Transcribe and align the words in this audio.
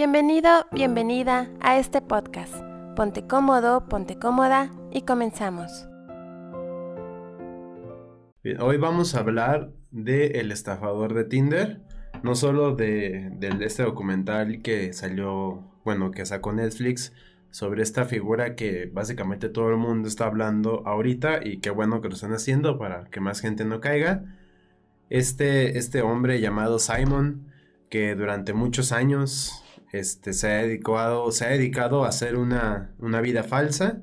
Bienvenido, 0.00 0.48
bienvenida 0.72 1.50
a 1.60 1.78
este 1.78 2.00
podcast. 2.00 2.54
Ponte 2.96 3.26
cómodo, 3.26 3.86
ponte 3.86 4.18
cómoda 4.18 4.72
y 4.90 5.02
comenzamos. 5.02 5.86
hoy 8.60 8.78
vamos 8.78 9.14
a 9.14 9.18
hablar 9.18 9.72
de 9.90 10.40
El 10.40 10.52
estafador 10.52 11.12
de 11.12 11.24
Tinder, 11.24 11.82
no 12.22 12.34
solo 12.34 12.74
de, 12.74 13.30
este 13.60 13.82
documental 13.82 14.62
que 14.62 14.94
salió, 14.94 15.70
bueno, 15.84 16.12
que 16.12 16.24
sacó 16.24 16.54
Netflix 16.54 17.12
sobre 17.50 17.82
esta 17.82 18.06
figura 18.06 18.54
que 18.54 18.86
básicamente 18.90 19.50
todo 19.50 19.68
el 19.68 19.76
mundo 19.76 20.08
está 20.08 20.24
hablando 20.24 20.82
ahorita 20.86 21.44
y 21.44 21.58
qué 21.58 21.68
bueno 21.68 22.00
que 22.00 22.08
lo 22.08 22.14
están 22.14 22.32
haciendo 22.32 22.78
para 22.78 23.04
que 23.10 23.20
más 23.20 23.42
gente 23.42 23.66
no 23.66 23.80
caiga. 23.80 24.24
Este, 25.10 25.76
este 25.76 26.00
hombre 26.00 26.40
llamado 26.40 26.78
Simon, 26.78 27.52
que 27.90 28.14
durante 28.14 28.54
muchos 28.54 28.92
años 28.92 29.62
este, 29.92 30.32
se, 30.32 30.50
ha 30.50 30.56
dedicado, 30.62 31.30
se 31.32 31.44
ha 31.46 31.48
dedicado 31.48 32.04
a 32.04 32.08
hacer 32.08 32.36
una, 32.36 32.94
una 32.98 33.20
vida 33.20 33.42
falsa, 33.42 34.00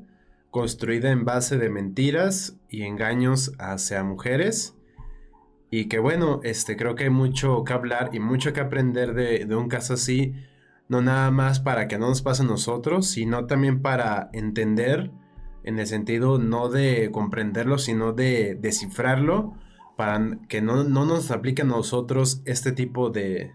construida 0.51 1.11
en 1.11 1.25
base 1.25 1.57
de 1.57 1.69
mentiras 1.69 2.57
y 2.69 2.83
engaños 2.83 3.53
hacia 3.59 4.03
mujeres. 4.03 4.75
Y 5.69 5.85
que 5.85 5.99
bueno, 5.99 6.39
este, 6.43 6.77
creo 6.77 6.95
que 6.95 7.05
hay 7.05 7.09
mucho 7.09 7.63
que 7.63 7.73
hablar 7.73 8.09
y 8.13 8.19
mucho 8.19 8.53
que 8.53 8.61
aprender 8.61 9.13
de, 9.13 9.45
de 9.45 9.55
un 9.55 9.67
caso 9.67 9.95
así 9.95 10.33
no 10.89 11.01
nada 11.01 11.31
más 11.31 11.59
para 11.59 11.87
que 11.87 11.97
no 11.97 12.09
nos 12.09 12.21
pase 12.21 12.43
a 12.43 12.45
nosotros, 12.45 13.07
sino 13.07 13.45
también 13.45 13.81
para 13.81 14.29
entender, 14.33 15.11
en 15.63 15.79
el 15.79 15.87
sentido 15.87 16.39
no 16.39 16.69
de 16.69 17.11
comprenderlo, 17.11 17.77
sino 17.77 18.13
de 18.13 18.55
descifrarlo, 18.55 19.53
para 19.97 20.37
que 20.47 20.61
no, 20.61 20.83
nos 20.83 21.31
aplique 21.31 21.63
a 21.63 21.65
nosotros 21.65 22.41
este 22.45 22.71
tipo 22.71 23.09
de, 23.09 23.51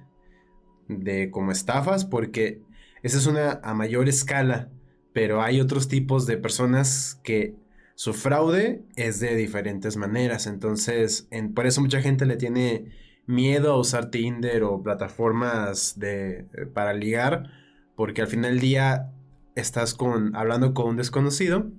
de 1.00 1.30
como 1.30 1.52
estafas, 1.52 2.04
porque 2.04 2.62
esa 3.02 3.18
es 3.18 3.26
una 3.26 3.60
a 3.62 3.74
mayor 3.74 4.08
escala, 4.08 4.70
pero 5.12 5.42
hay 5.42 5.60
otros 5.60 5.88
tipos 5.88 6.26
de 6.26 6.38
personas 6.38 7.20
que 7.22 7.54
su 7.94 8.14
fraude 8.14 8.84
es 8.96 9.20
de 9.20 9.36
diferentes 9.36 9.96
maneras, 9.96 10.46
entonces 10.46 11.28
por 11.54 11.66
eso 11.66 11.80
mucha 11.80 12.00
gente 12.00 12.26
le 12.26 12.36
tiene 12.36 12.92
miedo 13.26 13.72
a 13.72 13.78
usar 13.78 14.10
Tinder 14.10 14.62
o 14.64 14.82
plataformas 14.82 15.98
de, 15.98 16.46
eh, 16.52 16.66
para 16.72 16.92
ligar, 16.92 17.50
porque 17.96 18.22
al 18.22 18.28
final 18.28 18.52
del 18.52 18.60
día 18.60 19.12
estás 19.54 19.94
con, 19.94 20.34
hablando 20.34 20.74
con 20.74 20.88
un 20.88 20.96
desconocido. 20.96 21.70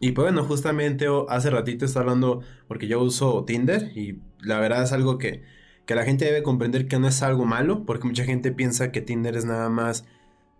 Y 0.00 0.12
pues 0.12 0.32
bueno, 0.32 0.44
justamente 0.44 1.06
hace 1.28 1.50
ratito 1.50 1.84
estaba 1.84 2.04
hablando, 2.04 2.40
porque 2.68 2.88
yo 2.88 3.02
uso 3.02 3.44
Tinder 3.44 3.92
y 3.96 4.20
la 4.40 4.58
verdad 4.58 4.82
es 4.82 4.92
algo 4.92 5.18
que, 5.18 5.42
que 5.86 5.94
la 5.94 6.04
gente 6.04 6.24
debe 6.24 6.42
comprender 6.42 6.88
que 6.88 6.98
no 6.98 7.08
es 7.08 7.22
algo 7.22 7.44
malo, 7.44 7.84
porque 7.84 8.06
mucha 8.06 8.24
gente 8.24 8.52
piensa 8.52 8.92
que 8.92 9.00
Tinder 9.00 9.36
es 9.36 9.44
nada 9.44 9.68
más 9.68 10.04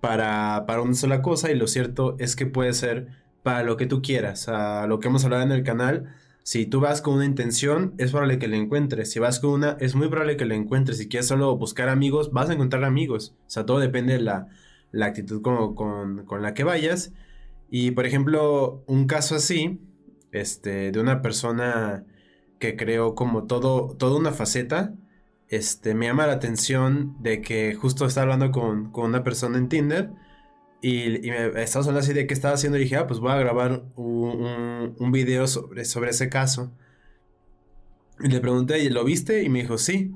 para, 0.00 0.64
para 0.66 0.82
una 0.82 0.94
sola 0.94 1.22
cosa 1.22 1.50
y 1.50 1.54
lo 1.54 1.66
cierto 1.66 2.16
es 2.18 2.36
que 2.36 2.46
puede 2.46 2.72
ser 2.72 3.08
para 3.42 3.62
lo 3.62 3.76
que 3.76 3.86
tú 3.86 4.02
quieras. 4.02 4.48
A 4.48 4.86
lo 4.86 5.00
que 5.00 5.08
hemos 5.08 5.24
hablado 5.24 5.42
en 5.42 5.52
el 5.52 5.62
canal, 5.62 6.14
si 6.42 6.66
tú 6.66 6.80
vas 6.80 7.02
con 7.02 7.14
una 7.14 7.24
intención, 7.24 7.94
es 7.98 8.10
probable 8.10 8.38
que 8.38 8.48
la 8.48 8.56
encuentres. 8.56 9.10
Si 9.10 9.18
vas 9.18 9.40
con 9.40 9.50
una, 9.50 9.76
es 9.80 9.94
muy 9.94 10.08
probable 10.08 10.36
que 10.36 10.46
la 10.46 10.54
encuentres. 10.54 10.98
Si 10.98 11.08
quieres 11.08 11.28
solo 11.28 11.56
buscar 11.56 11.88
amigos, 11.88 12.32
vas 12.32 12.50
a 12.50 12.54
encontrar 12.54 12.84
amigos. 12.84 13.34
O 13.46 13.50
sea, 13.50 13.66
todo 13.66 13.78
depende 13.78 14.14
de 14.14 14.20
la, 14.20 14.48
actitud 15.00 15.42
con, 15.42 16.26
la 16.42 16.54
que 16.54 16.64
vayas. 16.64 17.12
Y 17.70 17.92
por 17.92 18.06
ejemplo, 18.06 18.82
un 18.86 19.06
caso 19.06 19.36
así, 19.36 19.80
este, 20.32 20.92
de 20.92 21.00
una 21.00 21.22
persona 21.22 22.04
que 22.58 22.76
creó 22.76 23.14
como 23.14 23.44
todo, 23.44 23.96
toda 23.96 24.18
una 24.18 24.32
faceta, 24.32 24.94
este, 25.50 25.94
me 25.94 26.06
llama 26.06 26.28
la 26.28 26.34
atención 26.34 27.16
de 27.20 27.42
que 27.42 27.74
justo 27.74 28.06
estaba 28.06 28.32
hablando 28.32 28.52
con, 28.52 28.92
con 28.92 29.06
una 29.06 29.24
persona 29.24 29.58
en 29.58 29.68
Tinder 29.68 30.12
y, 30.80 31.26
y 31.26 31.30
me 31.30 31.62
estaba 31.62 31.84
hablando 31.84 32.00
así 32.00 32.12
de 32.12 32.26
qué 32.26 32.34
estaba 32.34 32.54
haciendo 32.54 32.78
y 32.78 32.82
dije, 32.82 32.96
ah, 32.96 33.06
pues 33.08 33.18
voy 33.20 33.32
a 33.32 33.36
grabar 33.36 33.84
un, 33.96 34.94
un, 34.96 35.12
video 35.12 35.46
sobre, 35.48 35.84
sobre 35.84 36.10
ese 36.10 36.28
caso. 36.30 36.72
Y 38.20 38.28
le 38.28 38.40
pregunté, 38.40 38.88
¿lo 38.90 39.04
viste? 39.04 39.42
Y 39.42 39.48
me 39.48 39.62
dijo, 39.62 39.76
sí. 39.76 40.14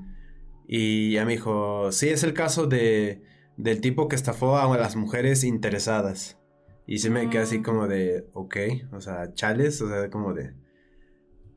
Y 0.67 1.13
ya 1.13 1.25
me 1.25 1.33
dijo, 1.33 1.91
sí, 1.91 2.09
es 2.09 2.23
el 2.23 2.33
caso 2.33 2.65
de, 2.65 3.21
del 3.57 3.81
tipo 3.81 4.07
que 4.07 4.15
estafó 4.15 4.57
a 4.57 4.77
las 4.77 4.95
mujeres 4.95 5.43
interesadas. 5.43 6.39
Y 6.87 6.99
se 6.99 7.09
me 7.09 7.29
quedé 7.29 7.43
así 7.43 7.57
ah. 7.57 7.63
como 7.63 7.87
de, 7.87 8.25
ok, 8.33 8.57
o 8.93 9.01
sea, 9.01 9.33
chales, 9.33 9.81
o 9.81 9.89
sea, 9.89 10.09
como 10.09 10.33
de... 10.33 10.53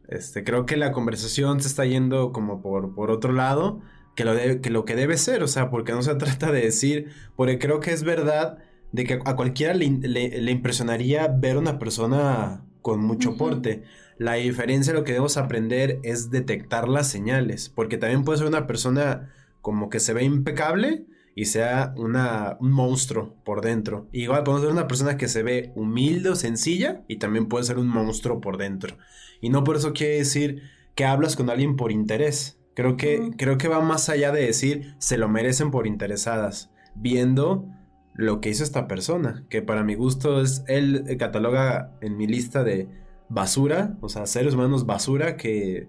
Este, 0.08 0.42
creo 0.42 0.66
que 0.66 0.76
la 0.76 0.92
conversación 0.92 1.60
se 1.60 1.69
está 1.69 1.84
yendo 1.84 2.32
como 2.32 2.62
por, 2.62 2.94
por 2.94 3.10
otro 3.10 3.32
lado 3.32 3.80
que 4.14 4.24
lo, 4.24 4.60
que 4.60 4.70
lo 4.70 4.84
que 4.84 4.96
debe 4.96 5.16
ser, 5.16 5.42
o 5.42 5.48
sea, 5.48 5.70
porque 5.70 5.92
no 5.92 6.02
se 6.02 6.14
trata 6.16 6.50
de 6.50 6.62
decir, 6.62 7.12
porque 7.36 7.58
creo 7.58 7.80
que 7.80 7.92
es 7.92 8.02
verdad 8.02 8.58
de 8.91 9.04
que 9.04 9.20
a 9.24 9.36
cualquiera 9.36 9.74
le, 9.74 10.50
impresionaría 10.50 11.28
ver 11.28 11.56
una 11.56 11.78
persona 11.78 12.64
con 12.82 13.00
mucho 13.00 13.36
porte. 13.36 13.82
La 14.16 14.34
diferencia, 14.34 14.92
lo 14.92 15.04
que 15.04 15.12
debemos 15.12 15.36
aprender 15.36 16.00
es 16.02 16.30
detectar 16.30 16.88
las 16.88 17.08
señales, 17.08 17.69
porque 17.69 17.98
también 17.98 18.25
puede 18.25 18.38
ser 18.38 18.48
una 18.48 18.66
persona 18.66 19.32
como 19.60 19.90
que 19.90 20.00
se 20.00 20.14
ve 20.14 20.25
impecable 20.25 21.06
y 21.38 21.44
sea 21.44 21.94
una, 21.97 22.56
un 22.59 22.72
monstruo 22.72 23.37
por 23.44 23.60
dentro. 23.60 24.09
Igual 24.10 24.43
podemos 24.43 24.62
ser 24.62 24.72
una 24.72 24.88
persona 24.88 25.16
que 25.16 25.28
se 25.28 25.44
ve 25.44 25.71
humilde 25.76 26.31
o 26.31 26.34
sencilla 26.34 27.04
y 27.06 27.19
también 27.19 27.47
puede 27.47 27.62
ser 27.62 27.78
un 27.78 27.87
monstruo 27.87 28.41
por 28.41 28.56
dentro. 28.56 28.97
Y 29.41 29.49
no 29.49 29.62
por 29.62 29.76
eso 29.76 29.93
quiere 29.93 30.16
decir 30.16 30.62
que 30.97 31.04
hablas 31.04 31.37
con 31.37 31.49
alguien 31.49 31.76
por 31.76 31.93
interés. 31.93 32.59
Creo 32.75 32.97
que, 32.97 33.31
creo 33.37 33.56
que 33.56 33.69
va 33.69 33.81
más 33.81 34.09
allá 34.09 34.32
de 34.32 34.44
decir 34.44 34.97
se 34.99 35.16
lo 35.16 35.28
merecen 35.28 35.71
por 35.71 35.87
interesadas, 35.87 36.72
viendo 36.97 37.69
lo 38.15 38.41
que 38.41 38.49
hizo 38.49 38.65
esta 38.65 38.88
persona, 38.88 39.44
que 39.49 39.62
para 39.62 39.84
mi 39.84 39.94
gusto 39.94 40.41
es, 40.41 40.65
él 40.66 41.05
cataloga 41.20 41.93
en 42.00 42.16
mi 42.16 42.26
lista 42.26 42.65
de 42.65 42.88
basura, 43.28 43.97
o 44.00 44.09
sea, 44.09 44.26
seres 44.26 44.55
humanos 44.55 44.87
basura 44.87 45.37
que, 45.37 45.88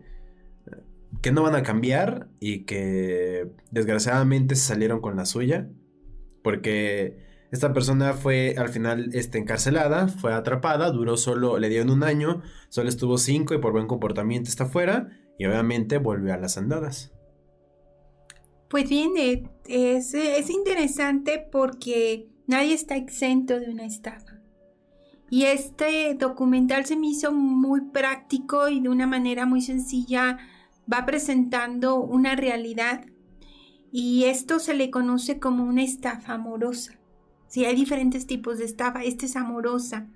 que 1.22 1.32
no 1.32 1.44
van 1.44 1.56
a 1.56 1.64
cambiar 1.64 2.30
y 2.40 2.66
que 2.66 3.52
desgraciadamente 3.72 4.56
se 4.56 4.68
salieron 4.68 5.02
con 5.02 5.16
la 5.16 5.26
suya, 5.26 5.70
porque 6.44 7.18
esta 7.52 7.74
persona 7.74 8.14
fue 8.14 8.56
al 8.58 8.70
final 8.70 9.10
este, 9.14 9.38
encarcelada, 9.38 10.08
fue 10.08 10.34
atrapada, 10.34 10.92
duró 10.92 11.18
solo, 11.18 11.58
le 11.58 11.70
dieron 11.70 11.90
un 11.90 12.04
año, 12.04 12.42
solo 12.70 12.90
estuvo 12.90 13.18
cinco 13.18 13.54
y 13.54 13.60
por 13.60 13.72
buen 13.72 13.88
comportamiento 13.88 14.50
está 14.50 14.66
fuera 14.66 15.10
y 15.38 15.46
obviamente 15.46 15.98
volvió 15.98 16.34
a 16.34 16.38
las 16.38 16.58
andadas. 16.58 17.12
Pues 18.70 18.88
bien, 18.88 19.14
eh, 19.18 19.44
es, 19.66 20.14
es 20.14 20.50
interesante 20.52 21.44
porque 21.52 22.30
nadie 22.46 22.76
está 22.76 22.96
exento 22.96 23.60
de 23.60 23.72
una 23.72 23.86
estafa. 23.86 24.40
Y 25.32 25.46
este 25.46 26.16
documental 26.16 26.86
se 26.86 26.96
me 26.96 27.08
hizo 27.08 27.32
muy 27.32 27.82
práctico 27.92 28.70
y 28.70 28.80
de 28.80 28.90
una 28.90 29.08
manera 29.08 29.46
muy 29.46 29.62
sencilla 29.62 30.38
va 30.92 31.06
presentando 31.06 31.96
una 31.96 32.36
realidad. 32.36 33.06
Y 33.92 34.26
esto 34.26 34.60
se 34.60 34.74
le 34.74 34.92
conoce 34.92 35.40
como 35.40 35.64
una 35.64 35.84
estafa 35.84 36.34
amorosa. 36.34 37.00
Si 37.48 37.66
hay 37.66 37.76
diferentes 37.76 38.28
tipos 38.28 38.60
de 38.60 38.66
estafa, 38.66 39.04
esta 39.04 39.26
es 39.26 39.36
amorosa. 39.36 40.08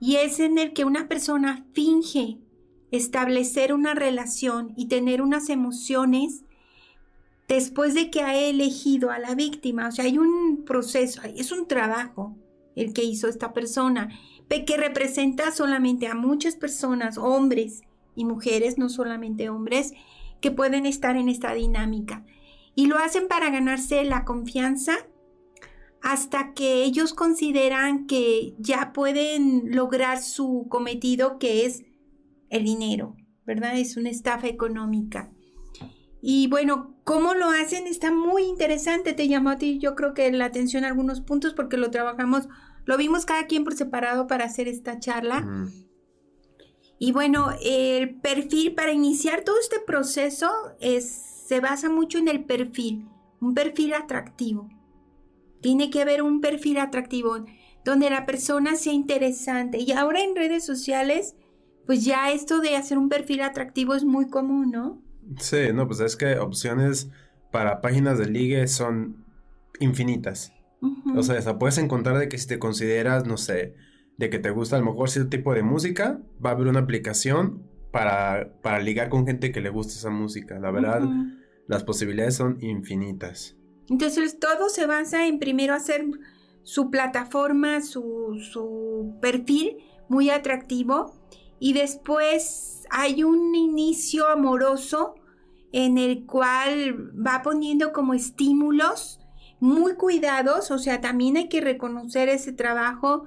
Y 0.00 0.16
es 0.16 0.40
en 0.40 0.58
el 0.58 0.72
que 0.72 0.84
una 0.84 1.08
persona 1.08 1.66
finge 1.72 2.38
establecer 2.90 3.72
una 3.72 3.94
relación 3.94 4.72
y 4.76 4.86
tener 4.86 5.20
unas 5.20 5.50
emociones 5.50 6.44
después 7.48 7.94
de 7.94 8.10
que 8.10 8.22
ha 8.22 8.36
elegido 8.36 9.10
a 9.10 9.18
la 9.18 9.34
víctima. 9.34 9.88
O 9.88 9.92
sea, 9.92 10.04
hay 10.04 10.18
un 10.18 10.64
proceso, 10.64 11.20
es 11.22 11.52
un 11.52 11.66
trabajo 11.66 12.36
el 12.74 12.92
que 12.92 13.04
hizo 13.04 13.28
esta 13.28 13.52
persona, 13.52 14.10
que 14.48 14.76
representa 14.76 15.50
solamente 15.50 16.06
a 16.06 16.14
muchas 16.14 16.56
personas, 16.56 17.18
hombres 17.18 17.82
y 18.16 18.24
mujeres, 18.24 18.78
no 18.78 18.88
solamente 18.88 19.48
hombres, 19.48 19.92
que 20.40 20.50
pueden 20.50 20.86
estar 20.86 21.16
en 21.16 21.28
esta 21.28 21.54
dinámica. 21.54 22.24
Y 22.74 22.86
lo 22.86 22.98
hacen 22.98 23.28
para 23.28 23.50
ganarse 23.50 24.04
la 24.04 24.24
confianza 24.24 24.96
hasta 26.02 26.52
que 26.52 26.84
ellos 26.84 27.14
consideran 27.14 28.06
que 28.06 28.54
ya 28.58 28.92
pueden 28.92 29.74
lograr 29.74 30.22
su 30.22 30.66
cometido, 30.68 31.38
que 31.38 31.66
es 31.66 31.84
el 32.50 32.64
dinero, 32.64 33.16
¿verdad? 33.44 33.78
Es 33.78 33.96
una 33.96 34.10
estafa 34.10 34.46
económica. 34.46 35.32
Y 36.22 36.48
bueno, 36.48 36.96
cómo 37.04 37.34
lo 37.34 37.50
hacen 37.50 37.86
está 37.86 38.12
muy 38.12 38.44
interesante. 38.44 39.12
Te 39.12 39.28
llamó 39.28 39.50
a 39.50 39.58
ti, 39.58 39.78
yo 39.78 39.94
creo 39.94 40.14
que 40.14 40.30
la 40.32 40.46
atención 40.46 40.84
a 40.84 40.88
algunos 40.88 41.20
puntos 41.20 41.54
porque 41.54 41.76
lo 41.76 41.90
trabajamos, 41.90 42.48
lo 42.84 42.96
vimos 42.96 43.24
cada 43.24 43.46
quien 43.46 43.64
por 43.64 43.74
separado 43.74 44.26
para 44.26 44.44
hacer 44.44 44.68
esta 44.68 44.98
charla. 44.98 45.68
Y 46.98 47.12
bueno, 47.12 47.50
el 47.62 48.16
perfil 48.20 48.74
para 48.74 48.92
iniciar 48.92 49.42
todo 49.42 49.56
este 49.60 49.80
proceso 49.80 50.50
es, 50.80 51.04
se 51.46 51.60
basa 51.60 51.90
mucho 51.90 52.18
en 52.18 52.28
el 52.28 52.44
perfil, 52.44 53.06
un 53.40 53.54
perfil 53.54 53.94
atractivo. 53.94 54.68
Tiene 55.60 55.90
que 55.90 56.00
haber 56.00 56.22
un 56.22 56.40
perfil 56.40 56.78
atractivo 56.78 57.44
donde 57.84 58.10
la 58.10 58.26
persona 58.26 58.76
sea 58.76 58.92
interesante. 58.92 59.78
Y 59.78 59.92
ahora 59.92 60.22
en 60.22 60.34
redes 60.34 60.64
sociales, 60.64 61.36
pues 61.86 62.04
ya 62.04 62.32
esto 62.32 62.60
de 62.60 62.76
hacer 62.76 62.98
un 62.98 63.08
perfil 63.08 63.42
atractivo 63.42 63.94
es 63.94 64.04
muy 64.04 64.28
común, 64.28 64.70
¿no? 64.70 65.02
Sí, 65.38 65.68
no, 65.74 65.86
pues 65.86 66.00
es 66.00 66.16
que 66.16 66.38
opciones 66.38 67.10
para 67.52 67.80
páginas 67.80 68.18
de 68.18 68.26
ligue 68.26 68.66
son 68.68 69.24
infinitas. 69.80 70.52
O 71.16 71.22
sea, 71.22 71.58
puedes 71.58 71.78
encontrar 71.78 72.18
de 72.18 72.28
que 72.28 72.38
si 72.38 72.46
te 72.46 72.58
consideras, 72.58 73.26
no 73.26 73.36
sé, 73.36 73.74
de 74.16 74.30
que 74.30 74.38
te 74.38 74.50
gusta 74.50 74.76
a 74.76 74.78
lo 74.80 74.86
mejor 74.86 75.10
cierto 75.10 75.30
tipo 75.30 75.52
de 75.54 75.62
música, 75.62 76.20
va 76.44 76.50
a 76.50 76.52
haber 76.54 76.68
una 76.68 76.80
aplicación 76.80 77.62
para, 77.90 78.52
para 78.62 78.80
ligar 78.80 79.08
con 79.08 79.26
gente 79.26 79.52
que 79.52 79.60
le 79.60 79.70
gusta 79.70 79.94
esa 79.94 80.10
música. 80.10 80.58
La 80.58 80.70
verdad, 80.70 81.02
las 81.66 81.84
posibilidades 81.84 82.36
son 82.36 82.58
infinitas. 82.62 83.56
Entonces 83.88 84.38
todo 84.38 84.68
se 84.68 84.86
basa 84.86 85.26
en 85.26 85.38
primero 85.38 85.74
hacer 85.74 86.04
su 86.62 86.90
plataforma, 86.90 87.80
su, 87.80 88.38
su 88.52 89.16
perfil 89.20 89.78
muy 90.08 90.30
atractivo 90.30 91.14
y 91.58 91.72
después 91.72 92.84
hay 92.90 93.22
un 93.22 93.54
inicio 93.54 94.28
amoroso 94.28 95.14
en 95.72 95.98
el 95.98 96.26
cual 96.26 97.12
va 97.14 97.42
poniendo 97.42 97.92
como 97.92 98.14
estímulos 98.14 99.20
muy 99.58 99.94
cuidados, 99.94 100.70
o 100.70 100.78
sea, 100.78 101.00
también 101.00 101.36
hay 101.36 101.48
que 101.48 101.60
reconocer 101.60 102.28
ese 102.28 102.52
trabajo 102.52 103.24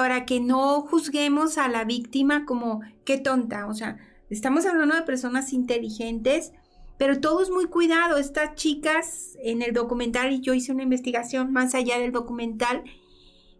para 0.00 0.26
que 0.26 0.40
no 0.40 0.82
juzguemos 0.82 1.56
a 1.56 1.68
la 1.68 1.84
víctima 1.84 2.44
como 2.44 2.82
qué 3.04 3.16
tonta, 3.16 3.66
o 3.66 3.72
sea, 3.72 3.96
estamos 4.28 4.66
hablando 4.66 4.94
de 4.94 5.02
personas 5.02 5.54
inteligentes, 5.54 6.52
pero 6.98 7.18
todo 7.18 7.42
es 7.42 7.48
muy 7.48 7.64
cuidado. 7.64 8.18
Estas 8.18 8.54
chicas 8.56 9.38
en 9.42 9.62
el 9.62 9.72
documental, 9.72 10.32
y 10.32 10.40
yo 10.40 10.52
hice 10.52 10.72
una 10.72 10.82
investigación 10.82 11.50
más 11.50 11.74
allá 11.74 11.98
del 11.98 12.12
documental, 12.12 12.84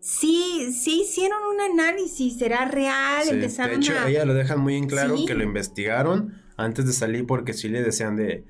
sí, 0.01 0.73
sí 0.73 1.03
hicieron 1.03 1.39
un 1.43 1.61
análisis, 1.61 2.37
será 2.37 2.67
real, 2.67 3.27
empezaron 3.29 3.81
de 3.81 3.87
hecho, 3.87 4.07
ella 4.07 4.27
lo 4.27 4.35
dejan 4.35 4.61
muy 4.61 4.77
en 4.77 4.89
claro 4.89 5.17
que 5.27 5.35
lo 5.35 5.43
investigaron 5.43 6.43
antes 6.59 6.87
de 6.87 6.93
salir 6.93 7.27
porque 7.27 7.55
sí 7.55 7.69
le 7.69 7.83
decían 7.83 8.15
de... 8.15 8.45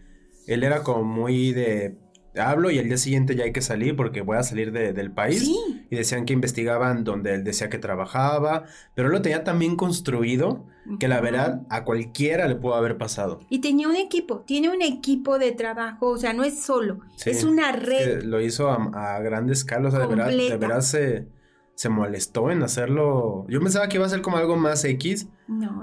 Él 0.48 0.64
era 0.64 0.82
como 0.82 1.04
muy 1.04 1.52
de 1.52 1.96
hablo 2.38 2.70
y 2.70 2.78
al 2.78 2.86
día 2.86 2.96
siguiente 2.96 3.34
ya 3.34 3.44
hay 3.44 3.52
que 3.52 3.62
salir 3.62 3.96
porque 3.96 4.20
voy 4.20 4.36
a 4.36 4.42
salir 4.42 4.72
del 4.72 5.10
país. 5.10 5.48
Y 5.90 5.96
decían 5.96 6.24
que 6.24 6.32
investigaban 6.32 7.04
donde 7.04 7.34
él 7.34 7.44
decía 7.44 7.68
que 7.68 7.78
trabajaba, 7.78 8.64
pero 8.94 9.08
lo 9.08 9.22
tenía 9.22 9.44
también 9.44 9.76
construido 9.76 10.64
que 10.98 11.08
la 11.08 11.20
verdad 11.20 11.62
a 11.68 11.84
cualquiera 11.84 12.46
le 12.48 12.56
pudo 12.56 12.74
haber 12.74 12.96
pasado. 12.96 13.40
Y 13.48 13.60
tenía 13.60 13.88
un 13.88 13.96
equipo, 13.96 14.40
tiene 14.40 14.70
un 14.70 14.82
equipo 14.82 15.38
de 15.38 15.52
trabajo, 15.52 16.08
o 16.08 16.18
sea, 16.18 16.32
no 16.32 16.44
es 16.44 16.62
solo, 16.62 17.00
es 17.24 17.44
una 17.44 17.72
red. 17.72 18.22
lo 18.22 18.40
hizo 18.40 18.70
a, 18.70 19.18
grandes 19.20 19.58
escala, 19.58 19.88
o 19.88 19.90
sea, 19.90 20.00
de 20.00 20.06
verdad, 20.06 20.28
de 20.28 20.56
verdad 20.56 20.80
se, 20.80 21.26
se 21.74 21.88
molestó 21.88 22.50
en 22.50 22.62
hacerlo. 22.62 23.46
Yo 23.48 23.60
pensaba 23.60 23.88
que 23.88 23.96
iba 23.96 24.06
a 24.06 24.10
ser 24.10 24.22
como 24.22 24.36
algo 24.36 24.56
más 24.56 24.84
X, 24.84 25.28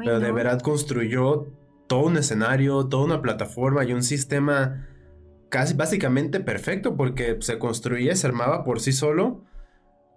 pero 0.04 0.20
de 0.20 0.32
verdad 0.32 0.62
construyó 0.62 1.48
todo 1.88 2.06
un 2.06 2.18
escenario, 2.18 2.88
toda 2.88 3.06
una 3.06 3.22
plataforma 3.22 3.84
y 3.84 3.94
un 3.94 4.04
sistema 4.04 4.88
casi 5.54 5.76
básicamente 5.76 6.40
perfecto 6.40 6.98
porque 6.98 7.38
se 7.42 7.60
construía, 7.60 8.16
se 8.16 8.26
armaba 8.26 8.64
por 8.64 8.80
sí 8.80 8.92
solo 8.92 9.44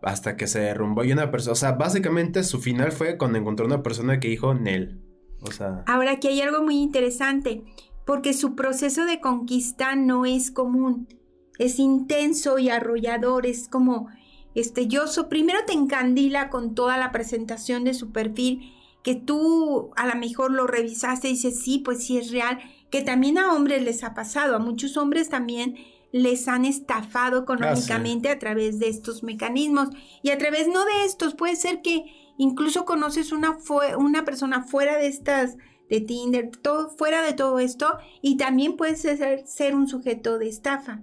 hasta 0.01 0.35
que 0.35 0.47
se 0.47 0.61
derrumbó 0.61 1.05
y 1.05 1.13
una 1.13 1.31
persona, 1.31 1.53
o 1.53 1.57
sea, 1.57 1.73
básicamente 1.73 2.43
su 2.43 2.59
final 2.59 2.91
fue 2.91 3.19
cuando 3.19 3.37
encontró 3.37 3.67
una 3.67 3.83
persona 3.83 4.19
que 4.19 4.29
dijo 4.29 4.55
Nel. 4.55 4.99
O 5.43 5.53
sea, 5.53 5.85
ahora 5.87 6.13
aquí 6.13 6.29
hay 6.29 6.41
algo 6.41 6.63
muy 6.63 6.77
interesante, 6.77 7.65
porque 8.07 8.33
su 8.33 8.55
proceso 8.55 9.05
de 9.05 9.21
conquista 9.21 9.95
no 9.95 10.25
es 10.25 10.51
común, 10.51 11.07
es 11.59 11.79
intenso 11.79 12.59
y 12.59 12.71
arrollador, 12.71 13.45
es 13.45 13.69
como 13.69 14.09
este 14.55 14.87
yo 14.87 15.05
primero 15.29 15.59
te 15.67 15.75
encandila 15.75 16.49
con 16.49 16.75
toda 16.75 16.97
la 16.97 17.13
presentación 17.13 17.85
de 17.85 17.93
su 17.93 18.11
perfil 18.11 18.73
que 19.03 19.15
tú 19.15 19.91
a 19.97 20.07
lo 20.07 20.15
mejor 20.15 20.51
lo 20.51 20.67
revisaste 20.67 21.29
y 21.29 21.33
dices, 21.33 21.61
sí, 21.61 21.81
pues 21.81 22.07
sí 22.07 22.17
es 22.17 22.31
real, 22.31 22.59
que 22.91 23.03
también 23.03 23.39
a 23.39 23.53
hombres 23.53 23.83
les 23.83 24.05
ha 24.05 24.15
pasado, 24.15 24.57
a 24.57 24.61
muchos 24.61 24.97
hombres 24.97 25.29
también 25.29 25.77
les 26.13 26.49
han 26.49 26.65
estafado 26.65 27.43
económicamente 27.43 28.31
a 28.31 28.39
través 28.39 28.79
de 28.79 28.89
estos 28.89 29.23
mecanismos 29.23 29.89
y 30.23 30.31
a 30.31 30.39
través 30.39 30.69
no 30.69 30.85
de 30.85 31.05
estos, 31.05 31.35
puede 31.35 31.57
ser 31.57 31.83
que 31.83 32.05
incluso 32.39 32.85
conoces 32.85 33.33
una, 33.33 33.59
una 33.99 34.25
persona 34.25 34.63
fuera 34.63 34.97
de 34.97 35.09
estas 35.09 35.57
de 35.89 36.01
Tinder, 36.01 36.51
todo, 36.63 36.91
fuera 36.91 37.23
de 37.23 37.33
todo 37.33 37.59
esto 37.59 37.99
y 38.23 38.37
también 38.37 38.77
puedes 38.77 39.03
ser, 39.03 39.47
ser 39.47 39.75
un 39.75 39.89
sujeto 39.89 40.39
de 40.39 40.49
estafa. 40.49 41.01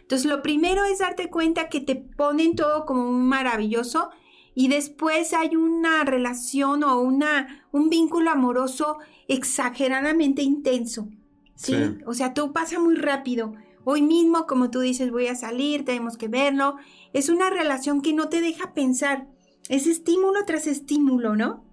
Entonces 0.00 0.30
lo 0.30 0.42
primero 0.42 0.84
es 0.84 1.00
darte 1.00 1.30
cuenta 1.30 1.68
que 1.68 1.80
te 1.80 1.96
ponen 1.96 2.54
todo 2.54 2.86
como 2.86 3.08
un 3.08 3.28
maravilloso 3.28 4.10
y 4.54 4.68
después 4.68 5.32
hay 5.32 5.56
una 5.56 6.04
relación 6.04 6.84
o 6.84 7.00
una, 7.00 7.66
un 7.72 7.90
vínculo 7.90 8.30
amoroso 8.30 8.98
exageradamente 9.28 10.42
intenso. 10.42 11.08
¿sí? 11.54 11.74
O 12.06 12.14
sea, 12.14 12.34
todo 12.34 12.52
pasa 12.52 12.78
muy 12.78 12.94
rápido. 12.94 13.54
Hoy 13.84 14.02
mismo, 14.02 14.46
como 14.46 14.70
tú 14.70 14.80
dices, 14.80 15.10
voy 15.10 15.28
a 15.28 15.36
salir, 15.36 15.84
tenemos 15.84 16.16
que 16.16 16.28
verlo. 16.28 16.76
Es 17.12 17.28
una 17.28 17.50
relación 17.50 18.02
que 18.02 18.12
no 18.12 18.28
te 18.28 18.40
deja 18.40 18.74
pensar. 18.74 19.28
Es 19.68 19.86
estímulo 19.86 20.44
tras 20.44 20.66
estímulo, 20.66 21.36
¿no? 21.36 21.64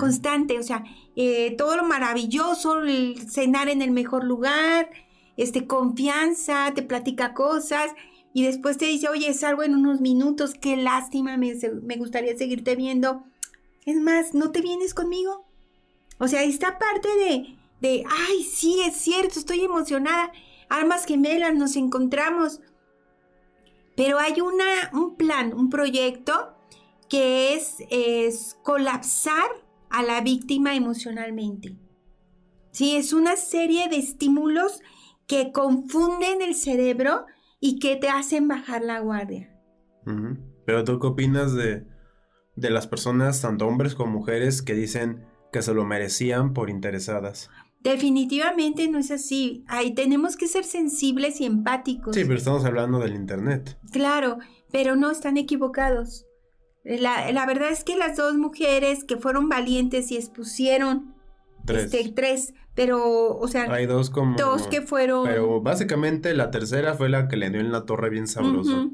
Constante, 0.00 0.58
o 0.58 0.62
sea, 0.62 0.84
eh, 1.16 1.54
todo 1.58 1.76
lo 1.76 1.84
maravilloso, 1.84 2.78
el 2.80 3.30
cenar 3.30 3.68
en 3.68 3.82
el 3.82 3.90
mejor 3.90 4.24
lugar, 4.24 4.88
este, 5.36 5.66
confianza, 5.66 6.72
te 6.74 6.82
platica 6.82 7.34
cosas 7.34 7.90
y 8.32 8.42
después 8.42 8.78
te 8.78 8.86
dice, 8.86 9.08
oye, 9.08 9.32
salgo 9.34 9.62
en 9.62 9.74
unos 9.74 10.00
minutos, 10.00 10.54
qué 10.54 10.76
lástima, 10.76 11.36
me, 11.36 11.54
me 11.82 11.96
gustaría 11.96 12.36
seguirte 12.36 12.74
viendo. 12.74 13.24
Es 13.84 13.96
más, 14.00 14.34
¿no 14.34 14.50
te 14.50 14.62
vienes 14.62 14.94
conmigo? 14.94 15.45
O 16.18 16.28
sea, 16.28 16.42
esta 16.42 16.78
parte 16.78 17.08
de, 17.16 17.56
de, 17.80 18.04
ay, 18.08 18.42
sí, 18.42 18.80
es 18.86 18.96
cierto, 18.96 19.38
estoy 19.38 19.60
emocionada, 19.60 20.32
armas 20.68 21.04
gemelas, 21.04 21.54
nos 21.54 21.76
encontramos. 21.76 22.60
Pero 23.96 24.18
hay 24.18 24.40
una, 24.40 24.90
un 24.92 25.16
plan, 25.16 25.52
un 25.54 25.70
proyecto 25.70 26.54
que 27.08 27.54
es, 27.54 27.76
es 27.90 28.58
colapsar 28.62 29.48
a 29.90 30.02
la 30.02 30.20
víctima 30.20 30.74
emocionalmente. 30.74 31.76
Sí, 32.72 32.96
es 32.96 33.12
una 33.12 33.36
serie 33.36 33.88
de 33.88 33.96
estímulos 33.96 34.80
que 35.26 35.52
confunden 35.52 36.42
el 36.42 36.54
cerebro 36.54 37.26
y 37.60 37.78
que 37.78 37.96
te 37.96 38.08
hacen 38.08 38.48
bajar 38.48 38.82
la 38.82 39.00
guardia. 39.00 39.52
Pero 40.66 40.84
tú 40.84 40.98
qué 41.00 41.06
opinas 41.06 41.54
de, 41.54 41.86
de 42.54 42.70
las 42.70 42.86
personas, 42.86 43.40
tanto 43.40 43.66
hombres 43.66 43.94
como 43.94 44.12
mujeres, 44.12 44.62
que 44.62 44.74
dicen 44.74 45.26
que 45.56 45.62
se 45.62 45.72
lo 45.72 45.84
merecían 45.84 46.52
por 46.52 46.68
interesadas? 46.68 47.48
Definitivamente 47.80 48.88
no 48.88 48.98
es 48.98 49.10
así. 49.10 49.64
Ahí 49.68 49.94
tenemos 49.94 50.36
que 50.36 50.48
ser 50.48 50.64
sensibles 50.64 51.40
y 51.40 51.46
empáticos. 51.46 52.14
Sí, 52.14 52.24
pero 52.24 52.36
estamos 52.36 52.64
hablando 52.64 52.98
del 52.98 53.14
Internet. 53.14 53.78
Claro, 53.90 54.38
pero 54.70 54.96
no 54.96 55.10
están 55.10 55.38
equivocados. 55.38 56.26
La, 56.84 57.32
la 57.32 57.46
verdad 57.46 57.70
es 57.70 57.84
que 57.84 57.96
las 57.96 58.16
dos 58.16 58.36
mujeres 58.36 59.04
que 59.04 59.16
fueron 59.16 59.48
valientes 59.48 60.10
y 60.10 60.16
expusieron 60.16 61.14
Tres. 61.64 61.92
Este, 61.92 62.12
tres, 62.12 62.54
pero, 62.74 63.36
o 63.36 63.48
sea, 63.48 63.64
hay 63.72 63.86
dos 63.86 64.10
como... 64.10 64.36
Dos 64.36 64.68
que 64.68 64.82
fueron... 64.82 65.24
Pero 65.24 65.60
básicamente 65.60 66.32
la 66.32 66.52
tercera 66.52 66.94
fue 66.94 67.08
la 67.08 67.26
que 67.26 67.36
le 67.36 67.50
dio 67.50 67.60
en 67.60 67.72
la 67.72 67.86
torre 67.86 68.08
bien 68.08 68.28
sabroso. 68.28 68.92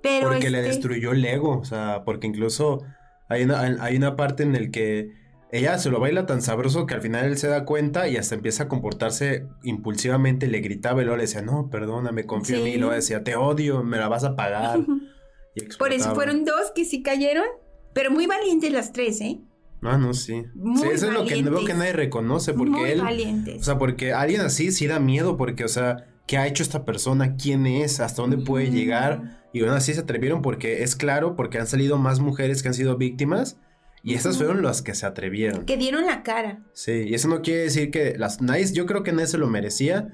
Pero 0.00 0.28
porque 0.28 0.50
le 0.50 0.58
este 0.58 0.70
destruyó 0.70 1.10
el 1.10 1.24
ego, 1.24 1.58
o 1.58 1.64
sea, 1.64 2.02
porque 2.04 2.28
incluso 2.28 2.84
hay 3.28 3.42
una, 3.42 3.62
hay 3.62 3.96
una 3.96 4.14
parte 4.14 4.44
en 4.44 4.54
el 4.54 4.70
que 4.70 5.10
ella 5.52 5.78
se 5.78 5.90
lo 5.90 6.00
baila 6.00 6.24
tan 6.24 6.40
sabroso 6.40 6.86
que 6.86 6.94
al 6.94 7.02
final 7.02 7.26
él 7.26 7.36
se 7.36 7.46
da 7.46 7.66
cuenta 7.66 8.08
y 8.08 8.16
hasta 8.16 8.34
empieza 8.34 8.64
a 8.64 8.68
comportarse 8.68 9.46
impulsivamente, 9.62 10.46
le 10.48 10.60
gritaba 10.60 11.02
y 11.02 11.04
luego 11.04 11.18
le 11.18 11.24
decía, 11.24 11.42
no, 11.42 11.68
perdóname, 11.68 12.24
confía 12.24 12.56
en 12.56 12.64
mí, 12.64 12.70
y 12.70 12.78
luego 12.78 12.94
decía, 12.94 13.22
te 13.22 13.36
odio, 13.36 13.84
me 13.84 13.98
la 13.98 14.08
vas 14.08 14.24
a 14.24 14.34
pagar. 14.34 14.80
Por 15.78 15.92
eso 15.92 16.14
fueron 16.14 16.46
dos 16.46 16.72
que 16.74 16.86
sí 16.86 17.02
cayeron, 17.02 17.44
pero 17.92 18.10
muy 18.10 18.26
valientes 18.26 18.72
las 18.72 18.92
tres, 18.92 19.20
¿eh? 19.20 19.42
Ah, 19.82 19.98
no, 19.98 20.14
sí. 20.14 20.44
sí, 20.76 20.88
eso 20.90 21.08
es 21.08 21.12
lo 21.12 21.26
que 21.26 21.42
veo 21.42 21.64
que 21.66 21.74
nadie 21.74 21.92
reconoce, 21.92 22.54
porque 22.54 22.70
Muy 22.70 22.90
él... 22.90 23.02
Valientes. 23.02 23.60
O 23.60 23.64
sea, 23.64 23.78
porque 23.78 24.14
alguien 24.14 24.40
así 24.40 24.72
sí 24.72 24.86
da 24.86 25.00
miedo, 25.00 25.36
porque, 25.36 25.64
o 25.64 25.68
sea, 25.68 26.06
¿qué 26.26 26.38
ha 26.38 26.46
hecho 26.46 26.62
esta 26.62 26.86
persona? 26.86 27.36
¿Quién 27.36 27.66
es? 27.66 28.00
¿Hasta 28.00 28.22
dónde 28.22 28.38
puede 28.38 28.70
llegar? 28.70 29.42
Y 29.52 29.60
aún 29.60 29.70
así 29.70 29.92
se 29.92 30.00
atrevieron 30.00 30.40
porque 30.40 30.82
es 30.82 30.96
claro, 30.96 31.36
porque 31.36 31.58
han 31.58 31.66
salido 31.66 31.98
más 31.98 32.20
mujeres 32.20 32.62
que 32.62 32.68
han 32.68 32.74
sido 32.74 32.96
víctimas. 32.96 33.58
Y 34.04 34.14
estas 34.14 34.36
fueron 34.36 34.62
las 34.62 34.82
que 34.82 34.94
se 34.94 35.06
atrevieron. 35.06 35.64
Que 35.64 35.76
dieron 35.76 36.06
la 36.06 36.22
cara. 36.22 36.60
Sí, 36.72 37.04
y 37.08 37.14
eso 37.14 37.28
no 37.28 37.40
quiere 37.40 37.62
decir 37.62 37.90
que 37.90 38.16
las 38.18 38.40
nadie, 38.40 38.66
yo 38.72 38.86
creo 38.86 39.02
que 39.04 39.12
nadie 39.12 39.28
se 39.28 39.38
lo 39.38 39.46
merecía. 39.46 40.08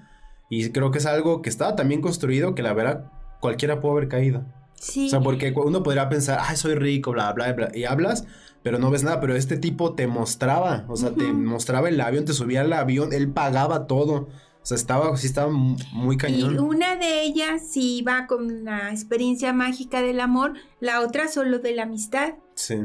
Y 0.50 0.70
creo 0.70 0.90
que 0.90 0.98
es 0.98 1.06
algo 1.06 1.42
que 1.42 1.48
estaba 1.48 1.74
también 1.74 2.00
construido 2.00 2.54
que 2.54 2.62
la 2.62 2.74
verdad 2.74 3.10
cualquiera 3.40 3.80
puede 3.80 3.92
haber 3.92 4.08
caído. 4.08 4.44
Sí. 4.74 5.06
O 5.06 5.10
sea, 5.10 5.20
porque 5.20 5.52
uno 5.56 5.82
podría 5.82 6.08
pensar, 6.08 6.38
ay, 6.42 6.56
soy 6.56 6.74
rico, 6.74 7.12
bla, 7.12 7.32
bla, 7.32 7.52
bla, 7.52 7.70
y 7.74 7.84
hablas, 7.84 8.26
pero 8.62 8.78
no 8.78 8.90
ves 8.90 9.04
nada. 9.04 9.20
Pero 9.20 9.34
este 9.34 9.56
tipo 9.56 9.94
te 9.94 10.06
mostraba, 10.06 10.84
o 10.88 10.96
sea, 10.96 11.12
te 11.14 11.32
mostraba 11.32 11.88
el 11.88 12.00
avión, 12.00 12.24
te 12.24 12.34
subía 12.34 12.60
al 12.60 12.72
avión, 12.72 13.12
él 13.12 13.30
pagaba 13.30 13.86
todo. 13.86 14.28
O 14.60 14.66
sea, 14.68 14.76
estaba, 14.76 15.16
sí 15.16 15.26
estaba 15.26 15.50
muy 15.50 16.16
cañón. 16.18 16.54
Y 16.54 16.58
una 16.58 16.96
de 16.96 17.22
ellas 17.22 17.62
sí 17.70 17.98
iba 17.98 18.26
con 18.26 18.64
la 18.64 18.90
experiencia 18.90 19.54
mágica 19.54 20.02
del 20.02 20.20
amor, 20.20 20.54
la 20.80 21.00
otra 21.00 21.28
solo 21.28 21.58
de 21.58 21.74
la 21.74 21.84
amistad. 21.84 22.34
Sí. 22.54 22.76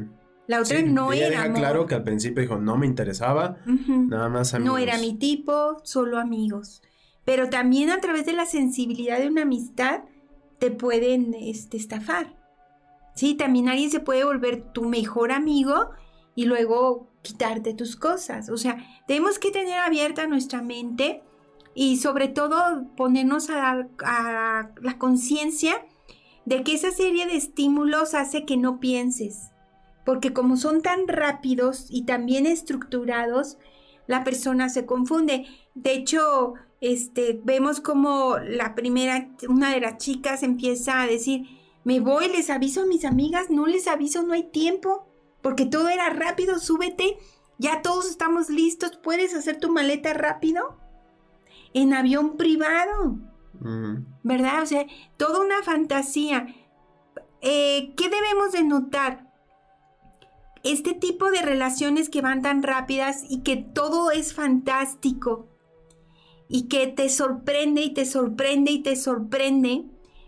La 0.48 0.60
otra 0.60 0.82
no 0.82 1.14
ella 1.14 1.28
era. 1.28 1.42
Deja 1.44 1.54
claro 1.54 1.86
que 1.86 1.96
al 1.96 2.04
principio 2.04 2.42
dijo, 2.42 2.58
no 2.58 2.78
me 2.78 2.86
interesaba, 2.86 3.58
nada 3.66 4.30
más 4.30 4.54
amigos. 4.54 4.74
No 4.74 4.78
era 4.78 4.98
mi 4.98 5.14
tipo, 5.14 5.78
solo 5.84 6.20
amigos. 6.20 6.82
Pero 7.26 7.50
también 7.50 7.90
a 7.90 8.02
través 8.02 8.26
de 8.26 8.34
la 8.34 8.46
sensibilidad 8.46 9.20
de 9.20 9.28
una 9.28 9.44
amistad, 9.44 10.02
te 10.60 10.72
pueden 10.72 11.34
este, 11.34 11.78
estafar. 11.78 12.36
Sí, 13.16 13.36
también 13.36 13.70
alguien 13.70 13.92
se 13.92 14.00
puede 14.00 14.26
volver 14.26 14.74
tu 14.74 14.84
mejor 14.84 15.32
amigo 15.32 15.92
y 16.36 16.46
luego 16.46 17.08
quitarte 17.22 17.74
tus 17.74 17.96
cosas. 17.96 18.50
O 18.50 18.58
sea, 18.58 18.78
tenemos 19.08 19.40
que 19.40 19.52
tener 19.52 19.80
abierta 19.80 20.28
nuestra 20.28 20.62
mente 20.62 21.24
y 21.74 21.98
sobre 21.98 22.28
todo 22.28 22.86
ponernos 22.98 23.50
a, 23.50 23.88
a 24.04 24.72
la 24.82 24.98
conciencia 24.98 25.86
de 26.46 26.64
que 26.64 26.74
esa 26.74 26.92
serie 26.92 27.28
de 27.28 27.38
estímulos 27.38 28.14
hace 28.14 28.46
que 28.46 28.58
no 28.58 28.80
pienses. 28.80 29.53
Porque 30.06 30.34
como 30.34 30.58
son 30.58 30.82
tan 30.82 31.08
rápidos 31.08 31.88
y 31.90 32.06
tan 32.06 32.26
bien 32.26 32.46
estructurados, 32.46 33.58
la 34.08 34.24
persona 34.24 34.70
se 34.70 34.86
confunde. 34.86 35.46
De 35.76 35.94
hecho, 35.94 36.56
este, 36.82 37.40
vemos 37.44 37.80
como 37.80 38.38
la 38.38 38.76
primera, 38.76 39.30
una 39.48 39.74
de 39.74 39.80
las 39.80 39.98
chicas 39.98 40.44
empieza 40.44 41.02
a 41.02 41.08
decir, 41.08 41.46
me 41.84 42.00
voy, 42.00 42.28
les 42.28 42.50
aviso 42.50 42.82
a 42.82 42.86
mis 42.86 43.06
amigas, 43.06 43.50
no 43.50 43.66
les 43.68 43.88
aviso, 43.88 44.24
no 44.24 44.34
hay 44.34 44.44
tiempo, 44.44 45.08
porque 45.42 45.66
todo 45.66 45.90
era 45.90 46.10
rápido, 46.10 46.60
súbete, 46.60 47.18
ya 47.58 47.82
todos 47.82 48.10
estamos 48.10 48.50
listos, 48.50 48.98
puedes 49.02 49.34
hacer 49.34 49.60
tu 49.60 49.72
maleta 49.72 50.14
rápido 50.14 50.78
en 51.74 51.94
avión 51.94 52.38
privado, 52.38 53.18
¿verdad? 54.24 54.64
O 54.64 54.66
sea, 54.66 54.86
toda 55.18 55.40
una 55.40 55.64
fantasía. 55.64 56.48
Eh, 57.42 57.94
¿Qué 57.96 58.10
debemos 58.10 58.52
de 58.52 58.64
notar? 58.64 59.23
Este 60.64 60.94
tipo 60.94 61.30
de 61.30 61.42
relaciones 61.42 62.10
que 62.10 62.22
van 62.22 62.42
tan 62.42 62.64
rápidas 62.64 63.26
y 63.30 63.42
que 63.42 63.58
todo 63.58 64.12
es 64.12 64.34
fantástico 64.34 65.50
y 66.48 66.70
que 66.70 66.88
te 66.88 67.10
sorprende 67.10 67.82
y 67.82 67.94
te 67.94 68.06
sorprende 68.06 68.72
y 68.72 68.82
te 68.82 68.96
sorprende, 68.96 69.84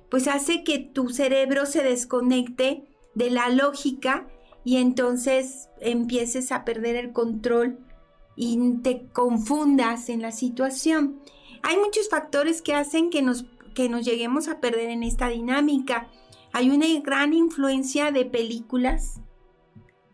pues 0.09 0.27
hace 0.27 0.65
que 0.65 0.79
tu 0.79 1.07
cerebro 1.09 1.65
se 1.65 1.83
desconecte 1.83 2.83
de 3.13 3.29
la 3.29 3.47
lógica 3.47 4.27
y 4.65 4.75
entonces 4.75 5.69
empieces 5.79 6.51
a 6.51 6.65
perder 6.65 6.97
el 6.97 7.13
control 7.13 7.79
y 8.35 8.59
te 8.83 9.07
confundas 9.13 10.09
en 10.09 10.21
la 10.21 10.33
situación. 10.33 11.21
Hay 11.63 11.77
muchos 11.77 12.09
factores 12.09 12.61
que 12.61 12.73
hacen 12.73 13.09
que 13.09 13.21
nos, 13.21 13.45
que 13.73 13.87
nos 13.87 14.03
lleguemos 14.03 14.49
a 14.49 14.59
perder 14.59 14.89
en 14.89 15.03
esta 15.03 15.29
dinámica. 15.29 16.09
Hay 16.51 16.71
una 16.71 16.87
gran 17.01 17.33
influencia 17.33 18.11
de 18.11 18.25
películas 18.25 19.21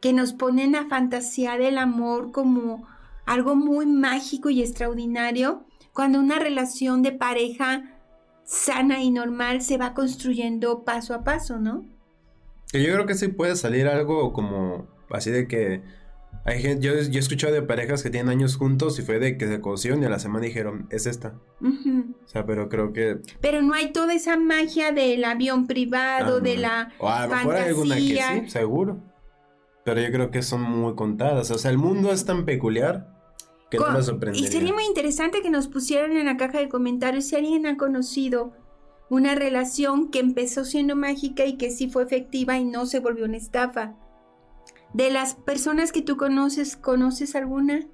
que 0.02 0.14
nos 0.14 0.34
ponen 0.34 0.76
a 0.76 0.88
fantasear 0.88 1.62
el 1.62 1.78
amor 1.78 2.32
como 2.32 2.88
algo 3.26 3.56
muy 3.56 3.86
mágico 3.86 4.50
y 4.50 4.62
extraordinario, 4.62 5.64
cuando 5.94 6.20
una 6.20 6.40
relación 6.40 7.04
de 7.04 7.12
pareja 7.12 8.00
sana 8.44 9.02
y 9.02 9.12
normal 9.12 9.62
se 9.62 9.78
va 9.78 9.94
construyendo 9.94 10.84
paso 10.84 11.14
a 11.14 11.24
paso, 11.24 11.60
¿no? 11.60 11.86
Yo 12.74 12.94
creo 12.94 13.06
que 13.06 13.16
sí 13.16 13.28
puede 13.28 13.56
salir 13.56 13.88
algo 13.88 14.34
como 14.34 14.88
así 15.10 15.30
de 15.30 15.48
que 15.48 15.84
hay 16.46 16.62
gente, 16.62 16.86
yo, 16.86 16.94
yo 16.94 17.18
he 17.18 17.20
escuchado 17.20 17.54
de 17.54 17.62
parejas 17.62 18.02
que 18.02 18.10
tienen 18.10 18.30
años 18.30 18.56
juntos 18.56 18.98
y 18.98 19.04
fue 19.04 19.20
de 19.20 19.38
que 19.38 19.48
se 19.48 19.62
conocieron 19.62 20.02
y 20.02 20.06
a 20.06 20.10
la 20.10 20.20
semana 20.20 20.46
dijeron, 20.46 20.88
es 20.90 21.06
esta. 21.06 21.36
O 21.62 22.28
sea, 22.28 22.46
pero 22.46 22.70
creo 22.70 22.94
que... 22.94 23.20
Pero 23.42 23.62
no 23.62 23.74
hay 23.74 23.92
toda 23.92 24.14
esa 24.14 24.38
magia 24.38 24.92
del 24.92 25.24
avión 25.26 25.68
privado, 25.68 26.40
de 26.40 26.58
la... 26.58 26.94
O 26.98 27.10
a 27.10 27.28
lo 27.28 27.36
mejor 27.36 27.56
hay 27.56 27.68
alguna 27.68 27.96
que 27.96 28.02
sí, 28.02 28.50
seguro. 28.50 29.11
Pero 29.84 30.00
yo 30.02 30.12
creo 30.12 30.32
que 30.32 30.42
son 30.44 30.62
muy 30.62 30.96
contadas. 30.96 31.52
O 31.52 31.58
sea, 31.58 31.72
el 31.72 31.78
mundo 31.78 32.12
es 32.12 32.26
tan 32.26 32.46
peculiar 32.46 33.18
que 33.70 33.80
no 33.80 33.92
me 33.92 34.04
sorprendería. 34.04 34.48
Y 34.48 34.52
sería 34.52 34.74
muy 34.74 34.86
interesante 34.86 35.42
que 35.42 35.50
nos 35.50 35.68
pusieran 35.68 36.16
en 36.18 36.26
la 36.26 36.38
caja 36.38 36.60
de 36.60 36.70
comentarios 36.70 37.26
si 37.26 37.36
alguien 37.36 37.66
ha 37.66 37.78
conocido 37.78 38.54
una 39.10 39.36
relación 39.36 40.10
que 40.10 40.20
empezó 40.20 40.64
siendo 40.64 40.96
mágica 40.96 41.46
y 41.46 41.58
que 41.58 41.72
sí 41.72 41.90
fue 41.90 42.04
efectiva 42.04 42.58
y 42.58 42.64
no 42.64 42.86
se 42.86 43.00
volvió 43.00 43.26
una 43.26 43.38
estafa. 43.38 43.96
De 44.94 45.10
las 45.10 45.36
personas 45.36 45.92
que 45.92 46.02
tú 46.02 46.18
conoces, 46.18 46.78
¿conoces 46.78 47.36
alguna 47.36 47.88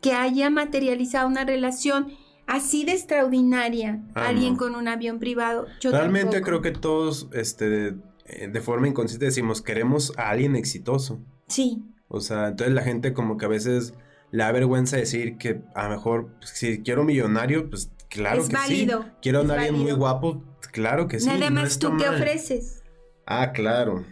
que 0.00 0.12
haya 0.12 0.50
materializado 0.50 1.28
una 1.28 1.44
relación 1.44 2.12
así 2.46 2.84
de 2.84 2.92
extraordinaria? 2.92 4.02
Ah, 4.14 4.28
alguien 4.28 4.54
no. 4.54 4.58
con 4.58 4.74
un 4.74 4.88
avión 4.88 5.18
privado. 5.18 5.66
Yo 5.80 5.90
Realmente 5.90 6.40
tampoco. 6.40 6.44
creo 6.44 6.62
que 6.62 6.72
todos, 6.72 7.28
este, 7.32 7.94
de, 8.38 8.44
eh, 8.44 8.48
de 8.48 8.60
forma 8.60 8.88
inconsciente 8.88 9.26
decimos, 9.26 9.62
queremos 9.62 10.12
a 10.16 10.30
alguien 10.30 10.56
exitoso. 10.56 11.20
Sí, 11.48 11.82
O 12.08 12.20
sea, 12.20 12.48
entonces 12.48 12.74
la 12.74 12.82
gente 12.82 13.12
como 13.12 13.36
que 13.36 13.44
a 13.44 13.48
veces 13.48 13.94
le 14.30 14.42
da 14.44 14.52
vergüenza 14.52 14.96
decir 14.96 15.36
que 15.38 15.60
a 15.74 15.84
lo 15.84 15.90
mejor 15.90 16.28
pues, 16.38 16.50
si 16.50 16.82
quiero 16.82 17.00
un 17.02 17.08
millonario, 17.08 17.68
pues 17.70 17.90
claro 18.08 18.42
Es 18.42 18.48
que 18.48 18.54
válido, 18.56 19.02
sí. 19.02 19.08
Quiero 19.22 19.40
a 19.40 19.54
alguien 19.54 19.74
muy 19.78 19.92
guapo, 19.92 20.42
claro 20.72 21.06
que 21.08 21.20
sí. 21.20 21.26
nada 21.26 21.50
más 21.50 21.78
tú 21.78 21.88
qué 21.96 22.06
mal. 22.06 22.14
ofreces, 22.16 22.82
Ah, 23.26 23.52
claro. 23.52 24.04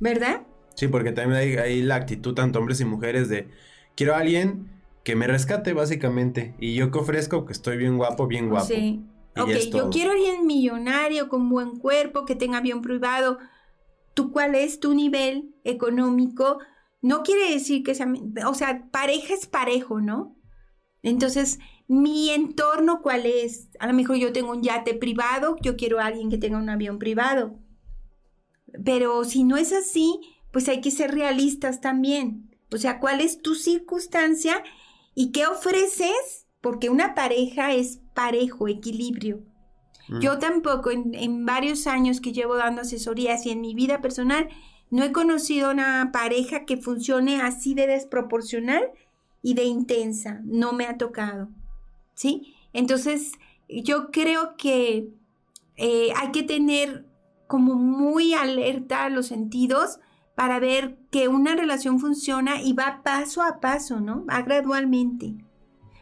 ¿verdad? 0.00 0.42
Sí, 0.74 0.88
porque 0.88 1.12
también 1.12 1.38
hay, 1.40 1.56
hay 1.56 1.82
la 1.82 1.96
actitud 1.96 2.34
tanto 2.34 2.58
hombres 2.58 2.80
y 2.80 2.84
mujeres 2.86 3.28
de 3.28 3.48
quiero 3.94 4.14
a 4.14 4.18
alguien 4.18 4.70
que 5.04 5.16
me 5.16 5.26
rescate 5.26 5.72
básicamente. 5.74 6.54
Y 6.58 6.74
yo 6.74 6.90
que 6.90 6.98
ofrezco 6.98 7.44
que 7.44 7.52
estoy 7.52 7.76
bien 7.76 7.96
guapo, 7.98 8.26
bien 8.26 8.48
guapo. 8.48 8.66
Sí. 8.66 9.04
Y 9.36 9.40
Ok, 9.40 9.50
yo 9.72 9.90
quiero 9.90 10.12
alguien 10.12 10.46
millonario, 10.46 11.28
con 11.28 11.48
buen 11.48 11.78
cuerpo, 11.78 12.24
que 12.24 12.34
tenga 12.36 12.58
avión 12.58 12.82
privado. 12.82 13.38
¿Tú 14.14 14.32
cuál 14.32 14.54
es 14.54 14.80
tu 14.80 14.94
nivel 14.94 15.54
económico? 15.64 16.58
No 17.00 17.22
quiere 17.22 17.50
decir 17.50 17.82
que 17.82 17.94
sea, 17.94 18.12
o 18.46 18.54
sea, 18.54 18.88
pareja 18.90 19.34
es 19.34 19.46
parejo, 19.46 20.00
¿no? 20.00 20.36
Entonces, 21.02 21.58
mi 21.88 22.30
entorno 22.30 23.02
cuál 23.02 23.26
es? 23.26 23.68
A 23.78 23.86
lo 23.86 23.92
mejor 23.92 24.16
yo 24.16 24.32
tengo 24.32 24.52
un 24.52 24.62
yate 24.62 24.94
privado, 24.94 25.56
yo 25.60 25.76
quiero 25.76 25.98
a 25.98 26.06
alguien 26.06 26.30
que 26.30 26.38
tenga 26.38 26.58
un 26.58 26.70
avión 26.70 26.98
privado. 26.98 27.58
Pero 28.84 29.24
si 29.24 29.44
no 29.44 29.56
es 29.56 29.72
así, 29.72 30.20
pues 30.52 30.68
hay 30.68 30.80
que 30.80 30.90
ser 30.90 31.12
realistas 31.12 31.80
también. 31.80 32.56
O 32.72 32.78
sea, 32.78 33.00
¿cuál 33.00 33.20
es 33.20 33.42
tu 33.42 33.54
circunstancia 33.54 34.62
y 35.14 35.32
qué 35.32 35.46
ofreces? 35.46 36.46
Porque 36.60 36.88
una 36.88 37.14
pareja 37.14 37.74
es 37.74 38.00
parejo, 38.14 38.68
equilibrio. 38.68 39.42
Mm. 40.12 40.20
Yo 40.20 40.38
tampoco, 40.38 40.90
en, 40.90 41.14
en 41.14 41.44
varios 41.46 41.86
años 41.86 42.20
que 42.20 42.32
llevo 42.32 42.56
dando 42.56 42.82
asesorías 42.82 43.46
y 43.46 43.50
en 43.50 43.60
mi 43.60 43.74
vida 43.74 44.00
personal, 44.00 44.48
no 44.90 45.02
he 45.02 45.12
conocido 45.12 45.70
una 45.70 46.10
pareja 46.12 46.64
que 46.64 46.76
funcione 46.76 47.40
así 47.40 47.74
de 47.74 47.86
desproporcional 47.86 48.90
y 49.40 49.54
de 49.54 49.64
intensa. 49.64 50.40
No 50.44 50.72
me 50.72 50.86
ha 50.86 50.98
tocado. 50.98 51.48
¿Sí? 52.14 52.54
Entonces, 52.72 53.32
yo 53.68 54.10
creo 54.10 54.56
que 54.56 55.08
eh, 55.76 56.12
hay 56.16 56.30
que 56.30 56.42
tener 56.42 57.06
como 57.46 57.74
muy 57.74 58.34
alerta 58.34 59.08
los 59.08 59.26
sentidos 59.26 59.98
para 60.34 60.58
ver 60.58 60.98
que 61.10 61.28
una 61.28 61.54
relación 61.54 61.98
funciona 61.98 62.62
y 62.62 62.72
va 62.72 63.02
paso 63.02 63.42
a 63.42 63.60
paso, 63.60 64.00
¿no? 64.00 64.24
Va 64.24 64.42
gradualmente. 64.42 65.34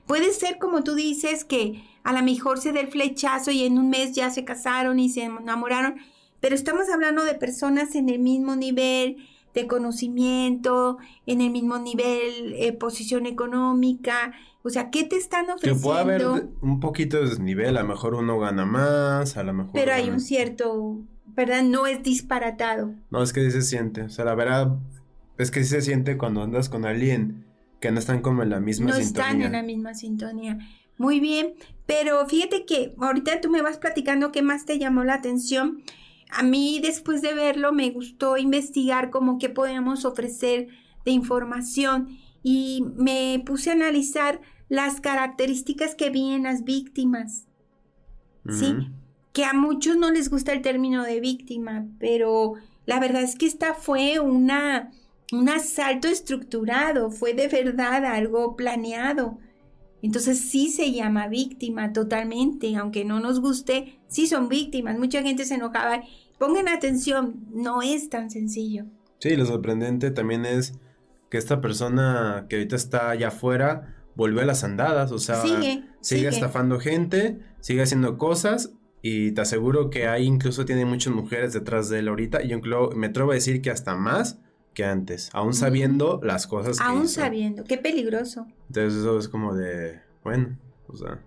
Puede 0.07 0.33
ser 0.33 0.59
como 0.59 0.83
tú 0.83 0.95
dices 0.95 1.45
que 1.45 1.83
a 2.11 2.12
lo 2.12 2.23
mejor 2.25 2.59
se 2.59 2.73
dé 2.73 2.81
el 2.81 2.88
flechazo 2.88 3.52
y 3.52 3.64
en 3.64 3.79
un 3.79 3.88
mes 3.88 4.12
ya 4.12 4.31
se 4.31 4.45
casaron 4.45 4.99
y 4.99 5.09
se 5.09 5.23
enamoraron, 5.23 5.95
pero 6.40 6.55
estamos 6.57 6.88
hablando 6.93 7.25
de 7.25 7.35
personas 7.35 7.95
en 7.95 8.09
el 8.09 8.19
mismo 8.19 8.57
nivel 8.57 9.17
de 9.55 9.67
conocimiento, 9.67 10.99
en 11.26 11.40
el 11.40 11.50
mismo 11.50 11.79
nivel, 11.79 12.55
eh, 12.57 12.73
posición 12.73 13.26
económica, 13.26 14.33
o 14.62 14.71
sea, 14.71 14.90
¿qué 14.90 15.05
te 15.05 15.17
están 15.17 15.47
Que 15.47 15.52
ofreciendo? 15.52 15.83
puede 15.83 16.00
haber 16.00 16.49
un 16.61 16.81
poquito 16.81 17.19
de 17.19 17.29
desnivel, 17.29 17.76
a 17.76 17.83
lo 17.83 17.88
mejor 17.88 18.14
uno 18.14 18.38
gana 18.38 18.67
más, 18.67 19.37
a 19.37 19.43
lo 19.45 19.52
mejor... 19.52 19.73
pero 19.73 19.93
hay 19.93 20.11
un 20.11 20.21
cierto, 20.21 20.99
¿verdad? 21.26 21.62
No 21.62 21.87
es 21.87 22.02
disparatado. 22.02 22.93
No, 23.11 23.23
es 23.23 23.33
que 23.33 23.43
sí 23.45 23.52
se 23.52 23.62
siente. 23.62 24.02
O 24.02 24.11
sea, 24.11 24.25
la 24.25 24.35
verdad 24.35 24.76
es 25.38 25.50
que 25.50 25.62
sí 25.62 25.71
se 25.71 25.83
siente 25.83 26.19
cuando 26.19 26.43
andas 26.43 26.69
con 26.69 26.85
alguien 26.85 27.47
que 27.81 27.90
no 27.90 27.99
están 27.99 28.21
como 28.21 28.43
en 28.43 28.50
la 28.50 28.61
misma 28.61 28.90
no 28.90 28.97
sintonía. 28.97 29.29
están 29.31 29.43
en 29.43 29.52
la 29.52 29.62
misma 29.62 29.95
sintonía. 29.95 30.59
Muy 31.00 31.19
bien, 31.19 31.54
pero 31.87 32.26
fíjate 32.26 32.66
que 32.66 32.95
ahorita 33.00 33.40
tú 33.40 33.49
me 33.49 33.62
vas 33.62 33.78
platicando 33.78 34.33
qué 34.33 34.42
más 34.42 34.66
te 34.66 34.78
llamó 34.78 35.02
la 35.02 35.14
atención. 35.14 35.83
A 36.30 36.42
mí 36.42 36.78
después 36.83 37.23
de 37.23 37.33
verlo 37.33 37.73
me 37.73 37.88
gustó 37.88 38.37
investigar 38.37 39.09
como 39.09 39.38
qué 39.38 39.49
podemos 39.49 40.04
ofrecer 40.04 40.69
de 41.07 41.12
información 41.12 42.19
y 42.42 42.85
me 42.99 43.42
puse 43.47 43.71
a 43.71 43.73
analizar 43.73 44.42
las 44.69 45.00
características 45.00 45.95
que 45.95 46.11
vi 46.11 46.35
en 46.35 46.42
las 46.42 46.64
víctimas. 46.64 47.47
¿sí? 48.50 48.75
Que 49.33 49.47
a 49.47 49.54
muchos 49.54 49.97
no 49.97 50.11
les 50.11 50.28
gusta 50.28 50.52
el 50.52 50.61
término 50.61 51.02
de 51.02 51.21
víctima, 51.21 51.87
pero 51.99 52.57
la 52.85 53.00
verdad 53.00 53.23
es 53.23 53.37
que 53.37 53.47
esta 53.47 53.73
fue 53.73 54.21
una, 54.21 54.90
un 55.33 55.49
asalto 55.49 56.09
estructurado, 56.09 57.11
fue 57.11 57.33
de 57.33 57.49
verdad 57.49 58.04
algo 58.04 58.54
planeado. 58.54 59.38
Entonces 60.02 60.38
sí 60.40 60.69
se 60.69 60.92
llama 60.92 61.28
víctima 61.28 61.92
totalmente, 61.92 62.75
aunque 62.76 63.04
no 63.04 63.21
nos 63.21 63.40
guste, 63.40 64.00
sí 64.09 64.26
son 64.26 64.49
víctimas. 64.49 64.99
Mucha 64.99 65.23
gente 65.23 65.45
se 65.45 65.54
enojaba. 65.54 66.02
Pongan 66.38 66.69
atención, 66.69 67.47
no 67.52 67.83
es 67.83 68.09
tan 68.09 68.30
sencillo. 68.30 68.87
Sí, 69.19 69.37
lo 69.37 69.45
sorprendente 69.45 70.11
también 70.11 70.47
es 70.47 70.75
que 71.28 71.37
esta 71.38 71.61
persona 71.61 72.47
que 72.49 72.57
ahorita 72.57 72.76
está 72.76 73.11
allá 73.11 73.28
afuera 73.28 73.97
volvió 74.16 74.40
a 74.40 74.45
las 74.45 74.64
andadas, 74.64 75.12
o 75.12 75.19
sea, 75.19 75.42
Sigue, 75.42 75.85
sigue. 76.00 76.28
estafando 76.28 76.80
gente, 76.80 77.38
sigue 77.61 77.83
haciendo 77.83 78.19
cosas 78.19 78.73
Y 79.02 79.33
te 79.33 79.40
aseguro 79.40 79.88
que 79.88 80.09
ahí 80.09 80.25
incluso 80.25 80.64
tiene 80.66 80.85
muchas 80.85 81.14
mujeres 81.14 81.52
detrás 81.54 81.88
de 81.88 82.00
él 82.00 82.09
ahorita. 82.09 82.42
Y 82.42 82.49
yo 82.49 82.59
me 82.95 83.07
atrevo 83.07 83.30
a 83.30 83.35
decir 83.35 83.62
que 83.62 83.71
hasta 83.71 83.95
más 83.97 84.38
que 84.75 84.85
antes, 84.85 85.31
aún 85.33 85.53
sabiendo 85.55 86.21
las 86.23 86.47
cosas 86.47 86.79
que 86.79 86.85
Aún 86.85 87.05
hizo. 87.05 87.21
sabiendo, 87.21 87.65
qué 87.65 87.77
peligroso. 87.79 88.47
Entonces 88.69 89.00
eso 89.00 89.19
es 89.19 89.29
como 89.29 89.55
de, 89.55 90.00
bueno, 90.25 90.57
o 90.87 90.97
sea, 90.97 91.23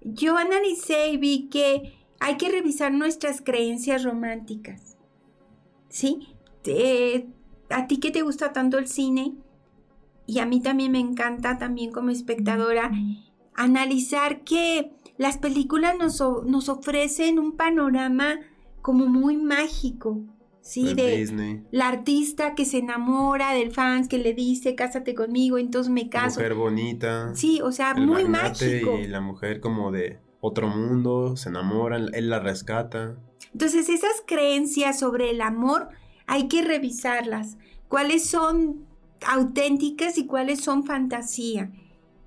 Yo 0.00 0.36
analicé 0.36 1.08
y 1.08 1.16
vi 1.18 1.48
que 1.48 1.94
hay 2.20 2.36
que 2.36 2.48
revisar 2.50 2.92
nuestras 2.92 3.40
creencias 3.42 4.04
románticas. 4.04 4.96
¿Sí? 5.88 6.28
Te- 6.62 7.26
a 7.70 7.86
ti 7.86 7.98
que 7.98 8.10
te 8.10 8.22
gusta 8.22 8.52
tanto 8.52 8.78
el 8.78 8.88
cine, 8.88 9.34
y 10.26 10.38
a 10.40 10.46
mí 10.46 10.60
también 10.60 10.92
me 10.92 10.98
encanta 11.00 11.58
también 11.58 11.90
como 11.92 12.10
espectadora, 12.10 12.90
analizar 13.54 14.44
que 14.44 14.92
las 15.16 15.38
películas 15.38 15.96
nos, 15.98 16.20
nos 16.46 16.68
ofrecen 16.68 17.38
un 17.38 17.52
panorama 17.56 18.40
como 18.82 19.06
muy 19.06 19.36
mágico, 19.36 20.20
¿sí? 20.68 20.94
de 20.94 20.94
De 20.94 21.16
Disney, 21.16 21.62
la 21.70 21.88
artista 21.88 22.54
que 22.54 22.64
se 22.64 22.78
enamora 22.78 23.52
del 23.54 23.72
fans, 23.72 24.06
que 24.08 24.18
le 24.18 24.34
dice, 24.34 24.74
cásate 24.74 25.14
conmigo, 25.14 25.58
entonces 25.58 25.92
me 25.92 26.08
caso. 26.08 26.40
mujer 26.40 26.54
bonita, 26.54 27.34
Sí, 27.34 27.60
o 27.62 27.72
sea, 27.72 27.92
el 27.96 28.06
muy 28.06 28.24
mágico. 28.26 28.98
y 28.98 29.06
la 29.06 29.20
mujer 29.20 29.60
como 29.60 29.90
de 29.90 30.18
otro 30.40 30.68
mundo, 30.68 31.36
se 31.36 31.48
enamoran, 31.48 32.08
él 32.14 32.28
la 32.30 32.38
rescata. 32.38 33.16
Entonces, 33.52 33.88
esas 33.88 34.22
creencias 34.26 34.98
sobre 34.98 35.30
el 35.30 35.40
amor 35.40 35.88
hay 36.26 36.48
que 36.48 36.62
revisarlas. 36.62 37.56
¿Cuáles 37.88 38.26
son 38.26 38.86
auténticas 39.26 40.18
y 40.18 40.26
cuáles 40.26 40.60
son 40.60 40.84
fantasía? 40.84 41.72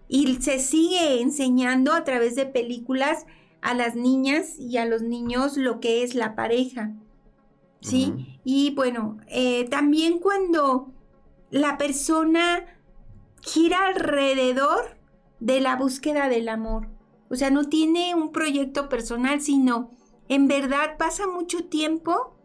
Y 0.07 0.35
se 0.41 0.59
sigue 0.59 1.21
enseñando 1.21 1.93
a 1.93 2.03
través 2.03 2.35
de 2.35 2.45
películas 2.45 3.25
a 3.61 3.73
las 3.75 3.95
niñas 3.95 4.57
y 4.59 4.77
a 4.77 4.85
los 4.85 5.03
niños 5.03 5.55
lo 5.55 5.79
que 5.79 6.03
es 6.03 6.15
la 6.15 6.35
pareja. 6.35 6.91
¿Sí? 7.81 8.39
Y 8.43 8.73
bueno, 8.75 9.17
eh, 9.27 9.67
también 9.69 10.19
cuando 10.19 10.93
la 11.49 11.77
persona 11.77 12.65
gira 13.41 13.87
alrededor 13.87 14.97
de 15.39 15.59
la 15.59 15.75
búsqueda 15.75 16.29
del 16.29 16.47
amor. 16.47 16.87
O 17.29 17.35
sea, 17.35 17.49
no 17.49 17.67
tiene 17.67 18.15
un 18.15 18.31
proyecto 18.31 18.87
personal, 18.87 19.41
sino 19.41 19.91
en 20.29 20.47
verdad 20.47 20.97
pasa 20.97 21.27
mucho 21.27 21.65
tiempo 21.65 22.35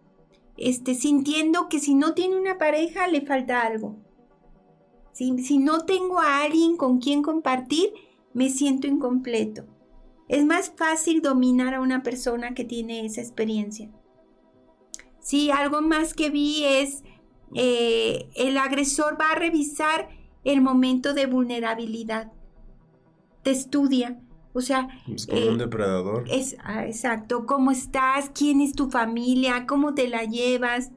este, 0.57 0.95
sintiendo 0.95 1.69
que 1.69 1.79
si 1.79 1.95
no 1.95 2.15
tiene 2.15 2.37
una 2.37 2.59
pareja 2.59 3.07
le 3.07 3.21
falta 3.21 3.63
algo. 3.63 3.97
Si, 5.13 5.39
si 5.45 5.59
no 5.59 5.85
tengo 5.85 6.19
a 6.19 6.43
alguien 6.43 6.77
con 6.77 6.99
quien 6.99 7.23
compartir, 7.23 7.93
me 8.33 8.49
siento 8.51 8.87
incompleto. 8.87 9.67
Es 10.29 10.45
más 10.45 10.73
fácil 10.77 11.23
dominar 11.23 11.75
a 11.75 11.81
una 11.81 12.03
persona 12.03 12.55
que 12.55 12.65
tiene 12.65 13.05
esa 13.05 13.21
experiencia. 13.21 13.91
Sí, 15.27 15.51
algo 15.51 15.83
más 15.83 16.15
que 16.15 16.31
vi 16.31 16.63
es 16.65 17.03
eh, 17.53 18.29
el 18.37 18.57
agresor 18.57 19.21
va 19.21 19.33
a 19.33 19.35
revisar 19.35 20.09
el 20.45 20.61
momento 20.61 21.15
de 21.15 21.27
vulnerabilidad. 21.27 22.31
Te 23.43 23.51
estudia. 23.51 24.21
O 24.53 24.61
sea, 24.61 24.87
Es 25.13 25.27
como 25.27 25.41
eh, 25.41 25.49
un 25.49 25.59
depredador. 25.59 26.27
es 26.31 26.57
ah, 26.63 26.87
exacto. 26.87 27.45
¿Cómo 27.45 27.73
estás? 27.73 28.31
¿Quién 28.33 28.61
es 28.61 28.73
tu 28.73 28.89
familia? 28.89 29.67
¿Cómo 29.67 29.95
te 29.95 30.07
la 30.07 30.23
llevas? 30.23 30.93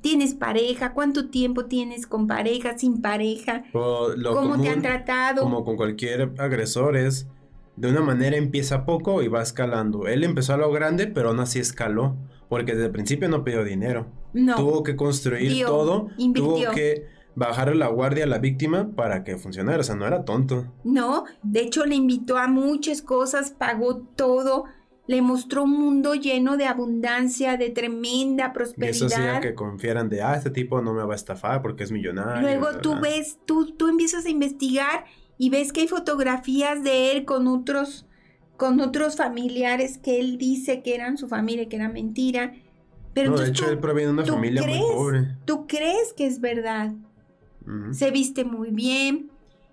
¿Tienes 0.00 0.34
pareja? 0.34 0.92
¿Cuánto 0.92 1.30
tiempo 1.30 1.66
tienes 1.66 2.08
con 2.08 2.26
pareja, 2.26 2.76
sin 2.76 3.00
pareja? 3.00 3.62
O 3.74 4.08
lo 4.16 4.34
¿Cómo 4.34 4.60
te 4.60 4.70
han 4.70 4.82
tratado? 4.82 5.44
Como 5.44 5.64
con 5.64 5.76
cualquier 5.76 6.32
agresor 6.38 6.96
es, 6.96 7.28
de 7.76 7.90
una 7.90 8.00
manera 8.00 8.36
empieza 8.36 8.84
poco 8.84 9.22
y 9.22 9.28
va 9.28 9.40
escalando. 9.40 10.08
Él 10.08 10.24
empezó 10.24 10.54
a 10.54 10.56
lo 10.56 10.72
grande, 10.72 11.06
pero 11.06 11.28
aún 11.28 11.38
así 11.38 11.60
escaló, 11.60 12.16
porque 12.52 12.72
desde 12.72 12.84
el 12.88 12.92
principio 12.92 13.30
no 13.30 13.44
pidió 13.44 13.64
dinero. 13.64 14.08
No. 14.34 14.56
Tuvo 14.56 14.82
que 14.82 14.94
construir 14.94 15.50
Dio, 15.50 15.68
todo, 15.68 16.08
invirtió. 16.18 16.52
tuvo 16.66 16.74
que 16.74 17.06
bajar 17.34 17.74
la 17.74 17.86
guardia 17.86 18.24
a 18.24 18.26
la 18.26 18.40
víctima 18.40 18.90
para 18.94 19.24
que 19.24 19.38
funcionara, 19.38 19.80
o 19.80 19.82
sea, 19.82 19.94
no 19.94 20.06
era 20.06 20.26
tonto. 20.26 20.70
No, 20.84 21.24
de 21.42 21.62
hecho 21.62 21.86
le 21.86 21.94
invitó 21.94 22.36
a 22.36 22.48
muchas 22.48 23.00
cosas, 23.00 23.52
pagó 23.52 24.02
todo, 24.02 24.66
le 25.06 25.22
mostró 25.22 25.62
un 25.62 25.80
mundo 25.80 26.14
lleno 26.14 26.58
de 26.58 26.66
abundancia, 26.66 27.56
de 27.56 27.70
tremenda 27.70 28.52
Y 28.76 28.84
eso 28.84 29.06
hacía 29.06 29.16
prosperidad. 29.16 29.40
que 29.40 29.54
confiaran 29.54 30.10
de, 30.10 30.20
ah, 30.20 30.34
este 30.36 30.50
tipo 30.50 30.82
no 30.82 30.92
me 30.92 31.04
va 31.04 31.14
a 31.14 31.16
estafar 31.16 31.62
porque 31.62 31.84
es 31.84 31.90
millonario. 31.90 32.42
Luego 32.42 32.80
tú 32.82 33.00
ves, 33.00 33.38
tú, 33.46 33.72
tú 33.78 33.88
empiezas 33.88 34.26
a 34.26 34.28
investigar 34.28 35.06
y 35.38 35.48
ves 35.48 35.72
que 35.72 35.80
hay 35.80 35.88
fotografías 35.88 36.84
de 36.84 37.12
él 37.12 37.24
con 37.24 37.46
otros, 37.46 38.04
con 38.62 38.78
otros 38.78 39.16
familiares 39.16 39.98
que 39.98 40.20
él 40.20 40.38
dice 40.38 40.84
que 40.84 40.94
eran 40.94 41.18
su 41.18 41.26
familia, 41.26 41.68
que 41.68 41.74
era 41.74 41.88
mentira. 41.88 42.54
Pero 43.12 43.32
No, 43.32 43.38
de 43.38 43.48
hecho, 43.48 43.64
tú, 43.64 43.72
él 43.72 43.80
proviene 43.80 44.06
de 44.06 44.12
una 44.12 44.22
¿tú 44.22 44.34
familia 44.34 44.62
crees? 44.62 44.78
muy 44.78 44.92
pobre. 44.92 45.36
tú 45.44 45.66
crees 45.66 46.12
que 46.12 46.26
es 46.28 46.40
verdad. 46.40 46.92
Se 47.90 48.12
viste 48.12 48.44
muy 48.44 48.70
bien 48.70 49.32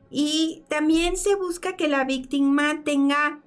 y 0.09 0.63
también 0.69 1.17
se 1.17 1.35
busca 1.35 1.75
que 1.75 1.87
la 1.87 2.03
víctima 2.03 2.81
tenga 2.83 3.41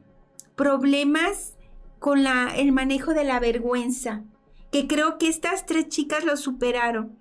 problemas 0.55 1.57
con 1.99 2.23
la, 2.23 2.55
el 2.57 2.71
manejo 2.71 3.13
de 3.13 3.25
la 3.25 3.41
vergüenza, 3.41 4.23
que 4.71 4.87
creo 4.87 5.19
que 5.19 5.27
estas 5.27 5.67
tres 5.67 5.89
chicas 5.89 6.25
lo 6.25 6.37
superaron, 6.37 7.19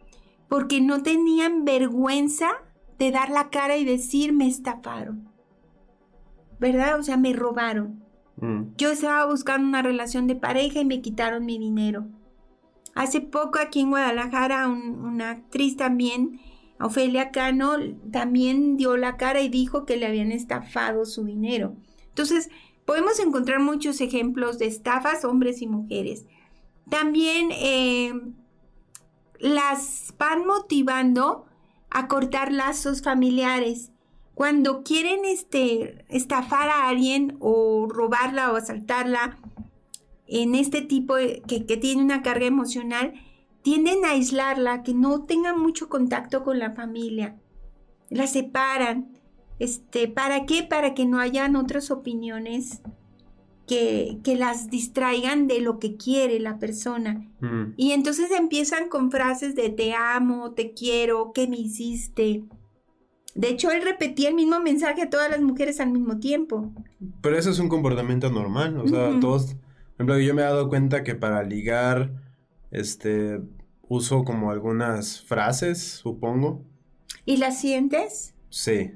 porque 0.47 0.79
no 0.79 1.01
tenían 1.01 1.65
vergüenza 1.65 2.51
de 2.99 3.09
dar 3.09 3.31
la 3.31 3.49
cara 3.49 3.77
y 3.77 3.83
decir 3.83 4.31
me 4.31 4.47
estafaron. 4.47 5.27
¿Verdad? 6.59 6.99
O 6.99 7.01
sea, 7.03 7.17
me 7.17 7.33
robaron. 7.33 8.00
Mm. 8.41 8.73
Yo 8.77 8.91
estaba 8.91 9.25
buscando 9.25 9.67
una 9.67 9.81
relación 9.81 10.27
de 10.27 10.35
pareja 10.35 10.79
y 10.81 10.85
me 10.85 11.01
quitaron 11.01 11.45
mi 11.45 11.57
dinero. 11.57 12.07
Hace 12.95 13.21
poco 13.21 13.59
aquí 13.59 13.79
en 13.81 13.89
Guadalajara 13.91 14.67
un- 14.67 15.05
una 15.05 15.29
actriz 15.31 15.77
también, 15.77 16.39
Ofelia 16.79 17.31
Cano, 17.31 17.75
también 18.11 18.75
dio 18.75 18.97
la 18.97 19.15
cara 19.15 19.39
y 19.41 19.49
dijo 19.49 19.85
que 19.85 19.95
le 19.97 20.07
habían 20.07 20.31
estafado 20.31 21.05
su 21.05 21.23
dinero. 21.23 21.75
Entonces, 22.09 22.49
podemos 22.85 23.19
encontrar 23.19 23.59
muchos 23.61 24.01
ejemplos 24.01 24.57
de 24.59 24.65
estafas, 24.65 25.23
hombres 25.23 25.61
y 25.61 25.67
mujeres. 25.67 26.25
También 26.89 27.49
eh, 27.53 28.11
las 29.39 30.13
van 30.17 30.45
motivando 30.45 31.45
a 31.89 32.07
cortar 32.07 32.51
lazos 32.51 33.01
familiares. 33.01 33.91
Cuando 34.33 34.83
quieren 34.83 35.25
este, 35.25 36.05
estafar 36.09 36.69
a 36.69 36.87
alguien 36.89 37.37
o 37.39 37.87
robarla 37.89 38.51
o 38.51 38.55
asaltarla 38.55 39.37
en 40.27 40.55
este 40.55 40.81
tipo 40.81 41.15
de- 41.15 41.41
que, 41.47 41.65
que 41.65 41.77
tiene 41.77 42.01
una 42.01 42.21
carga 42.21 42.45
emocional, 42.45 43.13
tienden 43.61 44.05
a 44.05 44.11
aislarla, 44.11 44.83
que 44.83 44.93
no 44.93 45.25
tenga 45.25 45.53
mucho 45.55 45.89
contacto 45.89 46.43
con 46.43 46.57
la 46.59 46.71
familia. 46.71 47.35
La 48.09 48.27
separan. 48.27 49.17
Este, 49.59 50.07
¿Para 50.07 50.45
qué? 50.45 50.63
Para 50.63 50.93
que 50.95 51.05
no 51.05 51.19
hayan 51.19 51.55
otras 51.55 51.91
opiniones 51.91 52.81
que, 53.67 54.17
que 54.23 54.35
las 54.35 54.69
distraigan 54.69 55.47
de 55.47 55.61
lo 55.61 55.77
que 55.77 55.95
quiere 55.95 56.39
la 56.39 56.57
persona. 56.57 57.29
Mm. 57.41 57.73
Y 57.77 57.91
entonces 57.91 58.31
empiezan 58.31 58.89
con 58.89 59.11
frases 59.11 59.53
de 59.55 59.69
te 59.69 59.93
amo, 59.93 60.51
te 60.53 60.73
quiero, 60.73 61.31
¿qué 61.33 61.47
me 61.47 61.57
hiciste? 61.57 62.43
De 63.35 63.49
hecho, 63.49 63.71
él 63.71 63.81
repetía 63.83 64.29
el 64.29 64.35
mismo 64.35 64.59
mensaje 64.59 65.03
a 65.03 65.09
todas 65.09 65.29
las 65.29 65.41
mujeres 65.41 65.79
al 65.79 65.91
mismo 65.91 66.19
tiempo. 66.19 66.71
Pero 67.21 67.37
eso 67.37 67.49
es 67.49 67.59
un 67.59 67.69
comportamiento 67.69 68.29
normal, 68.29 68.77
o 68.77 68.87
sea, 68.87 69.19
todos, 69.19 69.53
por 69.55 69.95
ejemplo, 69.95 70.19
yo 70.19 70.33
me 70.33 70.41
he 70.41 70.45
dado 70.45 70.67
cuenta 70.69 71.03
que 71.03 71.15
para 71.15 71.41
ligar, 71.43 72.11
este, 72.71 73.39
uso 73.87 74.23
como 74.23 74.51
algunas 74.51 75.21
frases, 75.21 75.81
supongo, 75.81 76.63
¿Y 77.25 77.37
las 77.37 77.59
sientes? 77.59 78.33
sí, 78.49 78.91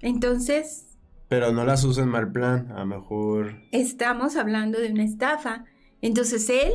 Entonces, 0.00 0.88
pero 1.28 1.52
no 1.52 1.64
las 1.64 1.84
uso 1.84 2.02
en 2.02 2.08
mal 2.08 2.30
plan, 2.30 2.70
a 2.72 2.80
lo 2.80 2.86
mejor, 2.86 3.62
estamos 3.70 4.36
hablando 4.36 4.78
de 4.78 4.92
una 4.92 5.04
estafa. 5.04 5.64
Entonces, 6.02 6.50
él 6.50 6.72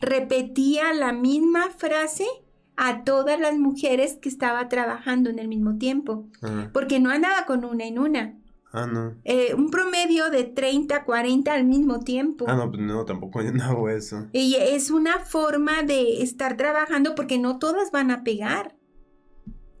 repetía 0.00 0.92
la 0.94 1.12
misma 1.12 1.70
frase 1.70 2.26
a 2.76 3.04
todas 3.04 3.38
las 3.38 3.56
mujeres 3.58 4.18
que 4.20 4.28
estaba 4.28 4.68
trabajando 4.68 5.30
en 5.30 5.38
el 5.38 5.48
mismo 5.48 5.78
tiempo, 5.78 6.28
ah, 6.42 6.70
porque 6.72 6.98
no 7.00 7.10
andaba 7.10 7.46
con 7.46 7.64
una 7.64 7.84
en 7.84 7.98
una. 7.98 8.38
ah, 8.72 8.86
no, 8.86 9.14
Eh, 9.24 9.54
un 9.54 9.70
promedio 9.70 10.30
de 10.30 10.44
30, 10.44 11.04
40 11.04 11.52
al 11.52 11.64
mismo 11.64 12.00
tiempo. 12.00 12.46
ah, 12.48 12.56
no, 12.56 12.70
pues 12.70 12.82
no, 12.82 13.04
tampoco 13.04 13.42
yo 13.42 13.52
no 13.52 13.62
hago 13.64 13.88
eso, 13.88 14.26
Y 14.32 14.56
es 14.56 14.90
una 14.90 15.20
forma 15.20 15.82
de 15.82 16.22
estar 16.22 16.56
trabajando 16.56 17.14
porque 17.14 17.38
no 17.38 17.58
todas 17.58 17.90
van 17.92 18.10
a 18.10 18.24
pegar. 18.24 18.74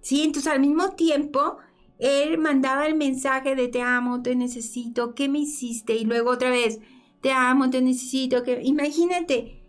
Sí, 0.00 0.22
entonces 0.22 0.52
al 0.52 0.60
mismo 0.60 0.90
tiempo 0.90 1.56
él 1.98 2.38
mandaba 2.38 2.86
el 2.86 2.94
mensaje 2.94 3.56
de 3.56 3.68
te 3.68 3.80
amo, 3.82 4.22
te 4.22 4.36
necesito, 4.36 5.14
¿qué 5.14 5.28
me 5.28 5.38
hiciste? 5.40 5.96
Y 5.96 6.04
luego 6.04 6.30
otra 6.30 6.50
vez, 6.50 6.78
te 7.22 7.32
amo, 7.32 7.70
te 7.70 7.80
necesito, 7.80 8.42
que 8.42 8.60
imagínate. 8.62 9.63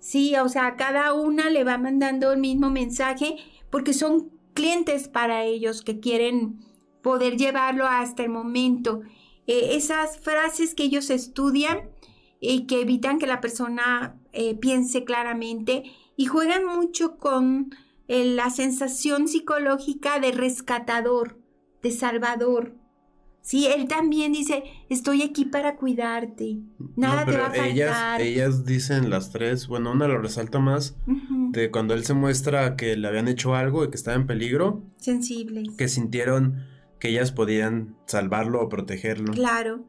Sí, 0.00 0.34
o 0.36 0.48
sea, 0.48 0.76
cada 0.76 1.12
una 1.12 1.50
le 1.50 1.62
va 1.62 1.78
mandando 1.78 2.32
el 2.32 2.40
mismo 2.40 2.70
mensaje 2.70 3.36
porque 3.70 3.92
son 3.92 4.30
clientes 4.54 5.08
para 5.08 5.44
ellos 5.44 5.82
que 5.82 6.00
quieren 6.00 6.64
poder 7.02 7.36
llevarlo 7.36 7.86
hasta 7.86 8.22
el 8.22 8.30
momento. 8.30 9.02
Eh, 9.46 9.76
esas 9.76 10.18
frases 10.18 10.74
que 10.74 10.84
ellos 10.84 11.10
estudian 11.10 11.90
y 12.40 12.66
que 12.66 12.80
evitan 12.80 13.18
que 13.18 13.26
la 13.26 13.40
persona 13.40 14.18
eh, 14.32 14.54
piense 14.54 15.04
claramente 15.04 15.84
y 16.16 16.26
juegan 16.26 16.64
mucho 16.64 17.18
con 17.18 17.74
eh, 18.08 18.24
la 18.24 18.50
sensación 18.50 19.28
psicológica 19.28 20.18
de 20.18 20.32
rescatador, 20.32 21.38
de 21.82 21.90
salvador. 21.90 22.74
Sí, 23.42 23.66
él 23.66 23.88
también 23.88 24.32
dice, 24.32 24.64
estoy 24.90 25.22
aquí 25.22 25.46
para 25.46 25.76
cuidarte, 25.76 26.58
nada 26.94 27.24
te 27.24 27.36
va 27.36 27.46
a 27.46 27.50
faltar. 27.50 28.20
Ellas, 28.20 28.66
dicen 28.66 29.08
las 29.08 29.32
tres, 29.32 29.66
bueno, 29.66 29.92
una 29.92 30.06
lo 30.06 30.18
resalta 30.18 30.58
más, 30.58 30.96
de 31.06 31.70
cuando 31.70 31.94
él 31.94 32.04
se 32.04 32.14
muestra 32.14 32.76
que 32.76 32.96
le 32.96 33.08
habían 33.08 33.28
hecho 33.28 33.54
algo 33.54 33.84
y 33.84 33.90
que 33.90 33.96
estaba 33.96 34.16
en 34.16 34.26
peligro. 34.26 34.84
Sensibles. 34.98 35.74
Que 35.76 35.88
sintieron 35.88 36.66
que 36.98 37.08
ellas 37.08 37.32
podían 37.32 37.96
salvarlo 38.06 38.60
o 38.60 38.68
protegerlo. 38.68 39.32
Claro. 39.32 39.84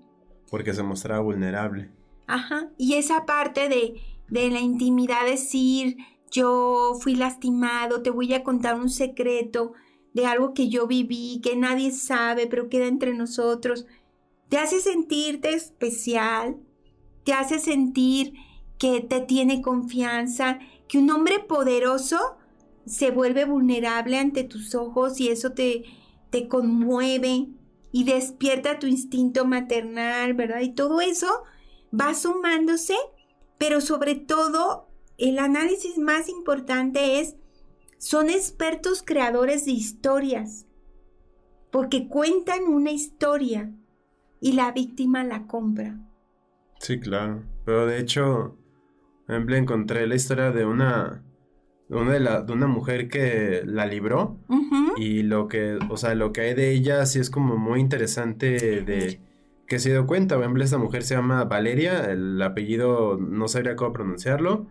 Porque 0.49 0.73
se 0.73 0.83
mostraba 0.83 1.21
vulnerable. 1.21 1.91
Ajá, 2.27 2.69
y 2.77 2.93
esa 2.93 3.25
parte 3.25 3.67
de, 3.67 3.95
de 4.29 4.49
la 4.49 4.61
intimidad, 4.61 5.25
decir, 5.25 5.97
yo 6.31 6.93
fui 7.01 7.15
lastimado, 7.15 8.01
te 8.01 8.09
voy 8.09 8.33
a 8.33 8.43
contar 8.43 8.79
un 8.79 8.89
secreto 8.89 9.73
de 10.13 10.25
algo 10.25 10.53
que 10.53 10.69
yo 10.69 10.87
viví, 10.87 11.39
que 11.41 11.55
nadie 11.55 11.91
sabe, 11.91 12.47
pero 12.47 12.69
queda 12.69 12.87
entre 12.87 13.13
nosotros, 13.13 13.85
te 14.49 14.57
hace 14.57 14.81
sentirte 14.81 15.53
especial, 15.53 16.57
te 17.23 17.33
hace 17.33 17.59
sentir 17.59 18.33
que 18.77 19.01
te 19.01 19.21
tiene 19.21 19.61
confianza, 19.61 20.59
que 20.87 20.97
un 20.97 21.09
hombre 21.11 21.39
poderoso 21.39 22.17
se 22.85 23.11
vuelve 23.11 23.45
vulnerable 23.45 24.17
ante 24.17 24.43
tus 24.43 24.75
ojos 24.75 25.19
y 25.19 25.29
eso 25.29 25.51
te, 25.51 25.83
te 26.29 26.47
conmueve 26.47 27.47
y 27.91 28.03
despierta 28.03 28.79
tu 28.79 28.87
instinto 28.87 29.45
maternal, 29.45 30.33
¿verdad? 30.33 30.61
Y 30.61 30.73
todo 30.73 30.99
eso 31.01 31.43
va 31.97 32.13
sumándose, 32.13 32.95
pero 33.57 33.81
sobre 33.81 34.15
todo 34.15 34.87
el 35.17 35.39
análisis 35.39 35.97
más 35.97 36.27
importante 36.29 37.19
es, 37.19 37.35
son 38.01 38.31
expertos 38.31 39.03
creadores 39.05 39.65
de 39.65 39.73
historias, 39.73 40.65
porque 41.71 42.07
cuentan 42.07 42.63
una 42.63 42.89
historia 42.89 43.71
y 44.39 44.53
la 44.53 44.71
víctima 44.71 45.23
la 45.23 45.45
compra. 45.45 45.99
Sí, 46.79 46.99
claro. 46.99 47.43
Pero 47.63 47.85
de 47.85 47.99
hecho, 47.99 48.57
ejemplo, 49.27 49.55
encontré 49.55 50.07
la 50.07 50.15
historia 50.15 50.49
de 50.49 50.65
una, 50.65 51.23
una 51.89 52.13
de, 52.13 52.43
de, 52.43 52.51
una 52.51 52.65
mujer 52.65 53.07
que 53.07 53.61
la 53.65 53.85
libró. 53.85 54.39
Y 54.97 55.21
lo 55.21 55.47
que, 55.47 55.77
o 55.87 55.95
sea, 55.95 56.15
lo 56.15 56.33
que 56.33 56.41
hay 56.41 56.53
de 56.55 56.71
ella 56.71 57.05
sí 57.05 57.19
es 57.19 57.29
como 57.29 57.55
muy 57.57 57.79
interesante 57.79 58.81
de 58.81 59.21
que 59.67 59.77
se 59.77 59.91
dio 59.91 60.07
cuenta. 60.07 60.35
Por 60.35 60.43
ejemplo, 60.43 60.63
esta 60.63 60.79
mujer 60.79 61.03
se 61.03 61.13
llama 61.13 61.43
Valeria, 61.43 62.05
el 62.05 62.41
apellido 62.41 63.17
no 63.17 63.47
sabría 63.47 63.75
cómo 63.75 63.93
pronunciarlo, 63.93 64.65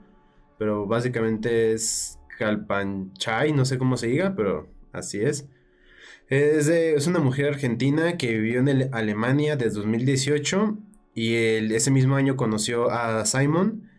pero 0.59 0.87
básicamente 0.89 1.73
es 1.73 2.20
Calpanchay, 2.41 3.53
no 3.53 3.67
sé 3.67 3.77
cómo 3.77 3.99
se 3.99 4.07
diga, 4.07 4.35
pero 4.35 4.73
así 4.93 5.21
es. 5.21 5.47
Es, 6.29 6.69
es 6.69 7.07
una 7.07 7.19
mujer 7.19 7.47
argentina 7.49 8.17
que 8.17 8.33
vivió 8.39 8.61
en 8.61 8.95
Alemania 8.95 9.57
desde 9.57 9.81
2018 9.81 10.79
y 11.15 11.35
ese 11.35 11.91
mismo 11.91 12.17
año 12.17 12.37
conoció 12.37 12.91
a 12.91 13.27
Simon 13.27 13.91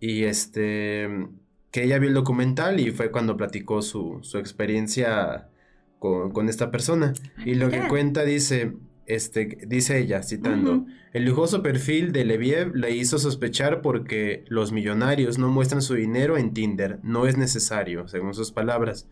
y 0.00 0.24
este 0.24 1.28
que 1.70 1.84
ella 1.84 1.98
vio 1.98 2.08
el 2.08 2.14
documental 2.14 2.80
y 2.80 2.92
fue 2.92 3.10
cuando 3.10 3.36
platicó 3.36 3.82
su, 3.82 4.20
su 4.22 4.38
experiencia 4.38 5.48
con, 5.98 6.30
con, 6.30 6.48
esta 6.48 6.70
persona. 6.70 7.14
Y 7.44 7.54
lo 7.54 7.70
que 7.70 7.88
cuenta 7.88 8.24
dice, 8.24 8.74
este, 9.06 9.58
dice 9.66 9.98
ella, 9.98 10.22
citando, 10.22 10.86
el 11.12 11.24
lujoso 11.24 11.62
perfil 11.62 12.12
de 12.12 12.24
Leviev 12.24 12.74
le 12.74 12.94
hizo 12.94 13.18
sospechar 13.18 13.82
porque 13.82 14.44
los 14.48 14.72
millonarios 14.72 15.38
no 15.38 15.48
muestran 15.48 15.82
su 15.82 15.94
dinero 15.94 16.38
en 16.38 16.54
Tinder, 16.54 16.98
no 17.02 17.26
es 17.26 17.36
necesario, 17.36 18.08
según 18.08 18.34
sus 18.34 18.52
palabras. 18.52 19.08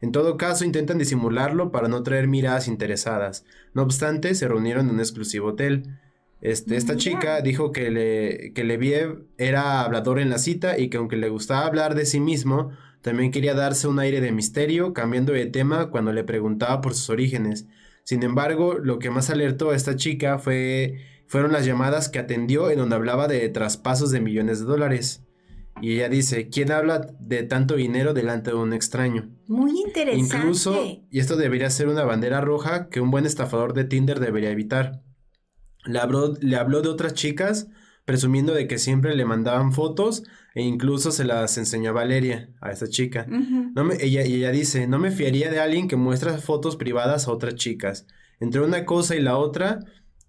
En 0.00 0.12
todo 0.12 0.36
caso, 0.36 0.64
intentan 0.64 0.98
disimularlo 0.98 1.70
para 1.70 1.88
no 1.88 2.02
traer 2.02 2.26
miradas 2.26 2.68
interesadas. 2.68 3.44
No 3.74 3.82
obstante, 3.82 4.34
se 4.34 4.48
reunieron 4.48 4.88
en 4.88 4.94
un 4.94 5.00
exclusivo 5.00 5.48
hotel. 5.48 5.98
Este, 6.40 6.76
esta 6.76 6.96
chica 6.96 7.42
dijo 7.42 7.70
que, 7.70 7.90
le, 7.90 8.52
que 8.54 8.64
Leviev 8.64 9.26
era 9.36 9.82
hablador 9.82 10.18
en 10.20 10.30
la 10.30 10.38
cita 10.38 10.78
y 10.78 10.88
que 10.88 10.96
aunque 10.96 11.16
le 11.16 11.28
gustaba 11.28 11.66
hablar 11.66 11.94
de 11.94 12.06
sí 12.06 12.18
mismo, 12.18 12.70
también 13.02 13.30
quería 13.30 13.54
darse 13.54 13.88
un 13.88 13.98
aire 13.98 14.20
de 14.20 14.32
misterio, 14.32 14.94
cambiando 14.94 15.32
de 15.32 15.46
tema 15.46 15.90
cuando 15.90 16.12
le 16.12 16.24
preguntaba 16.24 16.80
por 16.80 16.94
sus 16.94 17.10
orígenes. 17.10 17.66
Sin 18.04 18.22
embargo, 18.22 18.74
lo 18.74 18.98
que 18.98 19.10
más 19.10 19.30
alertó 19.30 19.70
a 19.70 19.76
esta 19.76 19.96
chica 19.96 20.38
fue, 20.38 20.98
fueron 21.26 21.52
las 21.52 21.64
llamadas 21.64 22.08
que 22.08 22.18
atendió 22.18 22.70
en 22.70 22.78
donde 22.78 22.96
hablaba 22.96 23.28
de 23.28 23.48
traspasos 23.48 24.10
de 24.10 24.20
millones 24.20 24.60
de 24.60 24.66
dólares. 24.66 25.24
Y 25.80 25.92
ella 25.92 26.08
dice, 26.08 26.48
¿quién 26.48 26.72
habla 26.72 27.06
de 27.20 27.42
tanto 27.42 27.76
dinero 27.76 28.12
delante 28.12 28.50
de 28.50 28.56
un 28.56 28.72
extraño? 28.72 29.30
Muy 29.46 29.80
interesante. 29.80 30.36
Incluso, 30.36 31.02
y 31.10 31.20
esto 31.20 31.36
debería 31.36 31.70
ser 31.70 31.88
una 31.88 32.04
bandera 32.04 32.40
roja 32.40 32.88
que 32.88 33.00
un 33.00 33.10
buen 33.10 33.24
estafador 33.24 33.72
de 33.72 33.84
Tinder 33.84 34.20
debería 34.20 34.50
evitar. 34.50 35.02
Le 35.84 35.98
habló, 35.98 36.34
le 36.40 36.56
habló 36.56 36.82
de 36.82 36.88
otras 36.88 37.14
chicas, 37.14 37.68
presumiendo 38.04 38.54
de 38.54 38.66
que 38.66 38.78
siempre 38.78 39.14
le 39.14 39.24
mandaban 39.24 39.72
fotos 39.72 40.22
e 40.54 40.62
incluso 40.62 41.12
se 41.12 41.24
las 41.24 41.56
enseñó 41.58 41.90
a 41.90 41.94
Valeria, 41.94 42.50
a 42.60 42.70
esta 42.70 42.88
chica. 42.88 43.26
no 43.28 43.84
me, 43.84 43.96
ella, 44.00 44.50
dice, 44.50 44.86
no 44.86 44.98
me 44.98 45.10
fiaría 45.10 45.50
de 45.50 45.60
alguien 45.60 45.88
que 45.88 45.96
muestra 45.96 46.38
fotos 46.38 46.76
privadas 46.76 47.28
a 47.28 47.32
otras 47.32 47.54
chicas. 47.54 48.06
Entre 48.40 48.60
una 48.60 48.84
cosa 48.84 49.16
y 49.16 49.20
la 49.20 49.36
otra, 49.36 49.80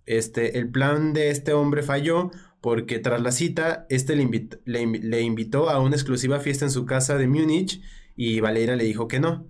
este, 0.05 0.57
el 0.59 0.69
plan 0.69 1.13
de 1.13 1.29
este 1.29 1.53
hombre 1.53 1.81
falló 1.81 2.31
porque 2.61 2.99
tras 2.99 3.21
la 3.21 3.31
cita, 3.31 3.87
este 3.89 4.15
le, 4.15 4.85
le, 4.85 5.21
invitó 5.21 5.69
a 5.69 5.79
una 5.79 5.95
exclusiva 5.95 6.39
fiesta 6.39 6.65
en 6.65 6.71
su 6.71 6.85
casa 6.85 7.17
de 7.17 7.27
Múnich 7.27 7.81
y 8.15 8.39
Valeria 8.39 8.75
le 8.75 8.83
dijo 8.83 9.07
que 9.07 9.19
no. 9.19 9.47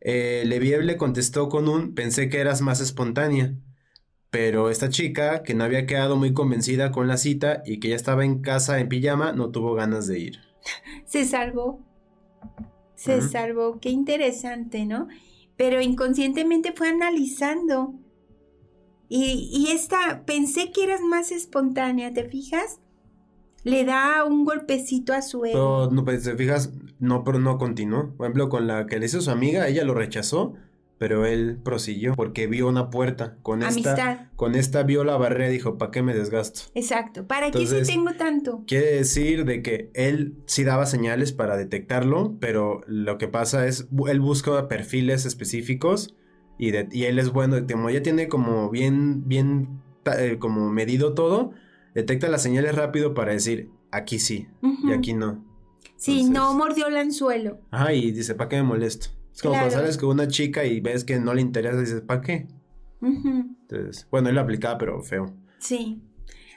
Eh, 0.00 0.44
le 0.46 0.96
contestó 0.96 1.48
con 1.48 1.68
un 1.68 1.94
pensé 1.94 2.28
que 2.28 2.38
eras 2.38 2.62
más 2.62 2.80
espontánea. 2.80 3.54
Pero 4.34 4.68
esta 4.68 4.88
chica, 4.88 5.44
que 5.44 5.54
no 5.54 5.62
había 5.62 5.86
quedado 5.86 6.16
muy 6.16 6.32
convencida 6.32 6.90
con 6.90 7.06
la 7.06 7.18
cita 7.18 7.62
y 7.64 7.78
que 7.78 7.90
ya 7.90 7.94
estaba 7.94 8.24
en 8.24 8.40
casa 8.40 8.80
en 8.80 8.88
pijama, 8.88 9.30
no 9.30 9.50
tuvo 9.50 9.74
ganas 9.74 10.08
de 10.08 10.18
ir. 10.18 10.40
Se 11.06 11.24
salvó. 11.24 11.78
Se 12.96 13.22
salvó. 13.22 13.78
Qué 13.78 13.90
interesante, 13.90 14.86
¿no? 14.86 15.06
Pero 15.56 15.80
inconscientemente 15.80 16.72
fue 16.72 16.88
analizando. 16.88 17.94
Y, 19.08 19.48
y 19.52 19.70
esta, 19.70 20.24
pensé 20.26 20.72
que 20.72 20.82
eras 20.82 21.02
más 21.02 21.30
espontánea, 21.30 22.12
¿te 22.12 22.24
fijas? 22.24 22.80
Le 23.62 23.84
da 23.84 24.24
un 24.24 24.44
golpecito 24.44 25.12
a 25.12 25.22
su 25.22 25.44
ego. 25.44 25.86
No, 25.86 25.90
no, 25.92 26.04
pues 26.04 26.24
te 26.24 26.34
fijas, 26.34 26.72
no, 26.98 27.22
pero 27.22 27.38
no 27.38 27.56
continuó. 27.56 28.16
Por 28.16 28.26
ejemplo, 28.26 28.48
con 28.48 28.66
la 28.66 28.86
que 28.86 28.98
le 28.98 29.06
hizo 29.06 29.20
su 29.20 29.30
amiga, 29.30 29.68
ella 29.68 29.84
lo 29.84 29.94
rechazó 29.94 30.56
pero 31.04 31.26
él 31.26 31.58
prosiguió 31.62 32.14
porque 32.14 32.46
vio 32.46 32.66
una 32.66 32.88
puerta. 32.88 33.36
Con 33.42 33.62
esta 33.62 34.30
con 34.36 34.54
esta 34.54 34.84
vio 34.84 35.04
la 35.04 35.18
barrera 35.18 35.50
y 35.50 35.52
dijo 35.52 35.76
para 35.76 35.90
qué 35.90 36.02
me 36.02 36.14
desgasto 36.14 36.62
exacto. 36.74 37.26
Para 37.26 37.50
qué 37.50 37.66
si 37.66 37.82
tengo 37.82 38.14
tanto 38.14 38.64
quiere 38.66 38.86
decir 38.86 39.44
de 39.44 39.60
que 39.60 39.90
él 39.92 40.38
sí 40.46 40.64
daba 40.64 40.86
señales 40.86 41.32
para 41.32 41.58
detectarlo 41.58 42.38
pero 42.40 42.80
lo 42.86 43.18
que 43.18 43.28
pasa 43.28 43.66
es 43.66 43.86
él 44.08 44.20
busca 44.20 44.66
perfiles 44.66 45.26
específicos 45.26 46.16
y, 46.56 46.70
de, 46.70 46.88
y 46.90 47.04
él 47.04 47.18
es 47.18 47.30
bueno 47.30 47.58
como 47.70 47.90
ya 47.90 48.02
tiene 48.02 48.28
como 48.28 48.70
bien 48.70 49.28
bien 49.28 49.82
eh, 50.06 50.38
como 50.38 50.70
medido 50.70 51.12
todo 51.12 51.50
detecta 51.94 52.28
las 52.28 52.42
señales 52.42 52.74
rápido 52.74 53.12
para 53.12 53.32
decir 53.32 53.68
aquí 53.90 54.18
sí 54.18 54.48
y 54.62 54.92
aquí 54.92 55.12
no 55.12 55.44
sí 55.96 56.24
no 56.24 56.54
mordió 56.54 56.86
el 56.86 56.96
anzuelo. 56.96 57.60
Ajá 57.70 57.92
y 57.92 58.10
dice 58.10 58.34
para 58.34 58.48
qué 58.48 58.56
me 58.56 58.62
molesto 58.62 59.08
es 59.34 59.42
como 59.42 59.54
cuando 59.54 59.72
sales 59.72 59.98
con 59.98 60.10
una 60.10 60.28
chica 60.28 60.64
y 60.64 60.80
ves 60.80 61.04
que 61.04 61.18
no 61.18 61.34
le 61.34 61.40
interesa 61.40 61.76
y 61.76 61.80
dices, 61.80 62.02
¿para 62.02 62.20
qué? 62.20 62.46
Entonces, 63.02 64.06
bueno, 64.10 64.28
él 64.28 64.36
lo 64.36 64.40
aplicaba, 64.40 64.78
pero 64.78 65.00
feo. 65.02 65.34
Sí. 65.58 66.00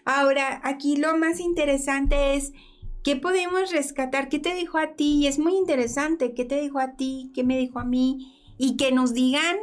Ahora, 0.06 0.62
aquí 0.64 0.96
lo 0.96 1.18
más 1.18 1.40
interesante 1.40 2.36
es, 2.36 2.54
¿qué 3.04 3.16
podemos 3.16 3.72
rescatar? 3.72 4.30
¿Qué 4.30 4.40
te 4.40 4.54
dijo 4.54 4.78
a 4.78 4.94
ti? 4.94 5.24
Y 5.24 5.28
es 5.28 5.40
muy 5.40 5.56
interesante, 5.56 6.34
¿qué 6.34 6.46
te 6.46 6.62
dijo 6.62 6.80
a 6.80 6.96
ti? 6.96 7.32
¿Qué 7.34 7.44
me 7.44 7.58
dijo 7.58 7.80
a 7.80 7.84
mí? 7.84 8.34
Y 8.58 8.78
que 8.78 8.92
nos 8.92 9.14
digan 9.14 9.58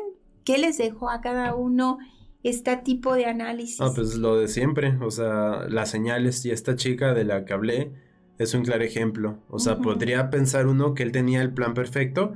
qué 0.45 0.59
les 0.59 0.77
dejó 0.77 1.09
a 1.09 1.21
cada 1.21 1.55
uno 1.55 1.99
este 2.43 2.77
tipo 2.77 3.15
de 3.15 3.27
análisis. 3.27 3.81
Ah, 3.81 3.93
pues 3.95 4.17
lo 4.17 4.37
de 4.37 4.49
siempre, 4.49 4.99
o 5.01 5.11
sea, 5.11 5.67
las 5.69 5.89
señales 5.89 6.45
y 6.45 6.51
esta 6.51 6.75
chica 6.75 7.15
de 7.15 7.25
la 7.25 7.45
que 7.45 7.53
hablé 7.55 7.93
es 8.39 8.55
un 8.55 8.65
claro 8.65 8.83
ejemplo. 8.83 9.39
O 9.49 9.59
sea, 9.59 9.79
podría 9.79 10.31
pensar 10.31 10.67
uno 10.67 10.95
que 10.95 11.05
él 11.05 11.13
tenía 11.13 11.41
el 11.41 11.55
plan 11.55 11.73
perfecto, 11.75 12.35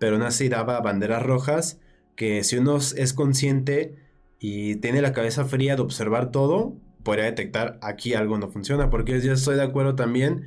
pero 0.00 0.16
así 0.24 0.48
daba 0.48 0.80
banderas 0.80 1.22
rojas 1.22 1.78
que 2.16 2.42
si 2.42 2.56
uno 2.56 2.78
es 2.78 3.12
consciente 3.12 3.96
y 4.38 4.76
tiene 4.76 5.02
la 5.02 5.12
cabeza 5.12 5.44
fría 5.44 5.76
de 5.76 5.82
observar 5.82 6.30
todo, 6.30 6.74
podría 7.02 7.26
detectar 7.26 7.78
aquí 7.82 8.14
algo 8.14 8.38
no 8.38 8.48
funciona, 8.48 8.88
porque 8.88 9.20
yo 9.20 9.34
estoy 9.34 9.56
de 9.56 9.62
acuerdo 9.62 9.96
también 9.96 10.46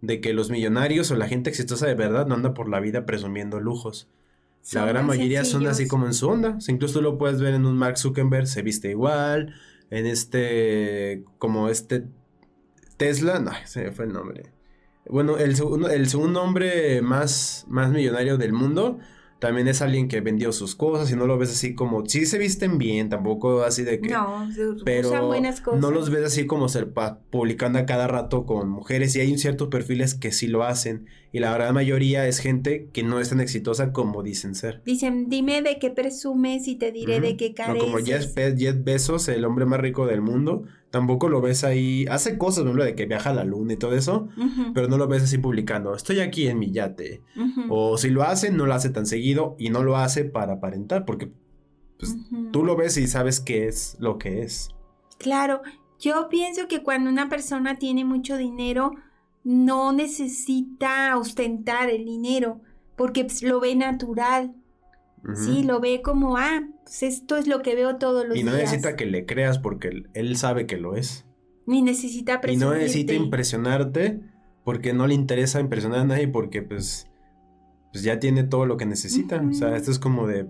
de 0.00 0.22
que 0.22 0.32
los 0.32 0.50
millonarios 0.50 1.10
o 1.10 1.16
la 1.16 1.28
gente 1.28 1.50
exitosa 1.50 1.86
de 1.86 1.94
verdad 1.94 2.26
no 2.26 2.34
anda 2.34 2.54
por 2.54 2.68
la 2.70 2.80
vida 2.80 3.04
presumiendo 3.04 3.60
lujos. 3.60 4.08
la 4.72 4.86
gran 4.86 5.06
mayoría 5.06 5.44
son 5.44 5.66
así 5.66 5.86
como 5.86 6.06
en 6.06 6.14
su 6.14 6.26
onda. 6.26 6.56
incluso 6.66 6.94
tú 6.94 7.02
lo 7.02 7.18
puedes 7.18 7.42
ver 7.42 7.52
en 7.52 7.66
un 7.66 7.76
Mark 7.76 7.98
Zuckerberg, 7.98 8.46
se 8.46 8.62
viste 8.62 8.88
igual. 8.88 9.54
En 9.90 10.06
este, 10.06 11.24
como 11.36 11.68
este 11.68 12.04
Tesla, 12.96 13.38
no, 13.38 13.52
se 13.66 13.84
me 13.84 13.92
fue 13.92 14.06
el 14.06 14.14
nombre. 14.14 14.53
Bueno, 15.08 15.38
el, 15.38 15.54
segundo- 15.56 15.88
el 15.90 16.08
segundo 16.08 16.42
hombre 16.42 17.02
más, 17.02 17.64
más 17.68 17.90
millonario 17.90 18.38
del 18.38 18.52
mundo 18.52 18.98
también 19.40 19.68
es 19.68 19.82
alguien 19.82 20.08
que 20.08 20.22
vendió 20.22 20.52
sus 20.52 20.74
cosas 20.74 21.10
y 21.12 21.16
no 21.16 21.26
lo 21.26 21.36
ves 21.36 21.50
así 21.50 21.74
como, 21.74 22.06
sí 22.06 22.24
se 22.24 22.38
visten 22.38 22.78
bien, 22.78 23.10
tampoco 23.10 23.62
así 23.62 23.82
de 23.82 24.00
que... 24.00 24.08
No, 24.08 24.50
se 24.50 24.66
usan 24.66 24.84
Pero 24.86 25.26
buenas 25.26 25.60
cosas. 25.60 25.80
no 25.80 25.90
los 25.90 26.08
ves 26.08 26.24
así 26.24 26.46
como 26.46 26.70
ser 26.70 26.94
publicando 27.30 27.78
a 27.78 27.84
cada 27.84 28.06
rato 28.06 28.46
con 28.46 28.70
mujeres 28.70 29.14
y 29.16 29.20
hay 29.20 29.36
ciertos 29.36 29.68
perfiles 29.68 30.14
que 30.14 30.32
sí 30.32 30.46
lo 30.46 30.64
hacen 30.64 31.06
y 31.30 31.40
la 31.40 31.52
gran 31.52 31.74
mayoría 31.74 32.26
es 32.26 32.38
gente 32.38 32.88
que 32.94 33.02
no 33.02 33.20
es 33.20 33.28
tan 33.28 33.40
exitosa 33.40 33.92
como 33.92 34.22
dicen 34.22 34.54
ser. 34.54 34.80
Dicen, 34.86 35.28
dime 35.28 35.60
de 35.60 35.78
qué 35.78 35.90
presumes 35.90 36.66
y 36.66 36.76
te 36.76 36.90
diré 36.90 37.20
de 37.20 37.36
qué 37.36 37.50
No, 37.50 37.54
careces. 37.54 37.82
como 37.84 37.98
Jeff, 37.98 38.34
Jeff 38.56 38.76
Bezos, 38.82 39.28
el 39.28 39.44
hombre 39.44 39.66
más 39.66 39.80
rico 39.80 40.06
del 40.06 40.22
mundo, 40.22 40.62
tampoco 40.94 41.28
lo 41.28 41.40
ves 41.40 41.64
ahí, 41.64 42.06
hace 42.08 42.38
cosas, 42.38 42.58
por 42.58 42.68
ejemplo, 42.68 42.84
de 42.84 42.94
que 42.94 43.06
viaja 43.06 43.30
a 43.30 43.34
la 43.34 43.42
luna 43.42 43.72
y 43.72 43.76
todo 43.76 43.96
eso, 43.96 44.28
pero 44.74 44.86
no 44.86 44.96
lo 44.96 45.08
ves 45.08 45.24
así 45.24 45.38
publicando, 45.38 45.92
estoy 45.92 46.20
aquí 46.20 46.46
en 46.46 46.60
mi 46.60 46.70
yate. 46.70 47.20
O 47.68 47.98
si 47.98 48.10
lo 48.10 48.22
hace, 48.22 48.52
no 48.52 48.64
lo 48.64 48.74
hace 48.74 48.90
tan 48.90 49.04
seguido 49.04 49.56
y 49.58 49.70
no 49.70 49.82
lo 49.82 49.96
hace 49.96 50.24
para 50.24 50.52
aparentar, 50.52 51.04
porque 51.04 51.32
pues, 51.98 52.16
tú 52.52 52.64
lo 52.64 52.76
ves 52.76 52.96
y 52.96 53.08
sabes 53.08 53.40
qué 53.40 53.66
es 53.66 53.96
lo 53.98 54.18
que 54.18 54.42
es. 54.42 54.68
Claro, 55.18 55.62
yo 55.98 56.28
pienso 56.28 56.68
que 56.68 56.84
cuando 56.84 57.10
una 57.10 57.28
persona 57.28 57.76
tiene 57.76 58.04
mucho 58.04 58.36
dinero, 58.36 58.92
no 59.42 59.92
necesita 59.92 61.18
ostentar 61.18 61.90
el 61.90 62.04
dinero, 62.04 62.60
porque 62.94 63.24
pues, 63.24 63.42
lo 63.42 63.58
ve 63.58 63.74
natural, 63.74 64.54
sí, 65.34 65.64
lo 65.64 65.80
ve 65.80 66.02
como, 66.02 66.36
ah, 66.36 66.62
esto 67.02 67.36
es 67.36 67.46
lo 67.46 67.62
que 67.62 67.74
veo 67.74 67.96
todos 67.96 68.26
los 68.26 68.36
Y 68.36 68.42
no 68.44 68.52
días. 68.52 68.64
necesita 68.64 68.96
que 68.96 69.06
le 69.06 69.26
creas 69.26 69.58
porque 69.58 70.02
él, 70.14 70.36
sabe 70.36 70.66
que 70.66 70.76
lo 70.78 70.96
es. 70.96 71.26
Ni 71.66 71.82
necesita 71.82 72.40
Y 72.46 72.56
no 72.56 72.74
necesita 72.74 73.14
impresionarte 73.14 74.20
porque 74.64 74.92
no 74.92 75.06
le 75.06 75.14
interesa 75.14 75.60
impresionar 75.60 76.00
a 76.00 76.04
nadie 76.04 76.28
porque 76.28 76.62
pues, 76.62 77.10
pues 77.92 78.04
ya 78.04 78.18
tiene 78.18 78.44
todo 78.44 78.66
lo 78.66 78.76
que 78.76 78.86
necesita. 78.86 79.40
O 79.42 79.52
sea, 79.52 79.76
esto 79.76 79.90
es 79.90 79.98
como 79.98 80.26
de... 80.26 80.46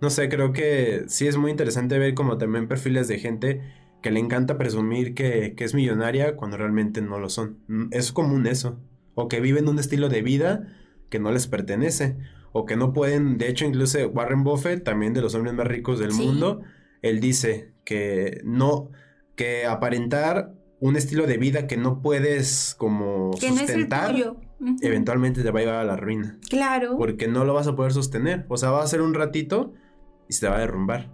No 0.00 0.08
sé, 0.08 0.28
creo 0.28 0.52
que 0.52 1.04
sí 1.08 1.26
es 1.26 1.36
muy 1.36 1.50
interesante 1.50 1.98
ver 1.98 2.14
como 2.14 2.38
también 2.38 2.68
perfiles 2.68 3.06
de 3.08 3.18
gente 3.18 3.60
que 4.02 4.10
le 4.10 4.18
encanta 4.20 4.56
presumir 4.56 5.14
que, 5.14 5.54
que 5.54 5.64
es 5.64 5.74
millonaria 5.74 6.36
cuando 6.36 6.56
realmente 6.56 7.02
no 7.02 7.18
lo 7.18 7.28
son. 7.28 7.58
Mm, 7.68 7.88
Es 7.90 8.12
común 8.12 8.46
eso. 8.46 8.80
O 9.14 9.28
que 9.28 9.40
viven 9.40 9.68
un 9.68 9.78
estilo 9.78 10.08
de 10.08 10.22
vida 10.22 10.68
que 11.10 11.18
no 11.18 11.32
les 11.32 11.48
pertenece. 11.48 12.16
O 12.52 12.66
que 12.66 12.76
no 12.76 12.92
pueden, 12.92 13.38
de 13.38 13.48
hecho 13.48 13.64
incluso 13.64 13.98
Warren 14.08 14.42
Buffett, 14.44 14.82
también 14.84 15.14
de 15.14 15.20
los 15.22 15.34
hombres 15.34 15.54
más 15.54 15.66
ricos 15.66 15.98
del 15.98 16.12
Sí. 16.12 16.26
mundo, 16.26 16.60
él 17.02 17.20
dice 17.20 17.72
que 17.84 18.40
no, 18.44 18.90
que 19.36 19.66
aparentar 19.66 20.52
un 20.80 20.96
estilo 20.96 21.26
de 21.26 21.36
vida 21.36 21.66
que 21.66 21.76
no 21.76 22.02
puedes 22.02 22.74
como 22.78 23.30
que 23.38 23.48
no 23.48 23.54
es 23.56 23.60
el 23.62 23.66
sustentar, 23.68 24.14
eventualmente 24.82 25.42
te 25.42 25.50
va 25.50 25.60
a 25.60 25.62
llevar 25.62 25.78
a 25.78 25.84
la 25.84 25.96
ruina. 25.96 26.38
Claro. 26.48 26.96
Porque 26.96 27.28
no 27.28 27.44
lo 27.44 27.54
vas 27.54 27.66
a 27.66 27.76
poder 27.76 27.92
sostener. 27.92 28.46
O 28.48 28.56
sea, 28.56 28.70
va 28.70 28.82
a 28.82 28.86
ser 28.86 29.02
un 29.02 29.14
ratito 29.14 29.72
y 30.28 30.32
se 30.32 30.40
te 30.40 30.48
va 30.48 30.56
a 30.56 30.60
derrumbar. 30.60 31.10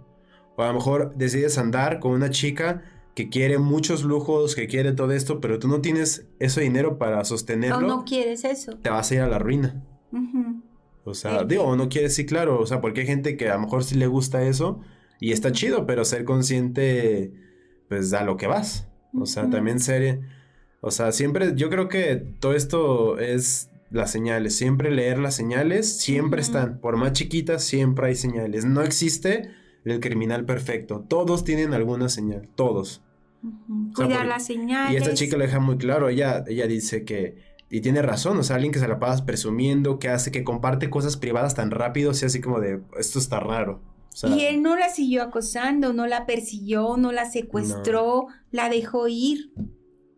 O 0.55 0.63
a 0.63 0.67
lo 0.67 0.73
mejor 0.73 1.13
decides 1.15 1.57
andar 1.57 1.99
con 1.99 2.13
una 2.13 2.29
chica 2.29 2.83
que 3.13 3.29
quiere 3.29 3.57
muchos 3.57 4.03
lujos, 4.03 4.55
que 4.55 4.67
quiere 4.67 4.91
todo 4.93 5.11
esto, 5.11 5.39
pero 5.41 5.59
tú 5.59 5.67
no 5.67 5.81
tienes 5.81 6.27
ese 6.39 6.61
dinero 6.61 6.97
para 6.97 7.19
O 7.21 7.25
sostenerlo, 7.25 7.87
no 7.87 8.05
quieres 8.05 8.43
eso. 8.45 8.77
te 8.77 8.89
vas 8.89 9.11
a 9.11 9.15
ir 9.15 9.21
a 9.21 9.27
la 9.27 9.39
ruina. 9.39 9.83
O 11.07 11.13
sea, 11.13 11.41
Eh, 11.41 11.45
digo, 11.47 11.75
no 11.75 11.87
quieres, 11.89 12.13
sí, 12.15 12.25
claro. 12.25 12.59
O 12.59 12.65
sea, 12.65 12.81
porque 12.81 13.01
hay 13.01 13.07
gente 13.07 13.37
que 13.37 13.47
a 13.49 13.53
lo 13.55 13.61
mejor 13.61 13.83
sí 13.83 13.95
le 13.95 14.07
gusta 14.07 14.43
eso 14.43 14.81
y 15.19 15.31
está 15.31 15.51
chido, 15.51 15.85
pero 15.85 16.03
ser 16.05 16.25
consciente, 16.25 17.31
pues, 17.89 18.13
a 18.13 18.23
lo 18.23 18.35
que 18.37 18.47
vas. 18.47 18.87
O 19.13 19.25
sea, 19.25 19.49
también 19.49 19.79
ser. 19.79 20.19
O 20.81 20.91
sea, 20.91 21.11
siempre, 21.11 21.53
yo 21.55 21.69
creo 21.69 21.87
que 21.87 22.15
todo 22.39 22.53
esto 22.53 23.17
es 23.19 23.69
las 23.89 24.11
señales. 24.11 24.55
Siempre 24.55 24.91
leer 24.91 25.17
las 25.17 25.35
señales, 25.35 25.97
siempre 25.97 26.41
están. 26.41 26.79
Por 26.81 26.97
más 26.97 27.13
chiquitas, 27.13 27.63
siempre 27.63 28.07
hay 28.07 28.15
señales. 28.15 28.65
No 28.65 28.81
existe 28.81 29.49
el 29.85 29.99
criminal 30.01 30.43
perfecto. 30.45 31.05
Todos 31.07 31.43
tienen 31.45 31.73
alguna 31.73 32.09
señal. 32.09 32.49
Todos. 32.55 33.01
Ujú. 33.43 33.91
O 33.93 33.95
sea, 33.95 34.05
Cuidar 34.05 34.17
porque- 34.19 34.27
las 34.29 34.45
señales. 34.45 34.93
Y 34.93 34.97
esta 34.97 35.13
chica 35.13 35.37
lo 35.37 35.43
deja 35.45 35.59
muy 35.59 35.77
claro. 35.77 36.09
Ella, 36.09 36.43
ella 36.47 36.67
dice 36.67 37.05
que. 37.05 37.46
Y 37.69 37.81
tiene 37.81 38.01
razón, 38.01 38.37
o 38.37 38.43
sea, 38.43 38.55
alguien 38.55 38.71
que 38.71 38.79
se 38.79 38.87
la 38.87 38.99
pasa 38.99 39.25
presumiendo, 39.25 39.99
que 39.99 40.09
hace, 40.09 40.31
que 40.31 40.43
comparte 40.43 40.89
cosas 40.89 41.17
privadas 41.17 41.53
tan 41.55 41.71
rápido, 41.71 42.11
o 42.11 42.13
sea, 42.13 42.27
así 42.27 42.39
como 42.41 42.59
de, 42.61 42.81
esto 42.97 43.19
está 43.19 43.39
raro. 43.41 43.81
O 44.13 44.15
sea, 44.15 44.29
Y 44.29 44.45
él 44.45 44.61
no 44.63 44.75
la 44.77 44.89
siguió 44.89 45.21
acosando, 45.23 45.93
no 45.93 46.07
la 46.07 46.25
persiguió, 46.25 46.97
no 46.97 47.11
la 47.11 47.29
secuestró, 47.29 48.27
la 48.51 48.69
dejó 48.69 49.07
ir, 49.09 49.51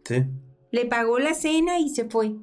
sí. 0.05 0.25
le 0.71 0.85
pagó 0.85 1.19
la 1.19 1.33
cena 1.33 1.79
y 1.79 1.89
se 1.89 2.05
fue. 2.05 2.37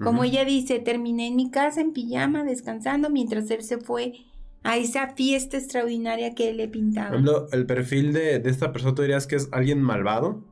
Como 0.00 0.24
ella 0.24 0.44
dice, 0.44 0.78
terminé 0.80 1.26
en 1.26 1.36
mi 1.36 1.50
casa 1.50 1.80
en 1.80 1.92
pijama 1.92 2.44
descansando 2.44 3.10
mientras 3.10 3.50
él 3.50 3.62
se 3.62 3.78
fue 3.78 4.14
a 4.62 4.76
esa 4.76 5.14
fiesta 5.14 5.56
extraordinaria 5.56 6.34
que 6.34 6.50
él 6.50 6.56
le 6.58 6.68
Por 7.06 7.08
pintaba. 7.08 7.08
ejemplo, 7.16 7.48
el 7.52 7.66
perfil 7.66 8.12
de, 8.12 8.38
de 8.38 8.50
esta 8.50 8.72
persona, 8.72 8.94
¿tú 8.94 9.02
dirías 9.02 9.26
que 9.26 9.36
es 9.36 9.48
alguien 9.52 9.80
malvado? 9.82 10.44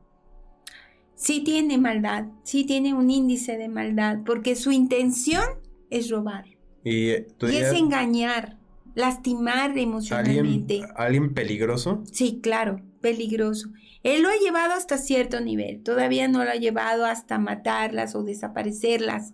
Sí 1.19 1.41
tiene 1.43 1.77
maldad, 1.79 2.25
sí 2.43 2.63
tiene 2.63 2.93
un 2.93 3.09
índice 3.09 3.57
de 3.57 3.69
maldad, 3.69 4.19
porque 4.23 4.55
su 4.55 4.71
intención 4.71 5.43
es 5.89 6.09
robar 6.11 6.45
Y 6.83 7.09
eh, 7.09 7.27
y 7.41 7.55
es 7.55 7.73
engañar, 7.73 8.57
lastimar 8.93 9.75
emocionalmente. 9.77 10.81
alguien 10.95 11.33
peligroso. 11.33 12.03
Sí, 12.11 12.39
claro, 12.41 12.81
peligroso. 13.01 13.69
Él 14.03 14.21
lo 14.21 14.29
ha 14.29 14.35
llevado 14.37 14.73
hasta 14.73 14.97
cierto 14.99 15.41
nivel, 15.41 15.81
todavía 15.81 16.27
no 16.27 16.43
lo 16.45 16.51
ha 16.51 16.55
llevado 16.55 17.05
hasta 17.05 17.39
matarlas 17.39 18.13
o 18.13 18.21
desaparecerlas, 18.23 19.33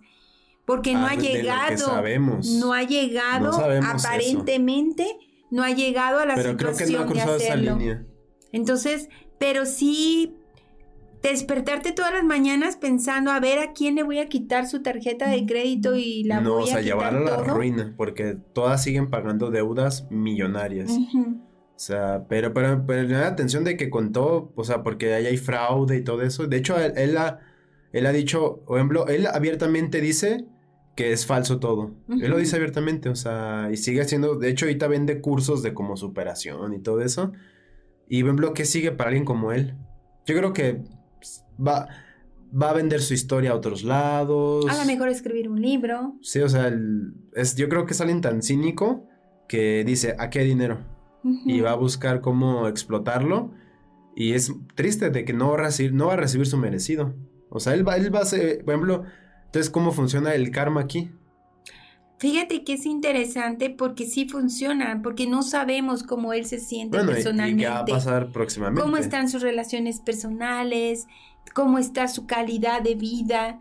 porque 0.64 0.94
no 0.94 1.06
Ah, 1.06 1.10
ha 1.10 1.16
llegado, 1.16 1.76
sabemos. 1.76 2.48
no 2.48 2.72
ha 2.72 2.82
llegado, 2.84 3.44
No 3.44 3.52
sabemos 3.52 3.94
eso. 3.96 4.08
aparentemente, 4.08 5.06
no 5.50 5.62
ha 5.62 5.70
llegado 5.70 6.18
a 6.20 6.24
la 6.26 6.34
Pero 6.34 6.56
creo 6.56 6.74
que 6.74 6.86
no 6.86 6.98
ha 7.00 7.02
situación 7.02 7.08
de 7.12 7.18
esa 7.20 7.34
hacerlo. 7.52 7.76
línea. 7.78 8.06
Entonces, 8.52 9.10
pero 9.38 9.66
sí 9.66 10.34
despertarte 11.28 11.92
todas 11.92 12.12
las 12.12 12.24
mañanas 12.24 12.76
pensando 12.76 13.30
a 13.30 13.40
ver 13.40 13.58
a 13.58 13.72
quién 13.72 13.94
le 13.94 14.02
voy 14.02 14.18
a 14.18 14.28
quitar 14.28 14.66
su 14.66 14.82
tarjeta 14.82 15.28
de 15.28 15.46
crédito 15.46 15.96
y 15.96 16.24
la 16.24 16.40
no, 16.40 16.54
voy 16.54 16.64
o 16.64 16.66
sea, 16.66 16.76
a 16.76 16.82
quitar 16.82 16.98
llevarla 16.98 17.18
a 17.18 17.38
la 17.38 17.44
todo. 17.44 17.56
ruina, 17.56 17.94
porque 17.96 18.36
todas 18.52 18.82
siguen 18.82 19.10
pagando 19.10 19.50
deudas 19.50 20.06
millonarias. 20.10 20.90
O 20.90 21.78
sea, 21.78 22.26
pero, 22.28 22.52
pero, 22.54 22.84
pero 22.86 23.02
la 23.02 23.26
atención 23.26 23.64
de 23.64 23.76
que 23.76 23.90
contó, 23.90 24.52
o 24.54 24.64
sea, 24.64 24.82
porque 24.82 25.12
ahí 25.14 25.26
hay 25.26 25.36
fraude 25.36 25.96
y 25.96 26.02
todo 26.02 26.22
eso. 26.22 26.46
De 26.46 26.56
hecho, 26.56 26.78
él, 26.78 26.92
él 26.96 27.16
ha, 27.16 27.40
él 27.92 28.06
ha 28.06 28.12
dicho, 28.12 28.62
por 28.66 28.78
ejemplo, 28.78 29.06
él 29.08 29.26
abiertamente 29.26 30.00
dice 30.00 30.46
que 30.94 31.12
es 31.12 31.26
falso 31.26 31.58
todo. 31.58 31.94
Él 32.08 32.30
lo 32.30 32.38
dice 32.38 32.56
abiertamente, 32.56 33.08
o 33.08 33.16
sea, 33.16 33.68
y 33.72 33.76
sigue 33.76 34.00
haciendo, 34.00 34.36
de 34.36 34.48
hecho, 34.50 34.66
ahorita 34.66 34.86
vende 34.86 35.20
cursos 35.20 35.62
de 35.62 35.74
como 35.74 35.96
superación 35.96 36.72
y 36.74 36.78
todo 36.78 37.00
eso. 37.00 37.32
Y 38.08 38.20
por 38.20 38.28
ejemplo, 38.28 38.54
¿qué 38.54 38.64
sigue 38.64 38.92
para 38.92 39.08
alguien 39.08 39.24
como 39.24 39.50
él? 39.50 39.74
Yo 40.26 40.36
creo 40.36 40.52
que 40.52 40.82
pues, 41.24 41.44
va, 41.66 41.88
va 42.60 42.70
a 42.70 42.72
vender 42.74 43.00
su 43.00 43.14
historia 43.14 43.52
a 43.52 43.54
otros 43.54 43.82
lados. 43.82 44.66
A 44.68 44.76
lo 44.78 44.84
mejor 44.84 45.08
escribir 45.08 45.48
un 45.48 45.60
libro. 45.60 46.14
Sí, 46.22 46.40
o 46.40 46.48
sea, 46.48 46.68
el- 46.68 47.14
es, 47.34 47.56
yo 47.56 47.68
creo 47.68 47.86
que 47.86 47.92
es 47.94 48.00
alguien 48.00 48.20
tan 48.20 48.42
cínico 48.42 49.06
que 49.48 49.84
dice, 49.84 50.14
¿a 50.18 50.30
qué 50.30 50.40
dinero? 50.40 50.78
Y 51.46 51.60
va 51.60 51.70
a 51.72 51.74
buscar 51.76 52.20
cómo 52.20 52.68
explotarlo. 52.68 53.52
Y 54.14 54.32
es 54.34 54.52
triste 54.74 55.08
de 55.10 55.24
que 55.24 55.32
no 55.32 55.48
va 55.48 55.54
a 55.54 55.62
recibir, 55.62 55.94
no 55.94 56.06
va 56.08 56.12
a 56.12 56.16
recibir 56.16 56.46
su 56.46 56.58
merecido. 56.58 57.14
O 57.48 57.60
sea, 57.60 57.72
él 57.74 57.86
va, 57.88 57.96
él 57.96 58.14
va 58.14 58.20
a 58.20 58.24
ser, 58.26 58.62
por 58.64 58.74
ejemplo, 58.74 59.04
entonces, 59.46 59.70
¿cómo 59.70 59.90
funciona 59.92 60.34
el 60.34 60.50
karma 60.50 60.82
aquí? 60.82 61.10
Fíjate 62.24 62.64
que 62.64 62.72
es 62.74 62.86
interesante 62.86 63.68
porque 63.70 64.06
sí 64.06 64.26
funciona, 64.26 65.00
porque 65.02 65.26
no 65.26 65.42
sabemos 65.42 66.02
cómo 66.02 66.32
él 66.32 66.46
se 66.46 66.58
siente 66.58 66.96
Bueno, 66.96 67.10
y- 67.10 67.12
y, 67.12 67.16
personalmente. 67.16 67.62
qué 67.64 67.68
va 67.68 67.78
a 67.80 67.84
pasar 67.84 68.32
próximamente. 68.32 68.80
cómo 68.82 68.96
están 68.96 69.28
sus 69.28 69.42
relaciones 69.42 70.00
personales, 70.00 71.06
cómo 71.54 71.78
está 71.78 72.08
su 72.08 72.26
calidad 72.26 72.80
de 72.82 72.94
vida, 72.94 73.60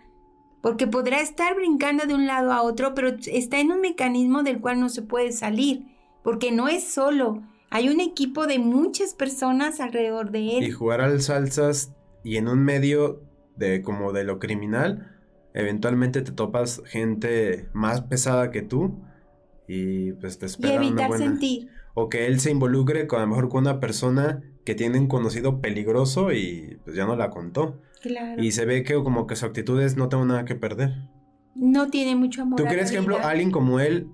porque 0.62 0.88
podrá 0.88 1.20
estar 1.20 1.56
brincando 1.56 2.06
de 2.06 2.14
un 2.16 2.26
lado 2.26 2.54
a 2.54 2.62
otro, 2.62 2.94
pero 2.96 3.10
está 3.26 3.60
en 3.60 3.72
un 3.74 3.82
mecanismo 3.82 4.44
del 4.44 4.62
cual 4.62 4.80
no 4.80 4.88
se 4.88 5.02
puede 5.02 5.34
salir, 5.34 5.84
porque 6.24 6.52
no 6.54 6.70
es 6.70 6.86
solo, 6.86 7.44
hay 7.70 7.90
un 7.90 8.00
equipo 8.00 8.48
de 8.48 8.60
muchas 8.60 9.14
personas 9.14 9.82
alrededor 9.82 10.32
de 10.32 10.40
Y 10.40 10.56
él. 10.64 10.74
jugar 10.74 11.02
al 11.02 11.22
salsas 11.22 11.92
y 12.24 12.38
en 12.38 12.48
un 12.48 12.64
medio 12.64 13.24
de 13.58 13.82
como 13.82 14.14
de 14.14 14.24
lo 14.24 14.40
criminal, 14.40 15.13
eventualmente 15.54 16.22
te 16.22 16.32
topas 16.32 16.82
gente 16.86 17.70
más 17.74 18.02
pesada 18.02 18.52
que 18.52 18.62
tú 18.62 19.02
y 19.68 20.14
pues 20.14 20.40
te 20.40 20.46
Y 20.46 20.48
espera 20.48 20.76
una 20.76 20.88
evitar 20.88 21.08
buena... 21.10 21.26
sentir. 21.26 21.70
O 21.96 22.10
que 22.10 22.26
él 22.26 22.40
se 22.40 22.52
involucre 22.52 23.06
con 23.08 23.20
a 23.20 23.24
lo 23.24 23.30
mejor 23.30 23.50
con 23.50 23.62
una 23.62 23.80
persona 23.80 24.42
que 24.66 24.76
tiene 24.76 25.00
un 25.00 25.08
conocido 25.08 25.62
peligroso 25.62 26.32
y 26.32 26.80
pues 26.84 26.96
ya 26.96 27.06
no 27.06 27.16
la 27.16 27.30
contó. 27.30 27.82
Claro. 28.02 28.42
Y 28.42 28.52
se 28.52 28.66
ve 28.66 28.84
que 28.84 28.96
como 28.96 29.28
que 29.28 29.36
su 29.36 29.46
actitud 29.46 29.80
es 29.80 29.96
no 29.96 30.10
tengo 30.10 30.26
nada 30.26 30.46
que 30.46 30.56
perder. 30.56 31.10
No 31.56 31.90
tiene 31.90 32.16
mucho 32.16 32.42
amor. 32.42 32.58
¿Tú 32.58 32.66
crees, 32.66 32.86
por 32.90 32.94
ejemplo, 32.94 33.18
alguien 33.20 33.52
como 33.52 33.80
él 33.80 34.08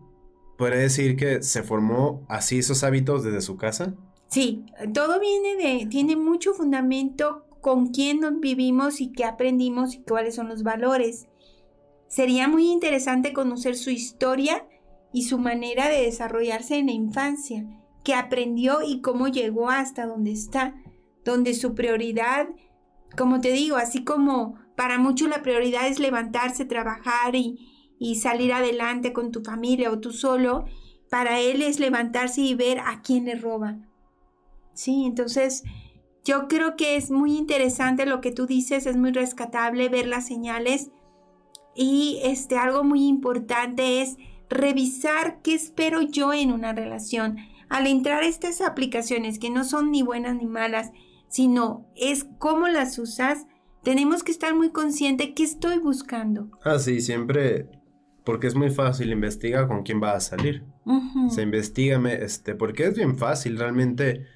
puede 0.57 0.77
decir 0.77 1.15
que 1.15 1.41
se 1.41 1.63
formó 1.63 2.25
así 2.27 2.59
esos 2.59 2.83
hábitos 2.83 3.23
desde 3.23 3.41
su 3.41 3.55
casa? 3.55 3.95
Sí, 4.27 4.65
todo 4.93 5.19
viene 5.19 5.55
de, 5.55 5.85
tiene 5.87 6.15
mucho 6.15 6.53
fundamento 6.53 7.45
con 7.61 7.87
quién 7.87 8.39
vivimos 8.39 9.01
y 9.01 9.11
qué 9.11 9.25
aprendimos 9.25 9.95
y 9.95 10.01
cuáles 10.01 10.35
son 10.35 10.49
los 10.49 10.63
valores. 10.63 11.27
Sería 12.07 12.47
muy 12.47 12.71
interesante 12.71 13.33
conocer 13.33 13.75
su 13.75 13.89
historia 13.89 14.67
y 15.11 15.23
su 15.23 15.37
manera 15.37 15.89
de 15.89 16.03
desarrollarse 16.03 16.77
en 16.77 16.87
la 16.87 16.91
infancia, 16.91 17.65
qué 18.03 18.13
aprendió 18.13 18.81
y 18.81 19.01
cómo 19.01 19.27
llegó 19.27 19.69
hasta 19.69 20.05
donde 20.05 20.31
está, 20.31 20.75
donde 21.25 21.53
su 21.53 21.75
prioridad, 21.75 22.47
como 23.17 23.41
te 23.41 23.51
digo, 23.51 23.75
así 23.75 24.03
como 24.03 24.55
para 24.75 24.97
muchos 24.97 25.29
la 25.29 25.41
prioridad 25.41 25.87
es 25.87 25.99
levantarse, 25.99 26.65
trabajar 26.65 27.35
y, 27.35 27.95
y 27.99 28.15
salir 28.15 28.53
adelante 28.53 29.13
con 29.13 29.31
tu 29.31 29.43
familia 29.43 29.91
o 29.91 29.99
tú 29.99 30.11
solo, 30.11 30.65
para 31.09 31.39
él 31.39 31.61
es 31.61 31.79
levantarse 31.79 32.41
y 32.41 32.53
ver 32.53 32.79
a 32.79 33.01
quién 33.01 33.25
le 33.25 33.35
roban. 33.35 33.89
Sí, 34.73 35.03
entonces 35.05 35.63
yo 36.23 36.47
creo 36.47 36.75
que 36.75 36.95
es 36.95 37.11
muy 37.11 37.37
interesante 37.37 38.05
lo 38.05 38.21
que 38.21 38.31
tú 38.31 38.45
dices, 38.45 38.85
es 38.85 38.97
muy 38.97 39.11
rescatable 39.11 39.89
ver 39.89 40.07
las 40.07 40.27
señales 40.27 40.91
y 41.75 42.19
este 42.23 42.57
algo 42.57 42.83
muy 42.83 43.07
importante 43.07 44.01
es 44.01 44.17
revisar 44.49 45.41
qué 45.41 45.53
espero 45.53 46.01
yo 46.01 46.33
en 46.33 46.51
una 46.51 46.73
relación. 46.73 47.37
Al 47.69 47.87
entrar 47.87 48.23
estas 48.23 48.61
aplicaciones 48.61 49.39
que 49.39 49.49
no 49.49 49.63
son 49.63 49.91
ni 49.91 50.01
buenas 50.01 50.35
ni 50.35 50.47
malas, 50.47 50.91
sino 51.27 51.85
es 51.95 52.27
cómo 52.39 52.67
las 52.67 52.97
usas, 52.97 53.45
tenemos 53.83 54.23
que 54.23 54.31
estar 54.31 54.55
muy 54.55 54.71
consciente 54.71 55.33
qué 55.35 55.43
estoy 55.43 55.77
buscando. 55.77 56.49
Ah, 56.63 56.79
sí, 56.79 56.99
siempre 56.99 57.69
porque 58.29 58.45
es 58.45 58.55
muy 58.55 58.69
fácil, 58.69 59.11
investiga 59.11 59.67
con 59.67 59.81
quién 59.81 60.01
va 60.01 60.13
a 60.13 60.19
salir. 60.19 60.63
Se 61.29 61.41
investiga, 61.41 61.99
este, 62.11 62.53
porque 62.53 62.85
es 62.85 62.95
bien 62.95 63.17
fácil 63.17 63.57
realmente 63.57 64.27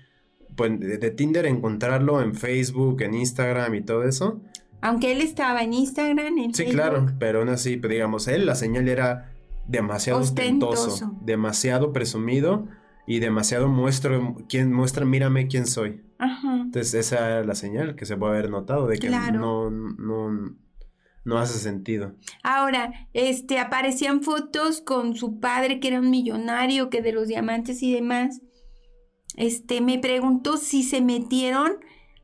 pues, 0.56 0.80
de, 0.80 1.12
Tinder 1.12 1.46
encontrarlo 1.46 2.22
en 2.22 2.34
Facebook, 2.34 3.02
en 3.02 3.14
Instagram 3.14 3.76
y 3.76 3.82
todo 3.82 4.04
eso. 4.04 4.42
Aunque 4.82 5.12
él 5.14 5.22
estaba 5.22 5.64
en 5.64 5.74
Instagram, 5.74 6.38
en 6.38 6.54
Sí, 6.54 6.66
claro, 6.66 7.08
pero 7.20 7.40
aún 7.40 7.50
así, 7.50 7.78
pues, 7.78 7.92
digamos, 7.92 8.28
él, 8.28 8.46
la 8.46 8.56
señal 8.56 8.90
era 8.90 9.32
demasiado 9.68 10.20
ostentoso, 10.20 11.18
demasiado 11.22 11.94
presumido 11.94 12.68
y 13.08 13.20
demasiado 13.20 13.70
muestro, 13.70 14.36
quién, 14.50 14.74
muestra, 14.74 15.06
mírame 15.06 15.48
quién 15.48 15.68
soy. 15.68 16.02
Ajá. 16.18 16.56
Entonces, 16.56 16.94
esa 16.94 17.28
era 17.28 17.44
la 17.44 17.56
señal 17.56 17.96
que 17.96 18.06
se 18.06 18.18
puede 18.18 18.34
haber 18.34 18.50
notado 18.50 18.88
de 18.88 18.98
que 18.98 19.10
no, 19.10 19.70
no, 19.70 20.56
no 21.26 21.38
hace 21.38 21.60
sentido. 21.60 22.16
Ahora, 22.44 23.08
este, 23.14 23.60
aparecían 23.60 24.22
fotos 24.22 24.82
con 24.82 25.16
su 25.16 25.40
padre 25.40 25.80
que 25.80 25.90
era 25.90 26.00
un 26.00 26.10
millonario, 26.10 26.90
que 26.90 27.02
de 27.02 27.14
los 27.14 27.28
diamantes 27.28 27.82
y 27.84 27.94
demás. 27.94 28.42
Este, 29.36 29.82
me 29.82 30.00
preguntó 30.00 30.58
si 30.58 30.84
se 30.84 31.02
metieron 31.02 31.78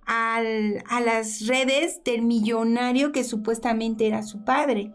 al, 0.05 0.83
a 0.87 1.01
las 1.01 1.47
redes 1.47 2.03
del 2.03 2.21
millonario 2.23 3.11
que 3.11 3.23
supuestamente 3.23 4.07
era 4.07 4.23
su 4.23 4.43
padre, 4.43 4.91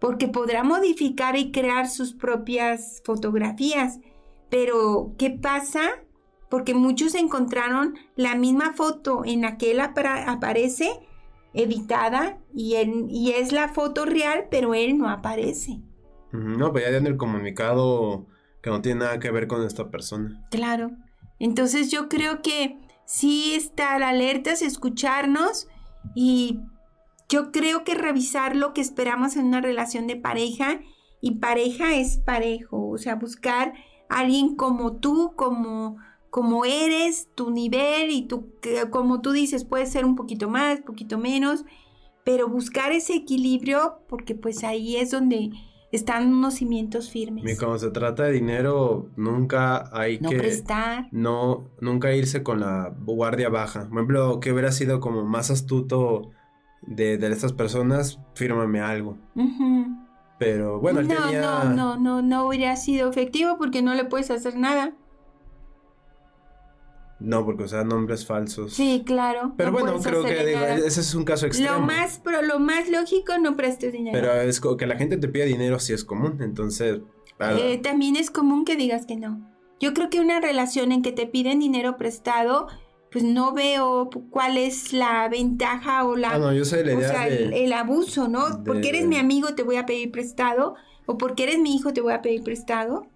porque 0.00 0.28
podrá 0.28 0.62
modificar 0.62 1.36
y 1.36 1.52
crear 1.52 1.88
sus 1.88 2.14
propias 2.14 3.02
fotografías. 3.04 4.00
Pero, 4.50 5.14
¿qué 5.18 5.30
pasa? 5.30 5.82
Porque 6.48 6.74
muchos 6.74 7.14
encontraron 7.14 7.94
la 8.14 8.36
misma 8.36 8.72
foto 8.74 9.24
en 9.24 9.42
la 9.42 9.58
que 9.58 9.72
él 9.72 9.80
aparece 9.80 10.90
editada 11.52 12.38
y, 12.54 12.76
y 13.08 13.32
es 13.32 13.50
la 13.50 13.68
foto 13.68 14.04
real, 14.04 14.46
pero 14.50 14.74
él 14.74 14.98
no 14.98 15.08
aparece. 15.08 15.80
No, 16.32 16.70
pues 16.70 16.84
ya 16.84 16.96
en 16.96 17.06
el 17.06 17.16
comunicado 17.16 18.26
que 18.62 18.70
no 18.70 18.82
tiene 18.82 19.00
nada 19.00 19.18
que 19.18 19.30
ver 19.30 19.46
con 19.46 19.64
esta 19.64 19.90
persona. 19.90 20.46
Claro. 20.50 20.90
Entonces 21.38 21.90
yo 21.90 22.08
creo 22.08 22.42
que 22.42 22.78
sí 23.04 23.54
estar 23.54 24.02
alertas, 24.02 24.62
escucharnos 24.62 25.68
y 26.14 26.60
yo 27.28 27.52
creo 27.52 27.84
que 27.84 27.94
revisar 27.94 28.56
lo 28.56 28.72
que 28.72 28.80
esperamos 28.80 29.36
en 29.36 29.46
una 29.46 29.60
relación 29.60 30.06
de 30.06 30.16
pareja 30.16 30.80
y 31.20 31.36
pareja 31.36 31.96
es 31.96 32.18
parejo, 32.18 32.88
o 32.88 32.98
sea, 32.98 33.16
buscar 33.16 33.74
alguien 34.08 34.54
como 34.54 34.96
tú, 34.96 35.32
como 35.36 35.96
como 36.36 36.66
eres, 36.66 37.30
tu 37.34 37.50
nivel 37.50 38.10
y 38.10 38.28
tu, 38.28 38.52
como 38.90 39.22
tú 39.22 39.32
dices, 39.32 39.64
puede 39.64 39.86
ser 39.86 40.04
un 40.04 40.16
poquito 40.16 40.50
más, 40.50 40.80
poquito 40.82 41.16
menos, 41.16 41.64
pero 42.24 42.46
buscar 42.46 42.92
ese 42.92 43.14
equilibrio 43.14 44.00
porque 44.06 44.34
pues 44.34 44.62
ahí 44.62 44.96
es 44.96 45.12
donde 45.12 45.52
están 45.96 46.32
unos 46.32 46.54
cimientos 46.54 47.10
firmes. 47.10 47.44
Y 47.44 47.56
cuando 47.56 47.78
se 47.78 47.90
trata 47.90 48.24
de 48.24 48.32
dinero, 48.32 49.10
nunca 49.16 49.90
hay 49.92 50.18
no 50.20 50.30
que... 50.30 50.36
prestar. 50.36 51.08
No, 51.10 51.70
nunca 51.80 52.14
irse 52.14 52.42
con 52.42 52.60
la 52.60 52.94
guardia 53.04 53.48
baja. 53.48 53.88
Por 53.88 53.98
ejemplo, 53.98 54.40
que 54.40 54.52
hubiera 54.52 54.72
sido 54.72 55.00
como 55.00 55.24
más 55.24 55.50
astuto 55.50 56.30
de, 56.82 57.14
estas 57.14 57.52
personas, 57.52 58.20
fírmame 58.34 58.80
algo. 58.80 59.18
Pero 60.38 60.80
bueno, 60.80 61.02
no, 61.02 61.32
no, 61.32 61.64
no, 61.64 61.96
no, 61.96 62.22
no 62.22 62.46
hubiera 62.46 62.76
sido 62.76 63.08
efectivo 63.08 63.56
porque 63.58 63.82
no 63.82 63.94
le 63.94 64.04
puedes 64.04 64.30
hacer 64.30 64.56
nada. 64.56 64.92
No, 67.18 67.46
porque 67.46 67.66
sea 67.66 67.82
nombres 67.82 68.26
falsos. 68.26 68.74
Sí, 68.74 69.02
claro. 69.06 69.54
Pero 69.56 69.72
bueno, 69.72 69.98
creo 70.02 70.22
que 70.22 70.76
ese 70.86 71.00
es 71.00 71.14
un 71.14 71.24
caso 71.24 71.46
extremo. 71.46 71.72
Lo 71.72 71.80
más, 71.80 72.20
pero 72.22 72.42
lo 72.42 72.58
más 72.58 72.90
lógico, 72.90 73.38
no 73.38 73.56
prestes 73.56 73.92
dinero. 73.92 74.18
Pero 74.18 74.32
es 74.42 74.60
que 74.60 74.86
la 74.86 74.96
gente 74.96 75.16
te 75.16 75.28
pida 75.28 75.44
dinero 75.44 75.78
sí 75.78 75.92
es 75.92 76.04
común, 76.04 76.38
entonces... 76.42 77.00
Eh, 77.38 77.78
también 77.82 78.16
es 78.16 78.30
común 78.30 78.64
que 78.64 78.76
digas 78.76 79.06
que 79.06 79.16
no. 79.16 79.50
Yo 79.80 79.94
creo 79.94 80.10
que 80.10 80.20
una 80.20 80.40
relación 80.40 80.92
en 80.92 81.02
que 81.02 81.12
te 81.12 81.26
piden 81.26 81.58
dinero 81.58 81.96
prestado, 81.96 82.66
pues 83.10 83.24
no 83.24 83.52
veo 83.52 84.10
cuál 84.30 84.58
es 84.58 84.92
la 84.92 85.28
ventaja 85.28 86.04
o 86.04 86.16
la... 86.16 86.32
Ah, 86.32 86.38
no, 86.38 86.52
yo 86.52 86.64
sé 86.64 86.84
la 86.84 86.92
idea 86.92 87.08
o 87.08 87.12
sea, 87.12 87.28
el, 87.28 87.72
abuso, 87.72 88.28
¿no? 88.28 88.62
Porque 88.64 88.90
eres 88.90 89.06
mi 89.06 89.16
amigo 89.16 89.54
te 89.54 89.62
voy 89.62 89.76
a 89.76 89.86
pedir 89.86 90.10
prestado, 90.10 90.74
o 91.06 91.16
porque 91.16 91.44
eres 91.44 91.58
mi 91.58 91.76
hijo 91.76 91.92
te 91.92 92.02
voy 92.02 92.12
a 92.12 92.20
pedir 92.20 92.42
prestado 92.42 93.06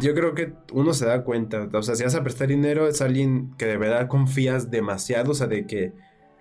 yo 0.00 0.14
creo 0.14 0.34
que 0.34 0.52
uno 0.72 0.94
se 0.94 1.06
da 1.06 1.24
cuenta, 1.24 1.68
o 1.72 1.82
sea, 1.82 1.94
si 1.94 2.04
vas 2.04 2.14
a 2.14 2.22
prestar 2.22 2.48
dinero 2.48 2.86
es 2.88 3.00
alguien 3.00 3.54
que 3.56 3.66
de 3.66 3.76
verdad 3.76 4.08
confías 4.08 4.70
demasiado, 4.70 5.32
o 5.32 5.34
sea, 5.34 5.46
de 5.46 5.66
que... 5.66 5.92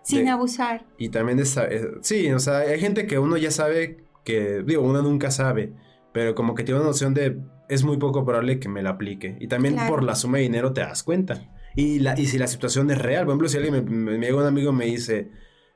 Sin 0.04 0.28
abusar. 0.28 0.86
Y 0.98 1.10
también 1.10 1.40
es, 1.40 1.58
sí, 2.02 2.30
o 2.32 2.40
sea, 2.40 2.58
hay 2.60 2.80
gente 2.80 3.08
que 3.08 3.20
uno 3.20 3.38
ya 3.38 3.52
sabe 3.52 4.04
que, 4.26 4.64
digo, 4.66 4.82
uno 4.82 5.02
nunca 5.02 5.32
sabe, 5.32 5.74
pero 6.12 6.36
como 6.36 6.56
que 6.56 6.64
tiene 6.64 6.80
una 6.80 6.90
noción 6.90 7.14
de, 7.14 7.40
es 7.70 7.84
muy 7.84 7.98
poco 7.98 8.26
probable 8.26 8.60
que 8.60 8.68
me 8.68 8.84
la 8.84 8.92
aplique. 8.92 9.38
Y 9.40 9.48
también 9.48 9.78
por 9.88 10.04
la 10.04 10.16
suma 10.16 10.38
de 10.38 10.44
dinero 10.44 10.74
te 10.74 10.82
das 10.82 11.04
cuenta. 11.04 11.50
Y, 11.76 12.00
la, 12.00 12.20
y 12.20 12.26
si 12.26 12.38
la 12.38 12.48
situación 12.48 12.92
es 12.92 13.00
real, 13.00 13.24
por 13.26 13.32
ejemplo, 13.32 13.50
si 13.50 13.58
alguien 13.58 13.86
me, 13.86 14.18
me 14.18 14.26
llega 14.26 14.38
un 14.38 14.46
amigo 14.46 14.72
y 14.72 14.76
me 14.76 14.86
dice, 14.86 15.32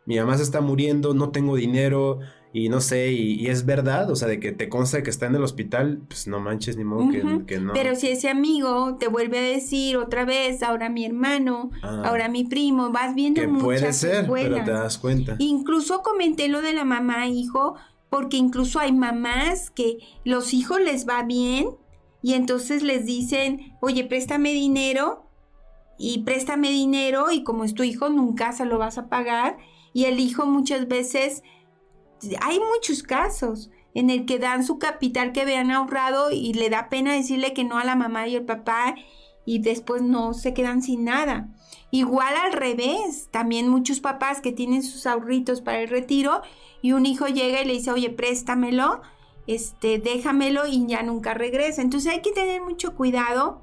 mi 0.05 0.17
mamá 0.17 0.37
se 0.37 0.43
está 0.43 0.61
muriendo, 0.61 1.13
no 1.13 1.31
tengo 1.31 1.55
dinero, 1.55 2.19
y 2.57 2.69
no 2.69 2.81
sé, 2.81 3.11
y, 3.11 3.45
es 3.47 3.65
verdad, 3.67 4.09
o 4.09 4.15
sea, 4.15 4.27
de 4.27 4.39
que 4.39 4.51
te 4.51 4.67
consta 4.67 5.03
que 5.03 5.11
está 5.11 5.27
en 5.27 5.35
el 5.35 5.43
hospital, 5.43 6.01
pues 6.07 6.27
no 6.27 6.39
manches 6.39 6.75
ni 6.75 6.83
modo 6.83 7.11
que, 7.45 7.59
no. 7.59 7.73
Pero 7.73 7.95
si 7.95 8.07
ese 8.07 8.29
amigo 8.29 8.95
te 8.99 9.07
vuelve 9.07 9.37
a 9.37 9.41
decir 9.41 9.95
otra 9.97 10.25
vez, 10.25 10.63
ahora 10.63 10.89
mi 10.89 11.05
hermano, 11.05 11.69
ah. 11.83 12.01
ahora 12.05 12.29
mi 12.29 12.45
primo, 12.45 12.89
vas 12.89 13.13
viendo 13.13 13.41
que 13.41 13.47
puede 13.47 13.93
ser, 13.93 14.27
pero 14.27 14.63
te 14.63 14.71
das 14.71 14.97
cuenta. 14.97 15.35
Incluso 15.37 16.01
comenté 16.01 16.47
lo 16.47 16.63
de 16.63 16.73
la 16.73 16.83
mamá, 16.83 17.27
hijo, 17.27 17.75
porque 18.09 18.37
incluso 18.37 18.79
hay 18.79 18.91
mamás 18.91 19.69
que 19.69 19.99
los 20.23 20.51
hijos 20.55 20.81
les 20.81 21.07
va 21.07 21.21
bien 21.21 21.69
y 22.23 22.33
entonces 22.33 22.81
les 22.81 23.05
dicen, 23.05 23.75
oye, 23.81 24.03
préstame 24.03 24.51
dinero 24.53 25.29
y 25.99 26.23
préstame 26.23 26.71
dinero 26.71 27.29
y 27.29 27.43
como 27.43 27.65
es 27.65 27.75
tu 27.75 27.83
hijo 27.83 28.09
nunca 28.09 28.51
se 28.51 28.65
lo 28.65 28.79
vas 28.79 28.97
a 28.97 29.09
pagar 29.09 29.57
y 29.93 30.05
el 30.05 30.19
hijo 30.19 30.47
muchas 30.47 30.87
veces 30.87 31.43
hay 32.41 32.59
muchos 32.59 33.03
casos 33.03 33.69
en 33.93 34.09
el 34.09 34.25
que 34.25 34.39
dan 34.39 34.63
su 34.63 34.77
capital 34.77 35.31
que 35.31 35.41
habían 35.41 35.71
ahorrado 35.71 36.31
y 36.31 36.53
le 36.53 36.69
da 36.69 36.89
pena 36.89 37.13
decirle 37.13 37.53
que 37.53 37.63
no 37.63 37.77
a 37.77 37.83
la 37.83 37.95
mamá 37.95 38.27
y 38.27 38.35
el 38.35 38.45
papá 38.45 38.95
y 39.45 39.59
después 39.59 40.01
no 40.01 40.33
se 40.33 40.53
quedan 40.53 40.81
sin 40.81 41.05
nada. 41.05 41.49
Igual 41.89 42.35
al 42.35 42.53
revés, 42.53 43.29
también 43.31 43.69
muchos 43.69 44.01
papás 44.01 44.41
que 44.41 44.51
tienen 44.51 44.83
sus 44.83 45.07
ahorritos 45.07 45.61
para 45.61 45.81
el 45.81 45.87
retiro 45.87 46.41
y 46.81 46.91
un 46.91 47.05
hijo 47.05 47.27
llega 47.27 47.61
y 47.61 47.65
le 47.65 47.73
dice, 47.73 47.91
oye, 47.91 48.09
préstamelo, 48.09 49.01
este, 49.47 49.97
déjamelo 49.97 50.67
y 50.67 50.85
ya 50.85 51.01
nunca 51.01 51.33
regresa. 51.33 51.81
Entonces 51.81 52.11
hay 52.11 52.21
que 52.21 52.33
tener 52.33 52.61
mucho 52.61 52.93
cuidado 52.93 53.61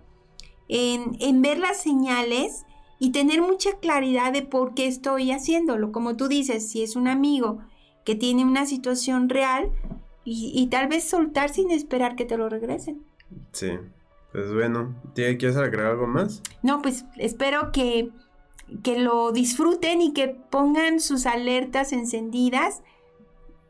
en, 0.69 1.17
en 1.21 1.43
ver 1.43 1.59
las 1.59 1.83
señales 1.83 2.65
y 2.99 3.13
tener 3.13 3.43
mucha 3.43 3.79
claridad 3.79 4.33
de 4.33 4.43
por 4.43 4.75
qué 4.75 4.87
estoy 4.87 5.31
haciéndolo. 5.31 5.93
Como 5.93 6.17
tú 6.17 6.29
dices, 6.29 6.71
si 6.71 6.83
es 6.83 6.97
un 6.97 7.09
amigo 7.09 7.61
que 8.05 8.15
tiene 8.15 8.45
una 8.45 8.67
situación 8.67 9.29
real 9.29 9.71
y, 10.27 10.67
tal 10.71 10.89
vez 10.89 11.05
soltar 11.05 11.51
sin 11.51 11.71
esperar 11.71 12.17
que 12.17 12.25
te 12.25 12.39
lo 12.39 12.49
regresen. 12.49 13.05
Sí, 13.53 13.73
pues 14.33 14.53
bueno, 14.53 14.95
¿quieres 15.15 15.57
agregar 15.57 15.87
algo 15.87 16.07
más? 16.07 16.41
No, 16.63 16.81
pues 16.81 17.05
espero 17.19 17.73
que, 17.73 18.11
que 18.83 18.99
lo 18.99 19.33
disfruten 19.33 20.01
y 20.01 20.15
que 20.15 20.29
pongan 20.29 21.01
sus 21.01 21.27
alertas 21.27 21.93
encendidas 21.93 22.83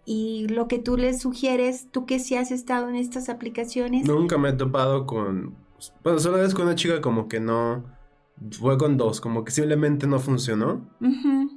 y 0.05 0.47
lo 0.49 0.68
que 0.68 0.78
tú 0.78 0.97
les 0.97 1.20
sugieres, 1.20 1.89
tú 1.91 2.07
que 2.07 2.20
sí 2.20 2.37
has 2.37 2.53
estado 2.53 2.89
en 2.89 2.97
estas 2.97 3.28
aplicaciones. 3.28 4.07
Nunca 4.07 4.39
me 4.39 4.51
he 4.51 4.53
topado 4.53 5.07
con, 5.07 5.57
bueno, 6.03 6.18
solo 6.20 6.39
vez 6.39 6.55
con 6.55 6.66
una 6.66 6.76
chica 6.76 7.01
como 7.01 7.26
que 7.26 7.41
no, 7.41 7.85
fue 8.51 8.76
con 8.78 8.97
dos, 8.97 9.20
como 9.20 9.45
que 9.45 9.53
simplemente 9.53 10.07
no 10.07 10.18
funcionó. 10.18 10.91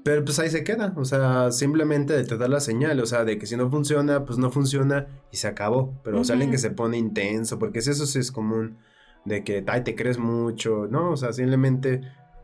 Pero 0.03 0.23
pues 0.23 0.39
ahí 0.39 0.49
se 0.49 0.63
queda, 0.63 0.93
o 0.95 1.05
sea, 1.05 1.51
simplemente 1.51 2.23
te 2.23 2.38
da 2.38 2.47
la 2.47 2.59
señal, 2.59 2.99
o 2.99 3.05
sea, 3.05 3.25
de 3.25 3.38
que 3.38 3.45
si 3.45 3.57
no 3.57 3.69
funciona, 3.69 4.25
pues 4.25 4.38
no 4.38 4.51
funciona 4.51 5.07
y 5.32 5.38
se 5.38 5.47
acabó. 5.47 5.99
Pero 6.03 6.21
o 6.21 6.23
sea, 6.23 6.34
alguien 6.34 6.51
que 6.51 6.57
se 6.57 6.71
pone 6.71 6.97
intenso, 6.97 7.59
porque 7.59 7.80
eso 7.80 8.05
sí 8.05 8.19
es 8.19 8.32
común, 8.32 8.78
de 9.25 9.43
que, 9.43 9.63
ay, 9.67 9.84
te 9.84 9.95
crees 9.95 10.17
mucho, 10.17 10.88
¿no? 10.89 11.11
O 11.11 11.17
sea, 11.17 11.34
simplemente, 11.34 12.01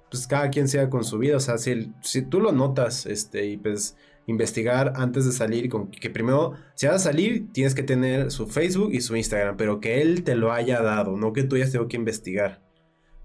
pues 0.09 0.27
cada 0.27 0.49
quien 0.49 0.67
sea 0.67 0.89
con 0.89 1.03
su 1.03 1.17
vida, 1.19 1.37
o 1.37 1.39
sea, 1.39 1.57
si, 1.57 1.93
si 2.01 2.23
tú 2.23 2.41
lo 2.41 2.51
notas, 2.51 3.05
este, 3.05 3.45
y 3.45 3.57
pues 3.57 3.95
investigar 4.25 4.93
antes 4.95 5.25
de 5.25 5.31
salir, 5.31 5.69
con 5.69 5.91
que 5.91 6.09
primero, 6.09 6.53
si 6.75 6.87
vas 6.87 6.95
a 6.95 7.11
salir, 7.11 7.51
tienes 7.51 7.75
que 7.75 7.83
tener 7.83 8.31
su 8.31 8.47
Facebook 8.47 8.93
y 8.93 9.01
su 9.01 9.15
Instagram, 9.15 9.57
pero 9.57 9.79
que 9.79 10.01
él 10.01 10.23
te 10.23 10.35
lo 10.35 10.51
haya 10.51 10.81
dado, 10.81 11.17
no 11.17 11.33
que 11.33 11.43
tú 11.43 11.57
ya 11.57 11.69
tengo 11.69 11.87
que 11.87 11.97
investigar. 11.97 12.62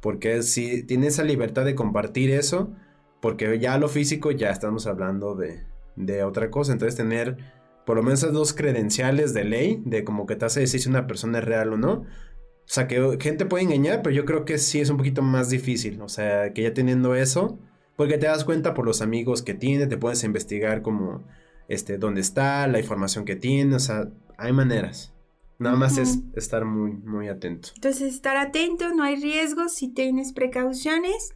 Porque 0.00 0.42
si 0.42 0.82
tienes 0.84 1.14
esa 1.14 1.24
libertad 1.24 1.64
de 1.64 1.74
compartir 1.74 2.30
eso, 2.30 2.72
porque 3.20 3.58
ya 3.58 3.78
lo 3.78 3.88
físico 3.88 4.30
ya 4.30 4.50
estamos 4.50 4.86
hablando 4.86 5.34
de, 5.34 5.64
de 5.96 6.22
otra 6.22 6.50
cosa, 6.50 6.72
entonces 6.72 6.96
tener 6.96 7.36
por 7.84 7.96
lo 7.96 8.02
menos 8.02 8.22
esas 8.22 8.34
dos 8.34 8.52
credenciales 8.52 9.32
de 9.32 9.44
ley, 9.44 9.82
de 9.84 10.04
como 10.04 10.26
que 10.26 10.36
te 10.36 10.44
hace 10.44 10.60
decir 10.60 10.80
si 10.80 10.90
una 10.90 11.06
persona 11.06 11.38
es 11.38 11.44
real 11.44 11.72
o 11.72 11.78
no. 11.78 11.92
O 11.92 12.70
sea, 12.70 12.86
que 12.86 13.16
gente 13.18 13.46
puede 13.46 13.64
engañar, 13.64 14.02
pero 14.02 14.14
yo 14.14 14.26
creo 14.26 14.44
que 14.44 14.58
sí 14.58 14.78
es 14.78 14.90
un 14.90 14.98
poquito 14.98 15.22
más 15.22 15.48
difícil. 15.48 16.02
O 16.02 16.08
sea, 16.10 16.52
que 16.52 16.62
ya 16.64 16.74
teniendo 16.74 17.14
eso, 17.14 17.58
porque 17.96 18.18
te 18.18 18.26
das 18.26 18.44
cuenta 18.44 18.74
por 18.74 18.84
los 18.84 19.00
amigos 19.00 19.42
que 19.42 19.54
tiene, 19.54 19.86
te 19.86 19.96
puedes 19.96 20.22
investigar 20.22 20.82
como 20.82 21.24
este, 21.68 21.96
dónde 21.96 22.20
está, 22.20 22.66
la 22.66 22.78
información 22.78 23.24
que 23.24 23.36
tiene, 23.36 23.74
o 23.76 23.80
sea, 23.80 24.10
hay 24.36 24.52
maneras. 24.52 25.14
Nada 25.58 25.76
más 25.76 25.98
es 25.98 26.20
estar 26.36 26.64
muy, 26.64 26.92
muy 26.92 27.28
atento. 27.28 27.70
Entonces, 27.74 28.14
estar 28.14 28.36
atento, 28.36 28.94
no 28.94 29.02
hay 29.02 29.16
riesgos 29.16 29.74
si 29.74 29.88
tienes 29.88 30.32
precauciones. 30.32 31.34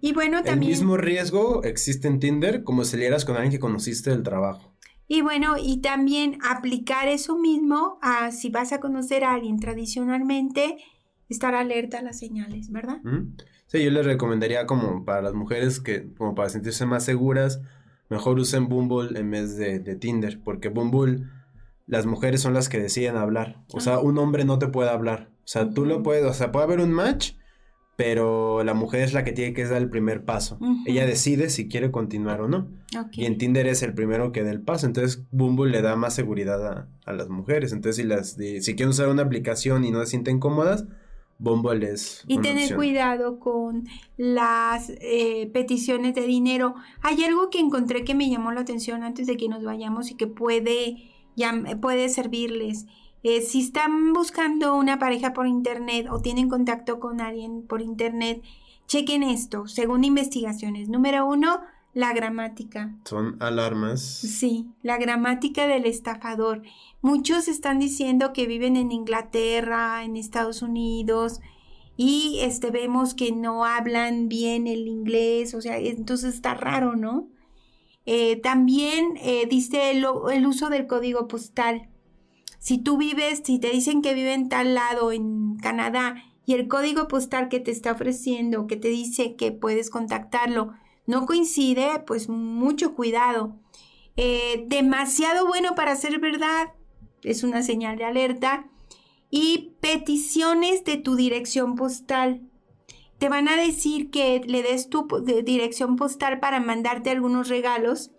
Y 0.00 0.12
bueno, 0.12 0.42
también... 0.42 0.72
El 0.72 0.78
mismo 0.78 0.96
riesgo 0.96 1.62
existe 1.64 2.08
en 2.08 2.20
Tinder 2.20 2.62
como 2.62 2.84
si 2.84 2.98
lieras 2.98 3.24
con 3.24 3.36
alguien 3.36 3.52
que 3.52 3.58
conociste 3.58 4.10
del 4.10 4.22
trabajo. 4.22 4.74
Y 5.06 5.22
bueno, 5.22 5.56
y 5.58 5.80
también 5.80 6.38
aplicar 6.42 7.08
eso 7.08 7.38
mismo 7.38 7.98
a 8.02 8.30
si 8.30 8.50
vas 8.50 8.72
a 8.72 8.80
conocer 8.80 9.24
a 9.24 9.34
alguien 9.34 9.58
tradicionalmente, 9.60 10.76
estar 11.28 11.54
alerta 11.54 11.98
a 11.98 12.02
las 12.02 12.18
señales, 12.18 12.70
¿verdad? 12.70 13.00
Sí, 13.66 13.82
yo 13.82 13.90
les 13.90 14.06
recomendaría 14.06 14.66
como 14.66 15.04
para 15.04 15.22
las 15.22 15.34
mujeres 15.34 15.80
que, 15.80 16.12
como 16.14 16.34
para 16.34 16.48
sentirse 16.48 16.86
más 16.86 17.04
seguras, 17.04 17.60
mejor 18.08 18.38
usen 18.38 18.68
Bumble 18.68 19.18
en 19.18 19.30
vez 19.30 19.56
de, 19.56 19.80
Tinder, 19.96 20.40
porque 20.42 20.68
Bumble, 20.68 21.24
las 21.86 22.06
mujeres 22.06 22.40
son 22.40 22.54
las 22.54 22.68
que 22.68 22.80
deciden 22.80 23.16
hablar. 23.16 23.62
O 23.72 23.80
sea, 23.80 23.98
un 23.98 24.18
hombre 24.18 24.44
no 24.44 24.58
te 24.58 24.68
puede 24.68 24.90
hablar. 24.90 25.30
O 25.40 25.46
sea, 25.46 25.70
tú 25.70 25.84
lo 25.84 26.02
puedes, 26.02 26.24
o 26.24 26.32
sea, 26.32 26.50
puede 26.52 26.64
haber 26.64 26.80
un 26.80 26.92
match, 26.92 27.32
pero 27.96 28.64
la 28.64 28.74
mujer 28.74 29.02
es 29.02 29.12
la 29.12 29.24
que 29.24 29.32
tiene 29.32 29.52
que 29.52 29.64
dar 29.64 29.80
el 29.80 29.90
primer 29.90 30.24
paso. 30.24 30.58
Ella 30.86 31.06
decide 31.06 31.50
si 31.50 31.68
quiere 31.68 31.90
continuar 31.90 32.40
o 32.40 32.48
no. 32.48 32.68
Y 33.12 33.26
en 33.26 33.38
Tinder 33.38 33.66
es 33.66 33.82
el 33.82 33.94
primero 33.94 34.32
que 34.32 34.42
da 34.42 34.50
el 34.50 34.62
paso. 34.62 34.86
Entonces, 34.86 35.24
Bumble 35.30 35.70
le 35.70 35.82
da 35.82 35.94
más 35.94 36.14
seguridad 36.14 36.88
a, 37.04 37.12
las 37.12 37.28
mujeres. 37.28 37.72
Entonces, 37.72 38.02
si, 38.02 38.08
las, 38.08 38.30
si 38.32 38.74
quieren 38.74 38.88
usar 38.88 39.08
una 39.08 39.22
aplicación 39.22 39.84
y 39.84 39.90
no 39.90 40.00
se 40.00 40.06
sienten 40.06 40.40
cómodas, 40.40 40.86
Bumble 41.38 41.94
Y 42.28 42.38
tener 42.38 42.74
cuidado 42.74 43.40
con 43.40 43.88
las 44.16 44.90
eh, 45.00 45.50
peticiones 45.52 46.14
de 46.14 46.22
dinero. 46.22 46.74
Hay 47.02 47.22
algo 47.24 47.50
que 47.50 47.58
encontré 47.58 48.04
que 48.04 48.14
me 48.14 48.30
llamó 48.30 48.52
la 48.52 48.60
atención 48.60 49.02
antes 49.02 49.26
de 49.26 49.36
que 49.36 49.48
nos 49.48 49.64
vayamos 49.64 50.10
y 50.10 50.14
que 50.14 50.26
puede, 50.26 50.96
ya, 51.36 51.52
puede 51.80 52.08
servirles. 52.08 52.86
Eh, 53.22 53.40
si 53.40 53.60
están 53.60 54.12
buscando 54.12 54.76
una 54.76 54.98
pareja 54.98 55.32
por 55.32 55.46
internet 55.46 56.06
o 56.10 56.20
tienen 56.20 56.48
contacto 56.48 57.00
con 57.00 57.20
alguien 57.20 57.62
por 57.62 57.80
internet, 57.80 58.42
chequen 58.86 59.22
esto, 59.22 59.66
según 59.66 60.04
investigaciones. 60.04 60.88
Número 60.88 61.26
uno, 61.26 61.60
la 61.94 62.12
gramática. 62.12 62.94
Son 63.04 63.36
alarmas. 63.40 64.02
Sí, 64.02 64.66
la 64.82 64.98
gramática 64.98 65.66
del 65.66 65.86
estafador. 65.86 66.62
Muchos 67.00 67.48
están 67.48 67.78
diciendo 67.78 68.32
que 68.32 68.46
viven 68.46 68.76
en 68.76 68.92
Inglaterra, 68.92 70.04
en 70.04 70.16
Estados 70.16 70.60
Unidos, 70.60 71.40
y 71.96 72.40
este 72.40 72.70
vemos 72.70 73.14
que 73.14 73.32
no 73.32 73.64
hablan 73.64 74.28
bien 74.28 74.66
el 74.66 74.88
inglés, 74.88 75.54
o 75.54 75.60
sea, 75.60 75.78
entonces 75.78 76.34
está 76.34 76.54
raro, 76.54 76.96
¿no? 76.96 77.28
Eh, 78.06 78.36
también 78.36 79.16
eh, 79.16 79.46
dice 79.48 79.90
el, 79.90 80.06
uso 80.46 80.68
del 80.68 80.86
código 80.86 81.26
postal. 81.26 81.88
Si 82.58 82.78
tú 82.78 82.96
vives, 82.96 83.42
si 83.44 83.58
te 83.58 83.70
dicen 83.70 84.02
que 84.02 84.14
vive 84.14 84.34
en 84.34 84.48
tal 84.48 84.74
lado, 84.74 85.12
en 85.12 85.56
Canadá, 85.56 86.16
y 86.46 86.54
el 86.54 86.68
código 86.68 87.08
postal 87.08 87.48
que 87.48 87.60
te 87.60 87.70
está 87.70 87.92
ofreciendo, 87.92 88.66
que 88.66 88.76
te 88.76 88.88
dice 88.88 89.36
que 89.36 89.52
puedes 89.52 89.90
contactarlo, 89.90 90.72
no 91.06 91.26
coincide, 91.26 92.02
pues 92.06 92.28
mucho 92.28 92.94
cuidado. 92.94 93.56
Eh, 94.16 94.64
demasiado 94.68 95.46
bueno 95.46 95.74
para 95.74 95.96
ser 95.96 96.20
verdad, 96.20 96.72
es 97.22 97.42
una 97.42 97.62
señal 97.62 97.96
de 97.96 98.04
alerta. 98.04 98.66
Y 99.30 99.72
peticiones 99.80 100.84
de 100.84 100.96
tu 100.96 101.16
dirección 101.16 101.74
postal. 101.74 102.42
Te 103.24 103.30
van 103.30 103.48
a 103.48 103.56
decir 103.56 104.10
que 104.10 104.42
le 104.46 104.62
des 104.62 104.90
tu 104.90 105.08
dirección 105.44 105.96
postal 105.96 106.40
para 106.40 106.60
mandarte 106.60 107.08
algunos 107.08 107.48
regalos, 107.48 108.10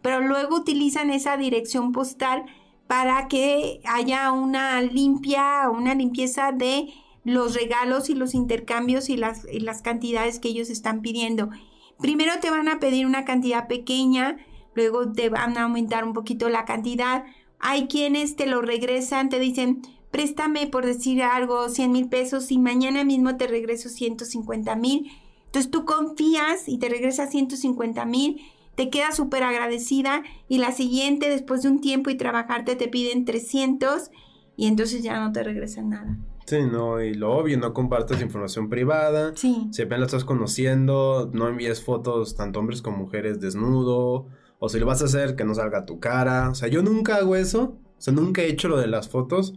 pero 0.00 0.20
luego 0.20 0.54
utilizan 0.54 1.10
esa 1.10 1.36
dirección 1.36 1.90
postal 1.90 2.44
para 2.86 3.26
que 3.26 3.80
haya 3.84 4.30
una 4.30 4.80
limpia, 4.80 5.68
una 5.68 5.96
limpieza 5.96 6.52
de 6.52 6.86
los 7.24 7.56
regalos 7.56 8.08
y 8.10 8.14
los 8.14 8.32
intercambios 8.32 9.08
y 9.08 9.16
las, 9.16 9.44
y 9.52 9.58
las 9.58 9.82
cantidades 9.82 10.38
que 10.38 10.50
ellos 10.50 10.70
están 10.70 11.02
pidiendo. 11.02 11.50
Primero 11.98 12.34
te 12.40 12.52
van 12.52 12.68
a 12.68 12.78
pedir 12.78 13.06
una 13.06 13.24
cantidad 13.24 13.66
pequeña, 13.66 14.36
luego 14.76 15.10
te 15.10 15.30
van 15.30 15.58
a 15.58 15.64
aumentar 15.64 16.04
un 16.04 16.12
poquito 16.12 16.48
la 16.48 16.64
cantidad. 16.64 17.24
Hay 17.58 17.88
quienes 17.88 18.36
te 18.36 18.46
lo 18.46 18.62
regresan, 18.62 19.30
te 19.30 19.40
dicen, 19.40 19.82
préstame 20.14 20.68
por 20.68 20.86
decir 20.86 21.24
algo 21.24 21.68
100 21.68 21.90
mil 21.90 22.08
pesos 22.08 22.52
y 22.52 22.58
mañana 22.58 23.02
mismo 23.02 23.36
te 23.36 23.48
regreso 23.48 23.88
150 23.88 24.76
mil. 24.76 25.10
Entonces 25.46 25.72
tú 25.72 25.84
confías 25.84 26.68
y 26.68 26.78
te 26.78 26.88
regresa 26.88 27.26
150 27.26 28.04
mil, 28.04 28.40
te 28.76 28.90
quedas 28.90 29.16
súper 29.16 29.42
agradecida 29.42 30.22
y 30.46 30.58
la 30.58 30.70
siguiente, 30.70 31.28
después 31.28 31.62
de 31.62 31.70
un 31.70 31.80
tiempo 31.80 32.10
y 32.10 32.14
trabajarte, 32.16 32.76
te 32.76 32.86
piden 32.86 33.24
300 33.24 34.12
y 34.56 34.68
entonces 34.68 35.02
ya 35.02 35.18
no 35.18 35.32
te 35.32 35.42
regresan 35.42 35.88
nada. 35.88 36.16
Sí, 36.46 36.58
no, 36.62 37.02
y 37.02 37.14
lo 37.14 37.36
obvio, 37.36 37.58
no 37.58 37.72
compartas 37.72 38.22
información 38.22 38.68
privada. 38.68 39.32
Sí. 39.34 39.66
Si 39.72 39.82
apenas 39.82 39.98
la 39.98 40.06
estás 40.06 40.24
conociendo, 40.24 41.28
no 41.32 41.48
envíes 41.48 41.82
fotos 41.82 42.36
tanto 42.36 42.60
hombres 42.60 42.82
como 42.82 42.98
mujeres 42.98 43.40
desnudo. 43.40 44.28
O 44.60 44.68
si 44.68 44.78
lo 44.78 44.86
vas 44.86 45.02
a 45.02 45.06
hacer, 45.06 45.34
que 45.34 45.44
no 45.44 45.56
salga 45.56 45.86
tu 45.86 45.98
cara. 45.98 46.50
O 46.50 46.54
sea, 46.54 46.68
yo 46.68 46.84
nunca 46.84 47.16
hago 47.16 47.34
eso. 47.34 47.78
O 47.98 48.00
sea, 48.00 48.14
nunca 48.14 48.42
he 48.42 48.48
hecho 48.48 48.68
lo 48.68 48.78
de 48.78 48.86
las 48.86 49.08
fotos. 49.08 49.54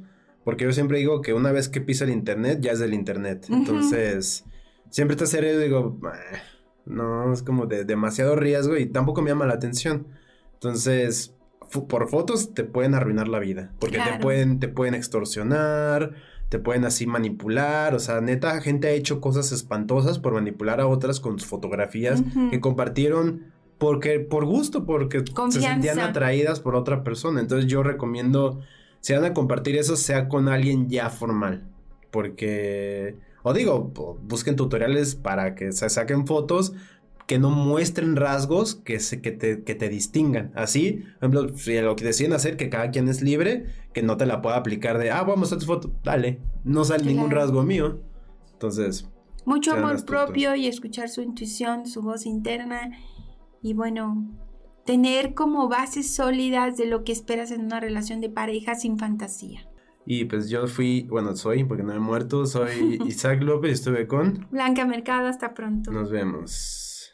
Porque 0.48 0.64
yo 0.64 0.72
siempre 0.72 1.00
digo 1.00 1.22
que 1.22 1.34
una 1.34 1.52
vez 1.52 1.68
que 1.68 1.82
pisa 1.82 2.06
el 2.06 2.10
internet, 2.10 2.60
ya 2.62 2.72
es 2.72 2.80
del 2.80 2.94
internet. 2.94 3.48
Entonces, 3.50 4.46
siempre 4.90 5.18
te 5.18 5.26
hacer 5.26 5.60
digo, 5.60 6.00
no, 6.86 7.34
es 7.34 7.44
como 7.44 7.66
de 7.66 7.84
demasiado 7.84 8.38
riesgo 8.38 8.78
y 8.78 8.86
tampoco 8.86 9.22
me 9.22 9.30
llama 9.30 9.46
la 9.46 9.56
atención. 9.56 10.08
Entonces, 10.54 11.36
por 11.90 12.08
fotos 12.08 12.54
te 12.54 12.64
pueden 12.64 12.96
arruinar 12.96 13.28
la 13.28 13.40
vida. 13.40 13.74
Porque 13.78 13.98
te, 13.98 14.20
pueden, 14.22 14.62
te 14.62 14.70
pueden 14.70 14.96
extorsionar 14.96 16.14
te 16.48 16.60
pueden 16.60 16.86
así 16.86 17.08
manipular, 17.08 17.94
o 17.94 18.00
sea, 18.00 18.22
neta, 18.22 18.62
gente 18.62 18.88
ha 18.88 18.92
hecho 18.92 19.20
cosas 19.20 19.52
espantosas 19.52 20.18
por 20.18 20.32
manipular 20.32 20.80
a 20.80 20.88
otras 20.88 21.20
con 21.20 21.38
sus 21.38 21.50
fotografías 21.50 22.24
que 22.52 22.62
compartieron 22.62 23.52
porque 23.78 24.22
por 24.22 24.46
gusto, 24.46 24.86
porque 24.86 25.26
se 25.50 25.62
sentían 25.62 26.00
atraídas 26.00 26.62
por 26.62 26.76
otra 26.76 27.04
persona. 27.04 27.42
Entonces 27.42 27.70
yo 27.70 27.84
recomiendo, 27.84 28.62
si 29.08 29.14
van 29.14 29.24
a 29.24 29.34
compartir 29.34 29.78
eso, 29.78 29.96
sea 29.96 30.28
con 30.28 30.50
alguien 30.50 30.90
ya 30.90 31.10
formal, 31.10 31.64
porque, 32.12 33.16
o 33.42 33.54
digo, 33.54 33.94
busquen 34.24 34.58
tutoriales 34.58 35.16
para 35.16 35.56
que 35.56 35.72
se 35.72 35.88
saquen 35.88 36.28
fotos, 36.28 36.74
que 37.26 37.40
no 37.40 37.50
muestren 37.50 38.18
rasgos 38.18 38.76
que, 38.76 39.00
se, 39.00 39.22
que, 39.22 39.32
te, 39.32 39.64
que 39.64 39.76
te 39.76 39.88
distingan. 39.88 40.52
Así, 40.56 41.06
por 41.22 41.30
ejemplo, 41.30 41.58
si 41.58 41.80
lo 41.80 41.96
que 41.96 42.04
deciden 42.04 42.34
hacer, 42.34 42.58
que 42.58 42.68
cada 42.68 42.92
quien 42.92 43.08
es 43.08 43.22
libre, 43.22 43.68
que 43.94 44.04
no 44.04 44.18
te 44.18 44.26
la 44.26 44.42
pueda 44.42 44.58
aplicar 44.58 44.98
de, 44.98 45.10
ah, 45.10 45.24
vamos 45.24 45.54
a 45.54 45.58
tu 45.58 45.66
foto, 45.66 45.90
dale, 46.04 46.42
no 46.66 46.84
sale 46.84 47.06
ningún 47.06 47.32
rasgo 47.32 47.64
mío. 47.64 48.02
Entonces... 48.52 49.08
Mucho 49.46 49.72
amor 49.72 50.04
propio 50.04 50.54
y 50.54 50.68
escuchar 50.68 51.08
su 51.08 51.22
intuición, 51.22 51.86
su 51.86 52.02
voz 52.02 52.26
interna. 52.26 52.92
Y 53.62 53.74
bueno, 53.74 54.28
tener 54.88 55.34
como 55.34 55.68
bases 55.68 56.16
sólidas 56.16 56.78
de 56.78 56.88
lo 56.88 57.04
que 57.04 57.12
esperas 57.12 57.52
en 57.52 57.66
una 57.66 57.82
relación 57.82 58.22
de 58.22 58.30
pareja 58.30 58.74
sin 58.74 58.98
fantasía. 58.98 59.70
Y 60.06 60.26
pues 60.26 60.50
yo 60.50 60.66
fui, 60.68 61.06
bueno, 61.10 61.36
soy, 61.36 61.66
porque 61.66 61.84
no 61.84 61.94
he 61.94 62.00
muerto, 62.00 62.46
soy 62.46 62.98
Isaac 63.06 63.44
López, 63.44 63.74
estuve 63.74 64.08
con... 64.08 64.48
Blanca 64.50 64.86
Mercado, 64.86 65.28
hasta 65.28 65.54
pronto. 65.54 65.92
Nos 65.92 66.10
vemos. 66.10 67.14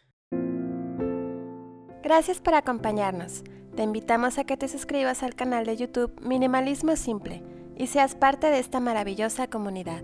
Gracias 2.03 2.39
por 2.39 2.53
acompañarnos. 2.53 3.43
Te 3.76 3.82
invitamos 3.82 4.38
a 4.38 4.43
que 4.43 4.55
te 4.55 4.67
suscribas 4.67 5.24
al 5.24 5.34
canal 5.34 5.65
de 5.65 5.76
YouTube 5.76 6.13
Minimalismo 6.21 6.95
Simple 6.95 7.41
y 7.76 7.88
seas 7.88 8.13
parte 8.13 8.47
de 8.47 8.59
esta 8.59 8.80
maravillosa 8.82 9.47
comunidad. 9.47 10.03